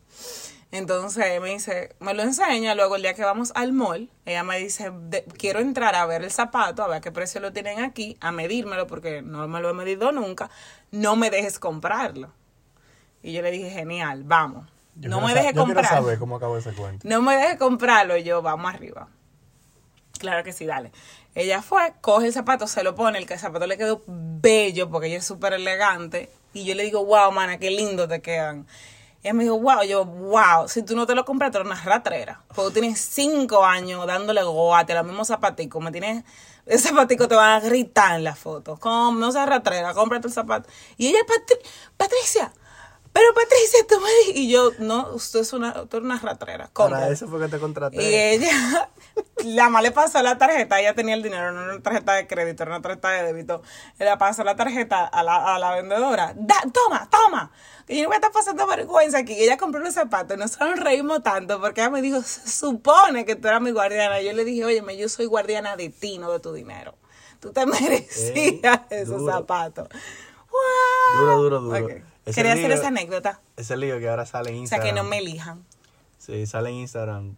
Entonces 0.71 1.41
me 1.41 1.49
dice, 1.49 1.95
me 1.99 2.13
lo 2.13 2.23
enseña, 2.23 2.75
luego 2.75 2.95
el 2.95 3.01
día 3.01 3.13
que 3.13 3.23
vamos 3.25 3.51
al 3.55 3.73
mall, 3.73 4.09
ella 4.25 4.43
me 4.43 4.57
dice, 4.57 4.89
de- 5.09 5.25
quiero 5.37 5.59
entrar 5.59 5.95
a 5.95 6.05
ver 6.05 6.23
el 6.23 6.31
zapato, 6.31 6.81
a 6.81 6.87
ver 6.87 7.01
qué 7.01 7.11
precio 7.11 7.41
lo 7.41 7.51
tienen 7.51 7.81
aquí, 7.83 8.17
a 8.21 8.31
medírmelo 8.31 8.87
porque 8.87 9.21
no 9.21 9.45
me 9.49 9.59
lo 9.59 9.69
he 9.69 9.73
medido 9.73 10.13
nunca, 10.13 10.49
no 10.91 11.17
me 11.17 11.29
dejes 11.29 11.59
comprarlo. 11.59 12.31
Y 13.21 13.33
yo 13.33 13.41
le 13.41 13.51
dije, 13.51 13.69
genial, 13.69 14.23
vamos. 14.23 14.67
no 14.95 15.19
me 15.19 15.33
dejes 15.33 15.53
comprarlo. 15.53 16.19
cómo 16.19 16.35
acabó 16.37 16.57
ese 16.57 16.71
cuento. 16.71 17.05
No 17.07 17.21
me 17.21 17.35
dejes 17.35 17.57
comprarlo, 17.57 18.15
y 18.15 18.23
yo, 18.23 18.41
vamos 18.41 18.73
arriba. 18.73 19.09
Claro 20.19 20.43
que 20.43 20.53
sí, 20.53 20.65
dale. 20.65 20.91
Ella 21.35 21.61
fue, 21.61 21.93
coge 22.01 22.27
el 22.27 22.33
zapato, 22.33 22.67
se 22.67 22.83
lo 22.83 22.95
pone, 22.95 23.17
el 23.17 23.25
que- 23.25 23.33
el 23.33 23.39
zapato 23.39 23.67
le 23.67 23.77
quedó 23.77 24.03
bello 24.07 24.89
porque 24.89 25.07
ella 25.07 25.17
es 25.17 25.25
súper 25.25 25.53
elegante. 25.53 26.29
Y 26.53 26.63
yo 26.65 26.75
le 26.75 26.83
digo, 26.83 27.03
wow, 27.05 27.31
mana, 27.31 27.57
qué 27.57 27.71
lindo 27.71 28.07
te 28.07 28.21
quedan. 28.21 28.67
Ella 29.23 29.33
me 29.33 29.43
dijo, 29.43 29.59
wow, 29.59 29.83
yo, 29.83 30.03
wow, 30.05 30.67
si 30.67 30.81
tú 30.83 30.95
no 30.95 31.05
te 31.05 31.13
lo 31.13 31.23
compras, 31.25 31.51
tú 31.51 31.59
eres 31.59 31.71
una 31.71 31.79
ratrera. 31.83 32.41
Porque 32.47 32.61
tú 32.63 32.71
tienes 32.79 32.99
cinco 33.01 33.63
años 33.63 34.05
dándole 34.07 34.41
guate 34.43 34.93
a 34.93 34.95
los 34.97 35.05
mismos 35.05 35.27
zapaticos. 35.27 35.81
Me 35.83 35.91
tienes, 35.91 36.23
ese 36.65 36.89
zapatico 36.89 37.27
te 37.27 37.35
van 37.35 37.51
a 37.51 37.59
gritar 37.59 38.15
en 38.15 38.23
la 38.23 38.35
foto. 38.35 38.77
Como, 38.77 39.19
no 39.19 39.31
seas 39.31 39.47
ratrera, 39.47 39.93
cómprate 39.93 40.27
el 40.27 40.33
zapato. 40.33 40.67
Y 40.97 41.07
ella, 41.09 41.19
"Patri- 41.27 41.59
Patricia, 41.97 42.51
pero 43.13 43.25
Patricia, 43.33 43.79
tú 43.87 43.99
me 43.99 44.09
dijiste. 44.19 44.39
Y 44.39 44.49
yo, 44.51 44.71
no, 44.79 45.09
usted 45.13 45.41
es 45.41 45.53
una, 45.53 45.73
tú 45.73 45.97
eres 45.97 46.05
una 46.05 46.19
ratrera. 46.19 46.69
Para 46.71 46.73
cómpralo". 46.73 47.11
eso 47.11 47.27
fue 47.27 47.39
que 47.39 47.47
te 47.47 47.59
contraté. 47.59 48.01
Y 48.01 48.15
ella, 48.15 48.89
la 49.45 49.63
mamá 49.65 49.81
le 49.81 49.91
pasó 49.91 50.21
la 50.21 50.37
tarjeta, 50.37 50.79
ella 50.79 50.93
tenía 50.93 51.15
el 51.15 51.23
dinero, 51.23 51.51
no 51.51 51.63
era 51.63 51.73
una 51.73 51.83
tarjeta 51.83 52.13
de 52.13 52.27
crédito, 52.27 52.63
era 52.63 52.71
una 52.73 52.81
tarjeta 52.81 53.09
de 53.09 53.23
débito. 53.23 53.61
Le 53.99 54.17
pasó 54.17 54.43
la 54.43 54.55
tarjeta 54.55 55.05
a 55.05 55.23
la, 55.23 55.55
a 55.55 55.59
la 55.59 55.75
vendedora. 55.75 56.33
Da, 56.35 56.55
toma, 56.73 57.09
toma. 57.09 57.51
Y 57.87 58.01
yo 58.01 58.07
me 58.09 58.15
está 58.15 58.29
pasando 58.31 58.65
vergüenza 58.67 59.17
aquí. 59.17 59.33
Y 59.33 59.43
ella 59.43 59.57
compró 59.57 59.81
los 59.81 59.93
zapatos. 59.93 60.37
Nosotros 60.37 60.69
nos 60.69 60.79
reímos 60.79 61.21
tanto 61.23 61.59
porque 61.59 61.81
ella 61.81 61.89
me 61.89 62.01
dijo, 62.01 62.21
se 62.21 62.47
supone 62.49 63.25
que 63.25 63.35
tú 63.35 63.49
eras 63.49 63.61
mi 63.61 63.71
guardiana. 63.71 64.21
Y 64.21 64.25
yo 64.27 64.33
le 64.33 64.45
dije, 64.45 64.63
oye, 64.63 64.81
yo 64.97 65.09
soy 65.09 65.25
guardiana 65.25 65.75
de 65.75 65.89
ti, 65.89 66.17
no 66.17 66.31
de 66.31 66.39
tu 66.39 66.53
dinero. 66.53 66.95
Tú 67.41 67.51
te 67.51 67.65
merecías 67.65 68.81
Ey, 68.89 69.01
esos 69.01 69.19
duro. 69.19 69.33
zapatos. 69.33 69.89
¡Wow! 70.49 71.19
Duro, 71.19 71.37
duro, 71.41 71.61
duro. 71.61 72.10
Quería 72.25 72.53
hacer 72.53 72.69
lío- 72.69 72.75
esa 72.75 72.87
anécdota. 72.89 73.41
Ese 73.57 73.77
lío 73.77 73.99
que 73.99 74.09
ahora 74.09 74.25
sale 74.25 74.49
en 74.49 74.55
O 74.55 74.67
sea, 74.67 74.77
Instagram. 74.77 74.87
que 74.87 74.93
no 74.93 75.03
me 75.03 75.17
elijan. 75.17 75.65
Sí, 76.17 76.45
sale 76.45 76.69
en 76.69 76.75
Instagram. 76.75 77.35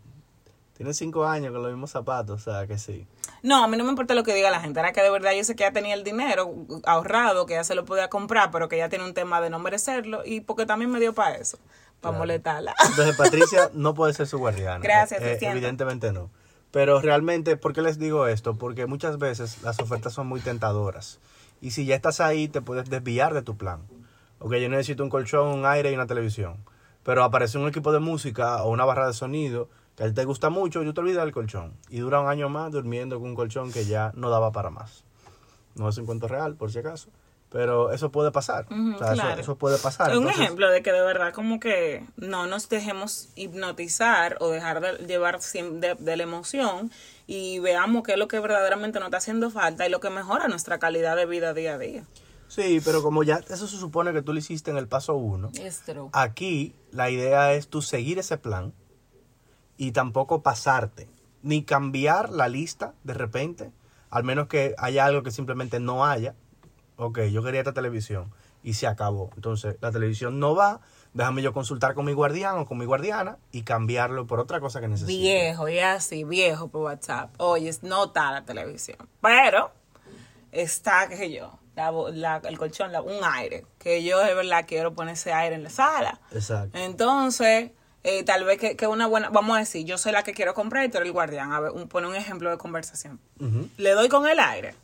Tiene 0.76 0.94
cinco 0.94 1.26
años 1.26 1.54
con 1.54 1.62
los 1.62 1.72
mismos 1.72 1.92
zapatos, 1.92 2.42
o 2.48 2.52
sea 2.52 2.68
que 2.68 2.78
sí. 2.78 3.08
No, 3.44 3.64
a 3.64 3.68
mí 3.68 3.78
no 3.78 3.84
me 3.84 3.92
importa 3.92 4.16
lo 4.16 4.24
que 4.24 4.34
diga 4.34 4.50
la 4.52 4.60
gente. 4.60 4.80
Era 4.80 4.92
que 4.92 5.02
de 5.02 5.10
verdad 5.10 5.32
yo 5.34 5.44
sé 5.44 5.56
que 5.56 5.64
ella 5.64 5.72
tenía 5.74 5.94
el 5.94 6.04
dinero 6.04 6.54
ahorrado, 6.86 7.46
que 7.46 7.54
ella 7.54 7.64
se 7.64 7.76
lo 7.76 7.86
podía 7.86 8.10
comprar, 8.10 8.50
pero 8.52 8.68
que 8.68 8.76
ella 8.78 8.90
tiene 8.90 9.06
un 9.06 9.14
tema 9.14 9.40
de 9.40 9.50
no 9.50 9.60
merecerlo 9.60 10.24
y 10.26 10.42
porque 10.42 10.66
también 10.66 10.90
me 10.92 11.00
dio 11.00 11.14
para 11.14 11.36
eso, 11.36 11.58
para 12.02 12.12
Claro. 12.14 12.18
molestarla. 12.20 12.76
Entonces 12.90 13.16
Patricia 13.50 13.70
no 13.74 13.94
puede 13.94 14.14
ser 14.14 14.28
su 14.28 14.40
guardiana. 14.40 14.80
Gracias, 14.80 15.22
Eh, 15.22 15.38
evidentemente 15.42 16.12
no. 16.12 16.30
Pero 16.72 17.00
realmente, 17.02 17.56
¿por 17.56 17.74
qué 17.74 17.84
les 17.84 18.00
digo 18.00 18.26
esto? 18.28 18.56
Porque 18.56 18.88
muchas 18.88 19.20
veces 19.20 19.62
las 19.62 19.80
ofertas 19.80 20.12
son 20.14 20.26
muy 20.28 20.42
tentadoras. 20.42 21.20
Y 21.62 21.72
si 21.72 21.86
ya 21.86 21.96
estás 21.96 22.20
ahí, 22.20 22.48
te 22.48 22.62
puedes 22.62 22.90
desviar 22.90 23.36
de 23.36 23.44
tu 23.44 23.56
plan. 23.56 23.82
Ok, 24.44 24.54
yo 24.56 24.68
necesito 24.70 25.04
un 25.04 25.10
colchón, 25.10 25.48
un 25.48 25.66
aire 25.66 25.90
y 25.92 25.96
una 25.96 26.06
televisión. 26.06 26.58
Pero 27.04 27.24
aparece 27.24 27.58
un 27.58 27.68
equipo 27.68 27.92
de 27.92 28.00
música 28.00 28.62
o 28.64 28.70
una 28.72 28.86
barra 28.86 29.08
de 29.08 29.14
sonido 29.14 29.70
que 29.96 30.04
a 30.04 30.08
ti 30.08 30.14
te 30.14 30.26
gusta 30.26 30.50
mucho, 30.50 30.84
yo 30.84 30.94
te 30.94 31.02
olvidas 31.02 31.24
del 31.24 31.34
colchón. 31.34 31.74
Y 31.90 32.00
dura 32.00 32.20
un 32.20 32.28
año 32.28 32.50
más 32.50 32.72
durmiendo 32.72 33.20
con 33.20 33.30
un 33.30 33.36
colchón 33.36 33.72
que 33.72 33.86
ya 33.86 34.12
no 34.16 34.30
daba 34.30 34.52
para 34.52 34.70
más. 34.70 35.04
No 35.76 35.88
es 35.90 35.98
un 35.98 36.06
cuento 36.06 36.28
real, 36.28 36.56
por 36.56 36.72
si 36.72 36.80
acaso. 36.80 37.10
Pero 37.50 37.92
eso 37.92 38.12
puede 38.12 38.32
pasar. 38.32 38.66
Ujú, 38.72 38.96
o 38.96 38.98
sea, 38.98 39.14
eso- 39.14 39.22
claro. 39.22 39.42
eso, 39.42 39.56
puede 39.58 39.78
pasar. 39.78 40.10
Es 40.10 40.18
un 40.18 40.24
Entonces, 40.24 40.42
ejemplo 40.44 40.70
de 40.72 40.82
que 40.82 40.92
de 40.92 41.02
verdad 41.02 41.32
como 41.34 41.60
que 41.60 42.04
no 42.18 42.48
nos 42.48 42.68
dejemos 42.68 43.30
hipnotizar 43.36 44.38
o 44.40 44.50
dejar 44.50 44.82
de 44.82 45.06
llevar 45.06 45.40
de, 45.40 45.96
de 46.00 46.18
la 46.18 46.24
emoción 46.24 46.92
y 47.28 47.60
veamos 47.60 48.04
qué 48.04 48.14
es 48.14 48.18
lo 48.18 48.28
que 48.28 48.40
verdaderamente 48.40 49.00
nos 49.00 49.08
está 49.08 49.18
haciendo 49.18 49.52
falta 49.52 49.86
y 49.88 49.90
lo 49.92 50.00
que 50.00 50.10
mejora 50.10 50.48
nuestra 50.48 50.80
calidad 50.80 51.16
de 51.16 51.28
vida 51.28 51.54
día 51.54 51.76
a 51.76 51.78
día. 51.78 52.04
Sí, 52.54 52.82
pero 52.86 53.02
como 53.02 53.24
ya 53.24 53.38
eso 53.50 53.68
se 53.68 53.78
supone 53.78 54.14
que 54.14 54.22
tú 54.22 54.32
lo 54.34 54.40
hiciste 54.40 54.70
en 54.70 54.78
el 54.78 54.88
paso 54.88 55.16
uno, 55.16 55.50
Es 55.60 55.82
true. 55.82 56.10
aquí 56.12 56.76
la 56.92 57.10
idea 57.10 57.54
es 57.54 57.68
tú 57.68 57.82
seguir 57.82 58.20
ese 58.20 58.38
plan 58.38 58.74
y 59.78 59.92
tampoco 59.92 60.44
pasarte, 60.44 61.10
ni 61.42 61.64
cambiar 61.64 62.30
la 62.30 62.48
lista 62.48 62.94
de 63.04 63.16
repente, 63.16 63.72
al 64.12 64.24
menos 64.24 64.48
que 64.48 64.76
haya 64.78 65.06
algo 65.06 65.24
que 65.24 65.32
simplemente 65.32 65.80
no 65.80 66.06
haya. 66.06 66.36
Ok, 66.98 67.22
yo 67.32 67.42
quería 67.42 67.62
esta 67.62 67.74
televisión 67.74 68.32
y 68.62 68.76
se 68.76 68.86
acabó. 68.86 69.32
Entonces, 69.36 69.78
la 69.82 69.92
televisión 69.92 70.40
no 70.40 70.54
va, 70.56 70.80
déjame 71.16 71.42
yo 71.42 71.54
consultar 71.54 71.96
con 71.96 72.06
mi 72.06 72.14
guardián 72.14 72.60
o 72.60 72.66
con 72.68 72.78
mi 72.78 72.86
guardiana 72.86 73.40
y 73.52 73.64
cambiarlo 73.64 74.28
por 74.28 74.40
otra 74.40 74.60
cosa 74.60 74.80
que 74.80 74.88
necesite. 74.88 75.12
Viejo, 75.20 75.68
y 75.70 75.80
así, 75.80 76.24
viejo 76.24 76.68
por 76.68 76.84
WhatsApp. 76.84 77.34
Oye, 77.40 77.72
no 77.82 78.06
está 78.06 78.32
la 78.32 78.46
televisión. 78.46 79.00
Pero 79.22 79.72
está, 80.52 81.08
qué 81.10 81.18
sé 81.18 81.32
yo, 81.32 81.60
la 81.76 81.92
la- 81.92 82.42
el 82.50 82.58
colchón, 82.58 82.92
la- 82.92 83.02
un 83.02 83.24
aire. 83.24 83.66
Que 83.80 84.04
yo 84.04 84.20
de 84.20 84.34
verdad 84.34 84.66
quiero 84.68 84.94
poner 84.94 85.14
ese 85.16 85.34
aire 85.34 85.56
en 85.56 85.64
la 85.64 85.70
sala. 85.70 86.20
Exacto. 86.32 86.78
Entonces, 86.78 87.72
eh, 88.04 88.24
tal 88.24 88.44
vez 88.44 88.58
que, 88.60 88.76
que 88.76 88.86
una 88.88 89.08
buena, 89.08 89.30
vamos 89.30 89.56
a 89.56 89.60
decir, 89.60 89.86
yo 89.86 89.98
soy 89.98 90.12
la 90.12 90.24
que 90.24 90.34
quiero 90.34 90.54
comprar 90.54 90.84
y 90.86 90.90
tú 90.90 90.98
eres 90.98 91.08
el 91.08 91.14
guardián. 91.14 91.52
A 91.54 91.60
ver, 91.60 91.72
un, 91.72 91.88
pone 91.88 92.08
un 92.08 92.16
ejemplo 92.16 92.50
de 92.50 92.58
conversación. 92.58 93.20
Le 93.78 93.92
doy 93.92 94.10
con 94.10 94.28
el 94.28 94.40
aire. 94.40 94.76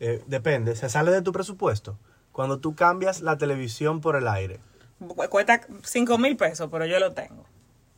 Eh, 0.00 0.22
depende, 0.26 0.74
se 0.74 0.88
sale 0.88 1.10
de 1.10 1.22
tu 1.22 1.32
presupuesto. 1.32 1.98
Cuando 2.32 2.58
tú 2.58 2.74
cambias 2.74 3.20
la 3.20 3.36
televisión 3.36 4.00
por 4.00 4.16
el 4.16 4.26
aire, 4.26 4.58
Cu- 4.98 5.14
Cuesta 5.28 5.60
5 5.84 6.16
mil 6.18 6.36
pesos, 6.36 6.68
pero 6.72 6.86
yo 6.86 6.98
lo 6.98 7.12
tengo. 7.12 7.44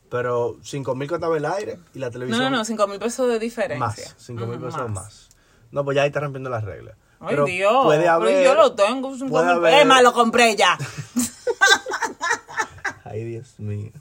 pero 0.09 0.57
5 0.63 0.93
mil 0.95 1.07
costaba 1.09 1.35
el 1.37 1.45
aire 1.45 1.79
y 1.93 1.99
la 1.99 2.07
No, 2.07 2.11
televisión 2.13 2.51
no, 2.51 2.57
no, 2.59 2.65
5 2.65 2.87
mil 2.87 2.99
pesos 2.99 3.27
de 3.29 3.39
diferencia. 3.39 3.77
más, 3.79 4.15
5 4.17 4.45
mil 4.45 4.59
pesos 4.59 4.89
más. 4.89 5.29
No, 5.71 5.83
pues 5.83 5.95
ya 5.95 6.01
ahí 6.03 6.07
está 6.07 6.19
rompiendo 6.19 6.49
las 6.49 6.63
reglas. 6.63 6.95
Ay, 7.27 7.37
Dios. 7.45 7.85
puede 7.85 8.07
haber, 8.07 8.43
yo 8.43 8.55
lo 8.55 8.73
tengo, 8.75 9.15
5 9.15 9.29
puede 9.29 9.49
haber- 9.51 9.85
más, 9.85 10.01
lo 10.03 10.13
compré 10.13 10.55
ya. 10.55 10.77
Ay, 13.03 13.23
Dios 13.23 13.59
mío. 13.59 13.91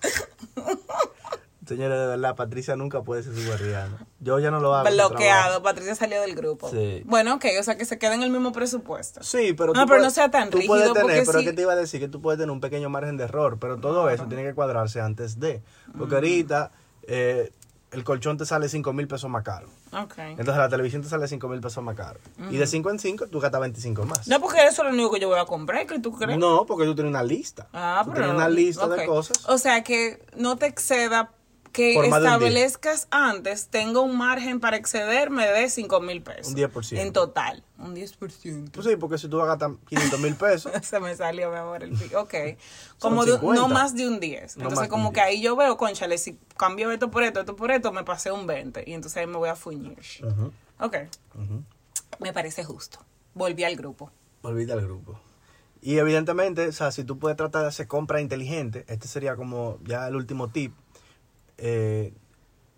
Señores, 1.67 1.99
de 1.99 2.07
verdad, 2.09 2.37
Patricia 2.37 2.77
nunca 2.77 3.03
puede 3.03 3.23
ser 3.23 3.35
su 3.35 3.47
guardiana. 3.47 4.07
Yo 4.21 4.39
ya 4.39 4.51
no 4.51 4.61
lo 4.61 4.75
hago. 4.75 4.91
Bloqueado. 4.91 5.63
Patricia 5.63 5.95
salió 5.95 6.21
del 6.21 6.35
grupo. 6.35 6.71
Sí. 6.71 7.03
Bueno, 7.07 7.35
ok, 7.37 7.47
o 7.59 7.63
sea 7.63 7.79
que 7.79 7.87
se 7.87 7.99
queda 7.99 8.15
en 8.15 8.23
el 8.23 8.31
mismo 8.31 8.53
presupuesto. 8.53 9.23
Sí, 9.23 9.55
pero 9.55 9.73
No, 9.73 9.73
tú 9.73 9.87
pero 9.87 9.89
puedes- 9.89 10.03
no 10.05 10.11
sea 10.11 10.31
tan 10.31 10.51
tú 10.51 10.59
rígido, 10.59 10.75
puedes 10.75 10.93
tener, 10.93 11.25
pero 11.27 11.39
es 11.39 11.45
que 11.47 11.53
te 11.55 11.63
iba 11.63 11.73
a 11.73 11.77
decir 11.77 12.01
que 12.01 12.09
tú 12.09 12.21
puedes 12.21 12.39
tener 12.39 12.51
un 12.51 12.61
pequeño 12.61 12.91
margen 12.91 13.17
de 13.17 13.25
error, 13.25 13.57
pero 13.59 13.79
todo 13.79 14.11
eso 14.11 14.27
tiene 14.27 14.43
que 14.45 14.55
cuadrarse 14.55 15.01
antes 15.01 15.41
de. 15.41 15.63
Porque 15.97 16.17
ahorita 16.17 16.71
eh, 17.07 17.51
el 17.95 18.05
colchón 18.05 18.37
te 18.37 18.45
sale 18.45 18.69
5 18.69 18.93
mil 18.93 19.07
pesos 19.07 19.31
más 19.31 19.43
caro. 19.45 19.69
Ok. 19.93 20.19
Entonces 20.19 20.57
la 20.57 20.69
televisión 20.69 21.03
te 21.03 21.09
sale 21.09 21.29
5 21.29 21.49
mil 21.49 21.61
pesos 21.61 21.83
más 21.83 21.97
caro. 21.97 22.19
Y 22.51 22.57
de 22.57 22.67
5 22.67 22.91
en 22.91 22.99
5 22.99 23.27
tú 23.29 23.41
gastas 23.41 23.61
25 23.61 24.05
más. 24.05 24.27
No, 24.29 24.41
porque 24.41 24.65
eso 24.67 24.83
es 24.83 24.89
lo 24.89 24.95
único 24.95 25.13
que 25.13 25.21
yo 25.21 25.29
voy 25.29 25.39
a 25.39 25.45
comprar, 25.45 25.87
que 25.87 25.99
tú 26.01 26.13
crees. 26.13 26.39
No, 26.39 26.67
porque 26.67 26.85
tú 26.85 26.95
tienes 26.95 27.11
una 27.11 27.23
lista. 27.23 27.69
Ah, 27.73 28.03
tú 28.05 28.11
pero 28.11 28.25
tienes 28.25 28.37
una 28.37 28.49
lista 28.49 28.89
de 28.89 29.07
cosas. 29.07 29.49
O 29.49 29.59
sea 29.59 29.83
que 29.85 30.25
no 30.37 30.57
te 30.57 30.67
exceda, 30.67 31.31
que 31.75 31.95
establezcas 32.07 33.09
antes, 33.11 33.67
tengo 33.69 34.01
un 34.03 34.17
margen 34.17 34.61
para 34.61 34.77
excederme 34.77 35.47
de 35.47 35.69
5 35.69 36.01
mil 36.01 36.23
pesos. 36.23 36.49
Un 36.53 36.55
10%. 36.57 36.99
En 36.99 37.13
total. 37.13 37.63
Un 37.79 37.95
10%. 37.95 38.71
Pues 38.71 38.87
sí, 38.87 38.97
porque 38.97 39.19
si 39.19 39.29
tú 39.29 39.39
gastar 39.39 39.73
500 39.89 40.21
mil 40.21 40.35
pesos, 40.37 40.73
Se 40.83 41.01
me 41.01 41.15
salió, 41.17 41.51
mi 41.51 41.57
amor, 41.57 41.83
el 41.83 41.91
pico. 41.91 42.21
Ok. 42.21 42.35
Como 42.99 43.25
de- 43.25 43.33
50. 43.33 43.61
no 43.61 43.69
más 43.69 43.95
de 43.95 44.09
un 44.09 44.21
10. 44.21 44.57
No 44.57 44.63
Entonces, 44.65 44.89
como 44.89 45.13
que 45.13 45.21
10. 45.21 45.27
ahí 45.27 45.43
yo 45.43 45.57
veo, 45.57 45.77
conchale, 45.77 46.17
si 46.17 46.39
cambio 46.57 46.91
esto 46.93 47.11
por 47.11 47.23
esto, 47.25 47.41
esto 47.41 47.57
por 47.57 47.71
esto, 47.71 47.93
me 47.93 48.05
pasé 48.05 48.31
un 48.33 48.47
20. 48.47 48.85
Y 48.87 48.95
entonces 48.95 49.17
ahí 49.19 49.27
me 49.27 49.37
voy 49.37 49.49
a 49.51 49.57
fuñir. 49.57 49.99
Ujú, 50.23 50.53
Ok. 50.81 50.97
Me 52.21 52.33
parece 52.33 52.65
justo. 52.65 52.99
Volví 53.35 53.65
al 53.65 53.77
grupo. 53.77 54.11
olvida 54.43 54.75
el 54.75 54.83
grupo. 54.83 55.19
Y 55.83 55.99
evidentemente, 55.99 56.69
o 56.69 56.73
sea, 56.73 56.91
si 56.93 57.05
tú 57.05 57.19
puedes 57.19 57.37
tratar 57.37 57.63
de 57.63 57.69
hacer 57.69 57.87
compra 57.89 58.21
inteligente, 58.21 58.85
este 58.89 59.07
sería 59.09 59.37
como 59.37 59.79
ya 59.85 60.07
el 60.09 60.17
último 60.17 60.49
tip. 60.49 60.73
Eh, 61.59 62.13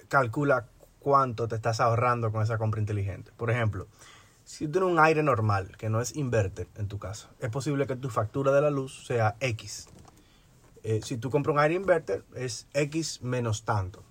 calcula 0.09 0.67
cuánto 0.99 1.49
te 1.49 1.57
estás 1.57 1.81
ahorrando 1.81 2.33
con 2.33 2.43
esa 2.43 2.59
compra 2.59 2.81
inteligente. 2.81 3.31
Por 3.37 3.51
ejemplo, 3.51 3.87
si 4.45 4.69
tienes 4.69 4.91
un 4.91 4.99
aire 4.99 5.23
normal, 5.23 5.77
que 5.77 5.89
no 5.89 6.01
es 6.01 6.17
inverter 6.17 6.69
en 6.77 6.89
tu 6.89 6.99
casa, 6.99 7.31
es 7.41 7.51
posible 7.51 7.87
que 7.87 7.97
tu 7.97 8.11
factura 8.11 8.53
de 8.53 8.61
la 8.61 8.71
luz 8.71 9.07
sea 9.07 9.37
X. 9.41 9.89
Eh, 10.83 11.01
si 11.03 11.17
tú 11.17 11.31
compras 11.31 11.55
un 11.55 11.61
aire 11.61 11.75
inverter, 11.75 12.25
es 12.35 12.69
X 12.73 13.23
menos 13.23 13.65
tanto. 13.65 14.05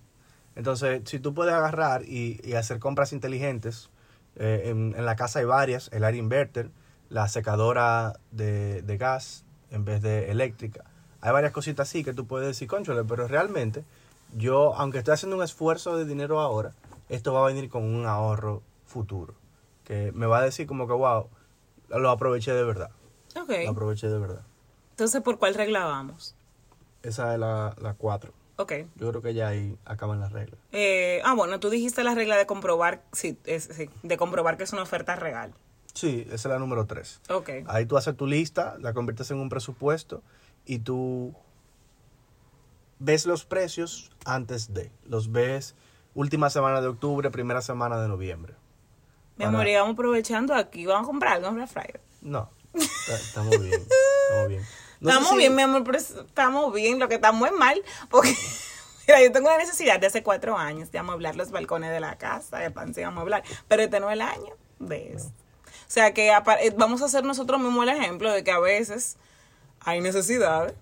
Entonces, 0.56 1.02
si 1.06 1.20
tú 1.20 1.34
puedes 1.34 1.54
agarrar 1.54 2.04
y, 2.04 2.54
hacer 2.54 2.80
compras 2.80 3.14
inteligentes, 3.14 3.90
eh, 4.36 4.64
en, 4.66 5.06
la 5.06 5.16
casa 5.16 5.40
hay 5.40 5.46
varias, 5.46 5.90
el 5.94 6.04
aire 6.04 6.18
inverter, 6.18 6.70
la 7.10 7.28
secadora 7.28 8.20
de, 8.32 8.82
de 8.82 8.98
gas 8.98 9.46
en 9.70 9.86
vez 9.86 10.02
de 10.02 10.32
eléctrica. 10.32 10.86
Hay 11.22 11.32
varias 11.32 11.52
cositas 11.52 11.90
así 11.90 12.04
que 12.04 12.14
tú 12.14 12.28
puedes 12.28 12.48
decir, 12.48 12.68
conchole, 12.68 13.04
pero 13.04 13.28
realmente 13.28 13.84
yo, 14.36 14.76
aunque 14.76 15.00
estoy 15.00 15.14
haciendo 15.14 15.38
un 15.38 15.44
esfuerzo 15.44 15.98
de 15.98 16.06
dinero 16.06 16.40
ahora, 16.40 16.74
esto 17.10 17.34
va 17.34 17.42
a 17.42 17.48
venir 17.48 17.70
con 17.70 17.84
un 17.84 18.06
ahorro 18.06 18.62
futuro. 18.86 19.34
Que 19.84 20.12
me 20.14 20.26
va 20.26 20.40
a 20.40 20.42
decir 20.42 20.68
como 20.68 20.88
que, 20.88 20.94
wow, 20.94 21.30
lo 21.90 22.10
aproveché 22.10 22.54
de 22.54 22.64
verdad. 22.64 22.92
Ok. 23.40 23.52
Lo 23.64 23.72
aproveché 23.72 24.10
de 24.10 24.20
verdad. 24.20 24.44
Entonces, 24.92 25.22
¿por 25.22 25.38
cuál 25.38 25.56
regla 25.56 25.86
vamos? 25.86 26.36
Esa 27.04 27.34
es 27.34 27.40
la, 27.40 27.76
la 27.80 27.94
cuatro. 27.94 28.34
Ok. 28.58 28.74
Yo 28.96 29.10
creo 29.10 29.22
que 29.22 29.34
ya 29.34 29.50
ahí 29.50 29.78
acaban 29.86 30.20
las 30.20 30.32
reglas. 30.32 30.60
Eh, 30.72 31.22
ah, 31.26 31.34
bueno, 31.34 31.60
tú 31.60 31.70
dijiste 31.70 32.04
la 32.04 32.16
regla 32.16 32.38
de 32.38 32.46
comprobar, 32.46 33.04
sí, 33.12 33.38
es, 33.46 33.66
sí, 33.66 33.90
de 34.04 34.18
comprobar 34.18 34.58
que 34.58 34.64
es 34.64 34.74
una 34.74 34.84
oferta 34.84 35.16
real. 35.16 35.54
Sí, 35.94 36.24
esa 36.28 36.36
es 36.36 36.46
la 36.46 36.60
número 36.60 36.86
tres. 36.86 37.22
Ok. 37.30 37.50
Ahí 37.68 37.86
tú 37.86 37.98
haces 37.98 38.16
tu 38.16 38.28
lista, 38.28 38.78
la 38.80 38.94
conviertes 38.94 39.30
en 39.32 39.38
un 39.38 39.50
presupuesto 39.50 40.24
y 40.66 40.80
tú 40.80 41.34
ves 43.00 43.26
los 43.26 43.46
precios 43.46 44.12
antes 44.26 44.74
de. 44.74 44.92
Los 45.06 45.32
ves 45.32 45.76
última 46.14 46.50
semana 46.50 46.82
de 46.82 46.88
octubre, 46.88 47.30
primera 47.32 47.62
semana 47.62 48.00
de 48.02 48.08
noviembre. 48.08 48.54
Amor, 49.40 49.68
y 49.68 49.76
vamos 49.76 49.94
aprovechando 49.94 50.54
aquí. 50.56 50.86
Vamos 50.86 51.04
a 51.04 51.08
comprar 51.12 51.34
algo 51.34 51.48
en 51.50 51.56
Black 51.56 51.70
Friday. 51.70 52.00
No, 52.22 52.50
estamos 52.74 53.60
bien. 53.60 53.82
Estamos 54.30 54.48
bien. 54.48 54.62
No 55.02 55.10
sé 55.10 55.18
estamos 55.18 55.30
si- 55.32 55.38
bien, 55.38 55.56
mi 55.56 55.62
amor, 55.62 55.84
pero 55.84 55.98
es- 55.98 56.12
estamos 56.12 56.74
bien. 56.74 57.00
Lo 57.00 57.10
que 57.10 57.16
estamos 57.16 57.48
es 57.50 57.54
mal, 57.54 57.82
porque 58.10 58.34
mira, 59.08 59.22
yo 59.22 59.32
tengo 59.34 59.48
una 59.50 59.58
necesidad 59.58 60.00
de 60.00 60.08
hace 60.08 60.24
cuatro 60.24 60.58
años 60.58 60.90
de 60.92 61.00
amueblar 61.00 61.36
los 61.36 61.52
balcones 61.52 61.92
de 61.92 62.00
la 62.00 62.18
casa, 62.18 62.58
de 62.60 62.72
pan 62.72 62.94
sin 62.94 63.04
amueblar, 63.06 63.44
pero 63.68 63.84
este 63.84 64.00
no 64.00 64.10
es 64.10 64.14
el 64.14 64.22
año 64.22 64.54
de 64.80 65.14
eso. 65.14 65.28
O 65.68 65.92
sea 65.92 66.14
que 66.14 66.30
eh, 66.32 66.74
vamos 66.78 67.02
a 67.02 67.06
hacer 67.06 67.24
nosotros 67.26 67.60
mismos 67.60 67.84
el 67.84 67.90
ejemplo 67.98 68.32
de 68.32 68.44
que 68.44 68.52
a 68.52 68.60
veces 68.60 69.18
hay 69.82 70.00
necesidades. 70.02 70.74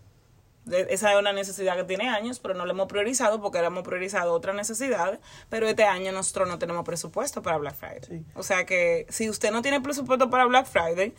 Esa 0.72 1.14
es 1.14 1.20
una 1.20 1.34
necesidad 1.34 1.76
que 1.76 1.84
tiene 1.84 2.10
años, 2.10 2.40
pero 2.40 2.54
no 2.54 2.66
la 2.66 2.72
hemos 2.72 2.88
priorizado 2.88 3.42
porque 3.42 3.58
ahora 3.58 3.68
hemos 3.68 3.84
priorizado 3.84 4.34
otras 4.34 4.56
necesidades. 4.56 5.20
Pero 5.50 5.68
este 5.68 5.84
año 5.84 6.12
nosotros 6.12 6.48
no 6.48 6.58
tenemos 6.60 6.86
presupuesto 6.86 7.42
para 7.42 7.58
Black 7.58 7.76
Friday. 7.76 8.02
Sí. 8.08 8.26
O 8.36 8.44
sea 8.44 8.66
que 8.66 9.06
si 9.10 9.30
usted 9.30 9.52
no 9.52 9.62
tiene 9.62 9.82
presupuesto 9.82 10.30
para 10.30 10.46
Black 10.46 10.66
Friday, 10.66 11.14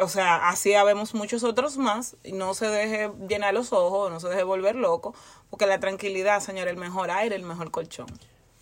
o 0.00 0.08
sea, 0.08 0.48
así 0.48 0.74
habemos 0.74 1.14
muchos 1.14 1.42
otros 1.44 1.76
más, 1.76 2.16
y 2.22 2.32
no 2.32 2.54
se 2.54 2.68
deje 2.68 3.10
llenar 3.28 3.54
los 3.54 3.72
ojos, 3.72 4.10
no 4.10 4.20
se 4.20 4.28
deje 4.28 4.42
volver 4.42 4.76
loco, 4.76 5.14
porque 5.50 5.66
la 5.66 5.80
tranquilidad, 5.80 6.40
señor, 6.40 6.68
el 6.68 6.76
mejor 6.76 7.10
aire, 7.10 7.36
el 7.36 7.42
mejor 7.42 7.70
colchón. 7.70 8.06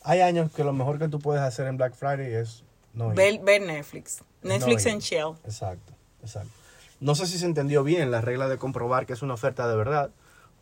Hay 0.02 0.20
años 0.20 0.50
que 0.52 0.64
lo 0.64 0.72
mejor 0.72 0.98
que 0.98 1.08
tú 1.08 1.18
puedes 1.18 1.42
hacer 1.42 1.66
en 1.66 1.76
Black 1.76 1.94
Friday 1.94 2.34
es 2.34 2.64
no 2.92 3.10
ir. 3.10 3.16
Ver, 3.16 3.38
ver 3.40 3.62
Netflix. 3.62 4.22
Netflix 4.42 4.84
No 4.84 4.92
and 4.92 5.00
chill. 5.02 5.34
Exacto, 5.44 5.92
exacto. 6.22 6.50
No 7.04 7.14
sé 7.14 7.26
si 7.26 7.36
se 7.38 7.44
entendió 7.44 7.84
bien 7.84 8.10
la 8.10 8.22
regla 8.22 8.48
de 8.48 8.56
comprobar 8.56 9.04
que 9.04 9.12
es 9.12 9.20
una 9.20 9.34
oferta 9.34 9.68
de 9.68 9.76
verdad. 9.76 10.10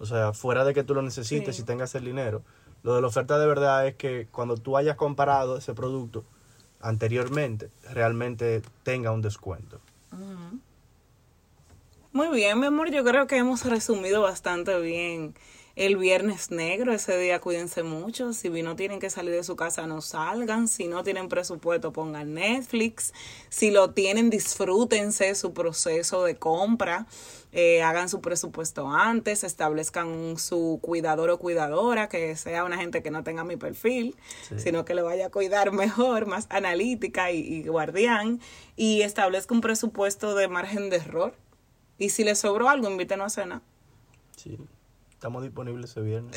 O 0.00 0.06
sea, 0.06 0.32
fuera 0.32 0.64
de 0.64 0.74
que 0.74 0.82
tú 0.82 0.92
lo 0.92 1.00
necesites 1.00 1.54
Sí. 1.54 1.62
y 1.62 1.64
tengas 1.64 1.94
el 1.94 2.04
dinero. 2.04 2.42
Lo 2.82 2.96
de 2.96 3.00
la 3.00 3.06
oferta 3.06 3.38
de 3.38 3.46
verdad 3.46 3.86
es 3.86 3.94
que 3.94 4.26
cuando 4.32 4.56
tú 4.56 4.76
hayas 4.76 4.96
comparado 4.96 5.56
ese 5.56 5.72
producto 5.72 6.24
anteriormente, 6.80 7.70
realmente 7.92 8.60
tenga 8.82 9.12
un 9.12 9.22
descuento. 9.22 9.78
Muy 12.12 12.28
bien, 12.34 12.58
mi 12.58 12.66
amor, 12.66 12.90
yo 12.90 13.04
creo 13.04 13.28
que 13.28 13.36
hemos 13.36 13.64
resumido 13.64 14.20
bastante 14.20 14.80
bien 14.80 15.34
El 15.74 15.96
viernes 15.96 16.50
negro, 16.50 16.92
ese 16.92 17.16
día 17.16 17.40
cuídense 17.40 17.82
mucho. 17.82 18.34
Si 18.34 18.50
no 18.50 18.76
tienen 18.76 19.00
que 19.00 19.08
salir 19.08 19.32
de 19.32 19.42
su 19.42 19.56
casa, 19.56 19.86
no 19.86 20.02
salgan. 20.02 20.68
Si 20.68 20.86
no 20.86 21.02
tienen 21.02 21.28
presupuesto, 21.28 21.92
pongan 21.92 22.34
Netflix. 22.34 23.14
Si 23.48 23.70
lo 23.70 23.90
tienen, 23.92 24.28
disfrútense 24.28 25.34
su 25.34 25.54
proceso 25.54 26.24
de 26.24 26.36
compra. 26.36 27.06
Eh, 27.52 27.82
hagan 27.82 28.08
su 28.08 28.20
presupuesto 28.20 28.88
antes, 28.88 29.44
establezcan 29.44 30.38
su 30.38 30.78
cuidador 30.82 31.30
o 31.30 31.38
cuidadora, 31.38 32.08
que 32.08 32.34
sea 32.36 32.64
una 32.64 32.78
gente 32.78 33.02
que 33.02 33.10
no 33.10 33.24
tenga 33.24 33.44
mi 33.44 33.56
perfil, 33.56 34.16
sino 34.56 34.86
que 34.86 34.94
le 34.94 35.02
vaya 35.02 35.26
a 35.26 35.30
cuidar 35.30 35.70
mejor, 35.70 36.24
más 36.24 36.46
analítica 36.48 37.30
y, 37.30 37.40
y 37.40 37.62
guardián, 37.64 38.40
y 38.74 39.02
establezca 39.02 39.54
un 39.54 39.60
presupuesto 39.60 40.34
de 40.34 40.48
margen 40.48 40.88
de 40.88 40.96
error. 40.96 41.34
Y 41.98 42.08
si 42.08 42.24
le 42.24 42.34
sobró 42.34 42.70
algo, 42.70 42.90
invítenos 42.90 43.38
a 43.38 43.42
cenar. 43.42 43.60
Sí. 44.36 44.58
Estamos 45.22 45.44
disponibles 45.44 45.88
ese 45.88 46.00
viernes. 46.00 46.36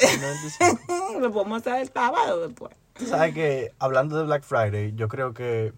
Lo 1.20 1.32
podemos 1.32 1.60
hacer 1.60 1.82
el 1.82 1.92
sábado 1.92 2.48
después. 2.48 2.72
sabes 3.04 3.34
que 3.34 3.72
hablando 3.80 4.16
de 4.16 4.26
Black 4.26 4.44
Friday, 4.44 4.94
yo 4.94 5.08
creo 5.08 5.34
que 5.34 5.74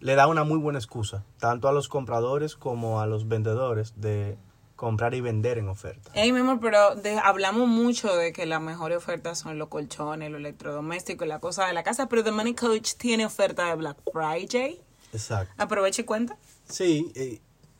le 0.00 0.14
da 0.14 0.26
una 0.26 0.42
muy 0.42 0.56
buena 0.56 0.78
excusa, 0.78 1.26
tanto 1.38 1.68
a 1.68 1.72
los 1.72 1.88
compradores 1.88 2.56
como 2.56 3.02
a 3.02 3.06
los 3.06 3.28
vendedores, 3.28 4.00
de 4.00 4.38
comprar 4.76 5.12
y 5.12 5.20
vender 5.20 5.58
en 5.58 5.68
oferta. 5.68 6.10
Ey, 6.14 6.32
mi 6.32 6.40
amor, 6.40 6.58
pero 6.58 6.78
hablamos 7.22 7.68
mucho 7.68 8.16
de 8.16 8.32
que 8.32 8.46
las 8.46 8.62
mejores 8.62 8.96
ofertas 8.96 9.38
son 9.38 9.58
los 9.58 9.68
colchones, 9.68 10.30
los 10.30 10.40
electrodomésticos, 10.40 11.28
la 11.28 11.38
cosa 11.38 11.66
de 11.66 11.74
la 11.74 11.82
casa, 11.82 12.08
pero 12.08 12.24
The 12.24 12.30
Money 12.30 12.54
Coach 12.54 12.94
tiene 12.96 13.26
oferta 13.26 13.66
de 13.66 13.74
Black 13.74 13.98
Friday. 14.10 14.80
Exacto. 15.12 15.52
Aproveche 15.58 16.00
y 16.00 16.04
cuenta. 16.06 16.38
Sí, 16.64 17.12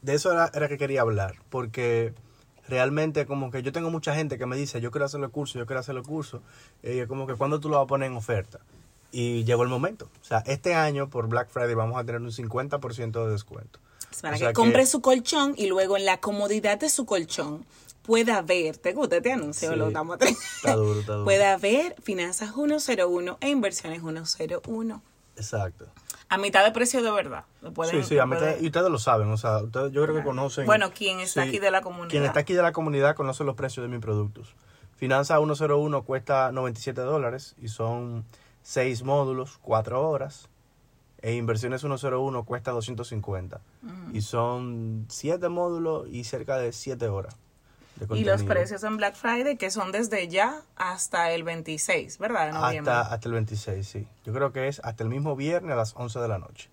de 0.03 0.15
eso 0.15 0.31
era, 0.31 0.51
era 0.53 0.69
que 0.69 0.77
quería 0.77 1.01
hablar, 1.01 1.37
porque 1.49 2.13
realmente 2.69 3.27
como 3.27 3.51
que 3.51 3.63
yo 3.63 3.73
tengo 3.73 3.91
mucha 3.91 4.15
gente 4.15 4.39
que 4.39 4.47
me 4.47 4.57
dice, 4.57 4.81
yo 4.81 4.91
quiero 4.91 5.07
hacer 5.07 5.21
el 5.21 5.31
curso, 5.31 5.59
yo 5.59 5.67
quiero 5.67 5.81
hacer 5.81 5.97
el 5.97 6.03
curso, 6.03 6.43
y 6.83 7.05
como 7.07 7.27
que 7.27 7.35
cuando 7.35 7.61
tú 7.61 7.69
lo 7.69 7.77
vas 7.77 7.85
a 7.85 7.89
poner 7.89 8.11
en 8.11 8.17
oferta. 8.17 8.61
Y 9.15 9.45
llegó 9.45 9.63
el 9.63 9.69
momento. 9.69 10.09
O 10.23 10.25
sea, 10.25 10.39
este 10.47 10.75
año 10.75 11.11
por 11.11 11.29
Black 11.29 11.51
Friday 11.51 11.75
vamos 11.75 11.99
a 11.99 12.05
tener 12.05 12.23
un 12.23 12.31
50% 12.31 13.27
de 13.27 13.31
descuento. 13.31 13.79
Para 14.23 14.39
que 14.39 14.53
compre 14.53 14.87
su 14.87 15.01
colchón 15.01 15.55
y 15.57 15.67
luego 15.67 15.97
en 15.97 16.07
la 16.07 16.19
comodidad 16.19 16.79
de 16.79 16.89
su 16.89 17.05
colchón 17.05 17.65
pueda 18.03 18.43
ver, 18.43 18.77
¿te 18.79 18.93
gusta 18.93 19.17
este 19.17 19.33
anuncio? 19.33 19.75
lo 19.77 19.91
damos 19.91 20.19
está 20.21 20.75
duro, 20.75 21.01
está 21.01 21.13
duro. 21.13 21.25
Pueda 21.25 21.57
ver 21.57 21.95
finanzas 22.03 22.53
101 22.55 23.39
e 23.41 23.49
inversiones 23.49 24.03
101. 24.03 25.03
Exacto. 25.37 25.87
A 26.33 26.39
mitad 26.39 26.64
de 26.64 26.72
precio 26.72 27.03
de 27.03 27.11
verdad. 27.11 27.45
sí, 27.91 28.03
sí, 28.03 28.18
a 28.18 28.24
mitad, 28.24 28.59
y 28.59 28.64
ustedes 28.64 28.89
lo 28.89 28.99
saben, 28.99 29.30
o 29.30 29.37
sea, 29.37 29.59
ustedes, 29.59 29.93
yo 29.93 30.03
creo 30.03 30.16
que 30.16 30.22
conocen. 30.22 30.64
Bueno, 30.64 30.91
quien 30.95 31.20
está 31.20 31.43
aquí 31.43 31.59
de 31.59 31.70
la 31.70 31.83
comunidad. 31.83 32.09
Quien 32.09 32.24
está 32.24 32.41
aquí 32.41 32.55
de 32.55 32.62
la 32.62 32.72
comunidad 32.72 33.14
conoce 33.14 33.45
los 33.45 33.55
precios 33.55 33.85
de 33.85 33.89
mis 33.91 34.01
productos. 34.01 34.55
Finanza 34.97 35.37
101 35.37 36.03
cuesta 36.05 36.51
97 36.51 37.03
dólares 37.03 37.55
y 37.61 37.68
son 37.68 38.24
6 38.62 39.03
módulos, 39.03 39.59
4 39.61 40.09
horas. 40.09 40.49
E 41.20 41.35
Inversiones 41.35 41.83
101 41.83 42.45
cuesta 42.45 42.70
250. 42.70 43.61
Y 44.14 44.22
son 44.22 45.05
7 45.11 45.51
módulos 45.51 46.09
y 46.09 46.24
cerca 46.24 46.57
de 46.57 46.72
7 46.72 47.09
horas. 47.09 47.37
Y 48.15 48.25
los 48.25 48.43
precios 48.43 48.83
en 48.85 48.97
Black 48.97 49.15
Friday 49.15 49.57
que 49.57 49.71
son 49.71 49.93
desde 49.93 50.29
ya 50.29 50.63
hasta 50.77 51.31
el 51.33 51.45
26, 51.45 52.19
¿verdad? 52.19 52.47
De 52.47 52.53
noviembre. 52.53 52.93
Hasta, 52.93 53.15
hasta 53.15 53.29
el 53.29 53.35
26, 53.35 53.87
sí. 53.87 54.07
Yo 54.25 54.33
creo 54.33 54.53
que 54.53 54.69
es 54.69 54.81
hasta 54.85 55.03
el 55.03 55.11
mismo 55.11 55.37
viernes 55.37 55.73
a 55.73 55.77
las 55.77 55.95
11 55.97 56.19
de 56.21 56.29
la 56.29 56.39
noche. 56.39 56.69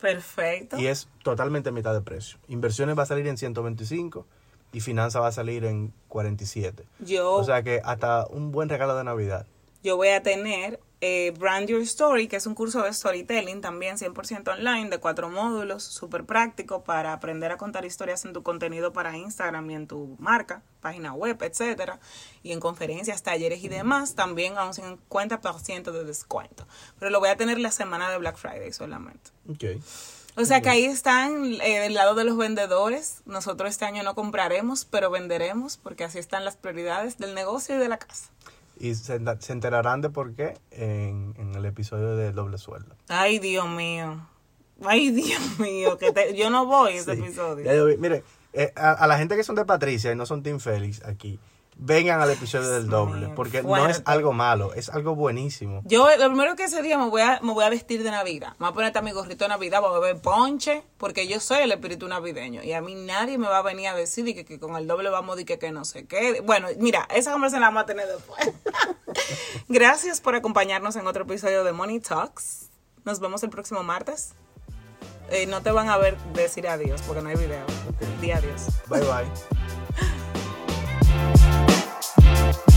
Perfecto. 0.00 0.78
Y 0.78 0.86
es 0.86 1.08
totalmente 1.22 1.72
mitad 1.72 1.92
de 1.92 2.00
precio. 2.00 2.38
Inversiones 2.48 2.98
va 2.98 3.02
a 3.02 3.06
salir 3.06 3.26
en 3.26 3.36
125 3.36 4.26
y 4.72 4.80
finanza 4.80 5.20
va 5.20 5.28
a 5.28 5.32
salir 5.32 5.64
en 5.64 5.92
47. 6.08 6.84
Yo, 7.00 7.32
o 7.32 7.44
sea 7.44 7.62
que 7.62 7.80
hasta 7.84 8.26
un 8.26 8.52
buen 8.52 8.68
regalo 8.68 8.96
de 8.96 9.04
Navidad. 9.04 9.46
Yo 9.82 9.96
voy 9.96 10.08
a 10.08 10.22
tener 10.22 10.80
eh, 11.00 11.32
Brand 11.38 11.66
Your 11.68 11.80
Story, 11.82 12.28
que 12.28 12.36
es 12.36 12.46
un 12.46 12.54
curso 12.54 12.82
de 12.82 12.92
storytelling 12.92 13.60
también 13.60 13.96
100% 13.96 14.48
online 14.48 14.90
de 14.90 14.98
cuatro 14.98 15.30
módulos, 15.30 15.82
súper 15.82 16.24
práctico 16.24 16.84
para 16.84 17.12
aprender 17.12 17.50
a 17.52 17.56
contar 17.56 17.84
historias 17.84 18.24
en 18.24 18.32
tu 18.32 18.42
contenido 18.42 18.92
para 18.92 19.16
Instagram 19.16 19.70
y 19.70 19.74
en 19.74 19.86
tu 19.86 20.16
marca, 20.18 20.62
página 20.80 21.14
web, 21.14 21.42
etcétera, 21.42 22.00
y 22.42 22.52
en 22.52 22.60
conferencias, 22.60 23.22
talleres 23.22 23.64
y 23.64 23.68
demás, 23.68 24.14
también 24.14 24.58
a 24.58 24.66
un 24.66 24.72
50% 24.72 25.90
de 25.90 26.04
descuento. 26.04 26.66
Pero 26.98 27.10
lo 27.10 27.18
voy 27.20 27.30
a 27.30 27.36
tener 27.36 27.58
la 27.58 27.70
semana 27.70 28.10
de 28.10 28.18
Black 28.18 28.36
Friday 28.36 28.72
solamente. 28.72 29.30
Okay. 29.48 29.80
O 30.36 30.44
sea 30.44 30.60
que 30.60 30.68
ahí 30.68 30.84
están 30.84 31.60
eh, 31.60 31.80
del 31.80 31.94
lado 31.94 32.14
de 32.14 32.24
los 32.24 32.36
vendedores. 32.36 33.22
Nosotros 33.26 33.70
este 33.70 33.84
año 33.84 34.02
no 34.02 34.14
compraremos, 34.14 34.84
pero 34.84 35.10
venderemos 35.10 35.76
porque 35.76 36.04
así 36.04 36.18
están 36.18 36.44
las 36.44 36.56
prioridades 36.56 37.18
del 37.18 37.34
negocio 37.34 37.74
y 37.74 37.78
de 37.78 37.88
la 37.88 37.98
casa. 37.98 38.30
Y 38.80 38.94
se, 38.94 39.20
se 39.38 39.52
enterarán 39.52 40.00
de 40.00 40.08
por 40.08 40.34
qué 40.34 40.54
en, 40.70 41.34
en, 41.36 41.54
el 41.54 41.66
episodio 41.66 42.16
de 42.16 42.32
Doble 42.32 42.56
Sueldo. 42.56 42.96
Ay, 43.08 43.38
Dios 43.38 43.68
mío. 43.68 44.26
Ay, 44.82 45.10
Dios 45.10 45.58
mío. 45.58 45.98
que 45.98 46.34
Yo 46.34 46.48
no 46.48 46.64
voy 46.64 46.92
a 46.92 46.96
ese 46.96 47.12
episodio. 47.12 47.98
mire, 47.98 48.24
eh, 48.54 48.72
a, 48.74 48.92
a, 48.92 49.06
la 49.06 49.18
gente 49.18 49.36
que 49.36 49.44
son 49.44 49.54
de 49.54 49.66
Patricia 49.66 50.10
y 50.10 50.16
no 50.16 50.24
son 50.24 50.42
Team 50.42 50.60
Félix 50.60 51.04
aquí, 51.04 51.38
vengan 51.80 52.20
al 52.20 52.30
episodio 52.30 52.68
del 52.68 52.88
doble, 52.88 53.28
porque 53.34 53.62
no 53.62 53.86
es 53.86 54.02
algo 54.04 54.32
malo, 54.32 54.74
es 54.74 54.90
algo 54.90 55.14
buenísimo. 55.14 55.80
Yo 55.84 56.08
lo 56.18 56.26
primero 56.26 56.54
que 56.54 56.64
ese 56.64 56.82
día 56.82 56.98
me 56.98 57.08
voy 57.08 57.22
a, 57.22 57.40
me 57.42 57.52
voy 57.52 57.64
a 57.64 57.70
vestir 57.70 58.02
de 58.02 58.10
Navidad, 58.10 58.50
me 58.58 58.70
voy 58.70 58.84
a 58.86 58.92
poner 58.92 59.02
mi 59.02 59.12
gorrito 59.12 59.44
de 59.44 59.48
Navidad, 59.48 59.80
voy 59.80 59.96
a 59.96 59.98
beber 59.98 60.20
ponche, 60.20 60.82
porque 60.98 61.26
yo 61.26 61.40
soy 61.40 61.60
el 61.60 61.72
espíritu 61.72 62.06
navideño 62.06 62.62
y 62.62 62.72
a 62.72 62.82
mí 62.82 62.94
nadie 62.94 63.38
me 63.38 63.48
va 63.48 63.58
a 63.58 63.62
venir 63.62 63.88
a 63.88 63.94
decir 63.94 64.26
que, 64.26 64.44
que 64.44 64.60
con 64.60 64.76
el 64.76 64.86
doble 64.86 65.08
vamos 65.08 65.38
a 65.38 65.44
que, 65.44 65.58
que 65.58 65.72
no 65.72 65.84
sé 65.84 66.06
qué. 66.06 66.42
Bueno, 66.42 66.68
mira, 66.78 67.08
esa 67.14 67.32
conversación 67.32 67.62
la 67.62 67.68
vamos 67.68 67.84
a 67.84 67.86
tener 67.86 68.06
después. 68.06 68.52
Gracias 69.68 70.20
por 70.20 70.34
acompañarnos 70.34 70.96
en 70.96 71.06
otro 71.06 71.24
episodio 71.24 71.64
de 71.64 71.72
Money 71.72 72.00
Talks. 72.00 72.68
Nos 73.04 73.20
vemos 73.20 73.42
el 73.42 73.50
próximo 73.50 73.82
martes. 73.82 74.34
Eh, 75.30 75.46
no 75.46 75.62
te 75.62 75.70
van 75.70 75.88
a 75.88 75.96
ver 75.96 76.18
decir 76.34 76.68
adiós 76.68 77.00
porque 77.06 77.22
no 77.22 77.30
hay 77.30 77.36
video. 77.36 77.64
Di 78.20 78.32
adiós. 78.32 78.66
Bye 78.88 79.00
bye. 79.00 79.59
Música 82.16 82.70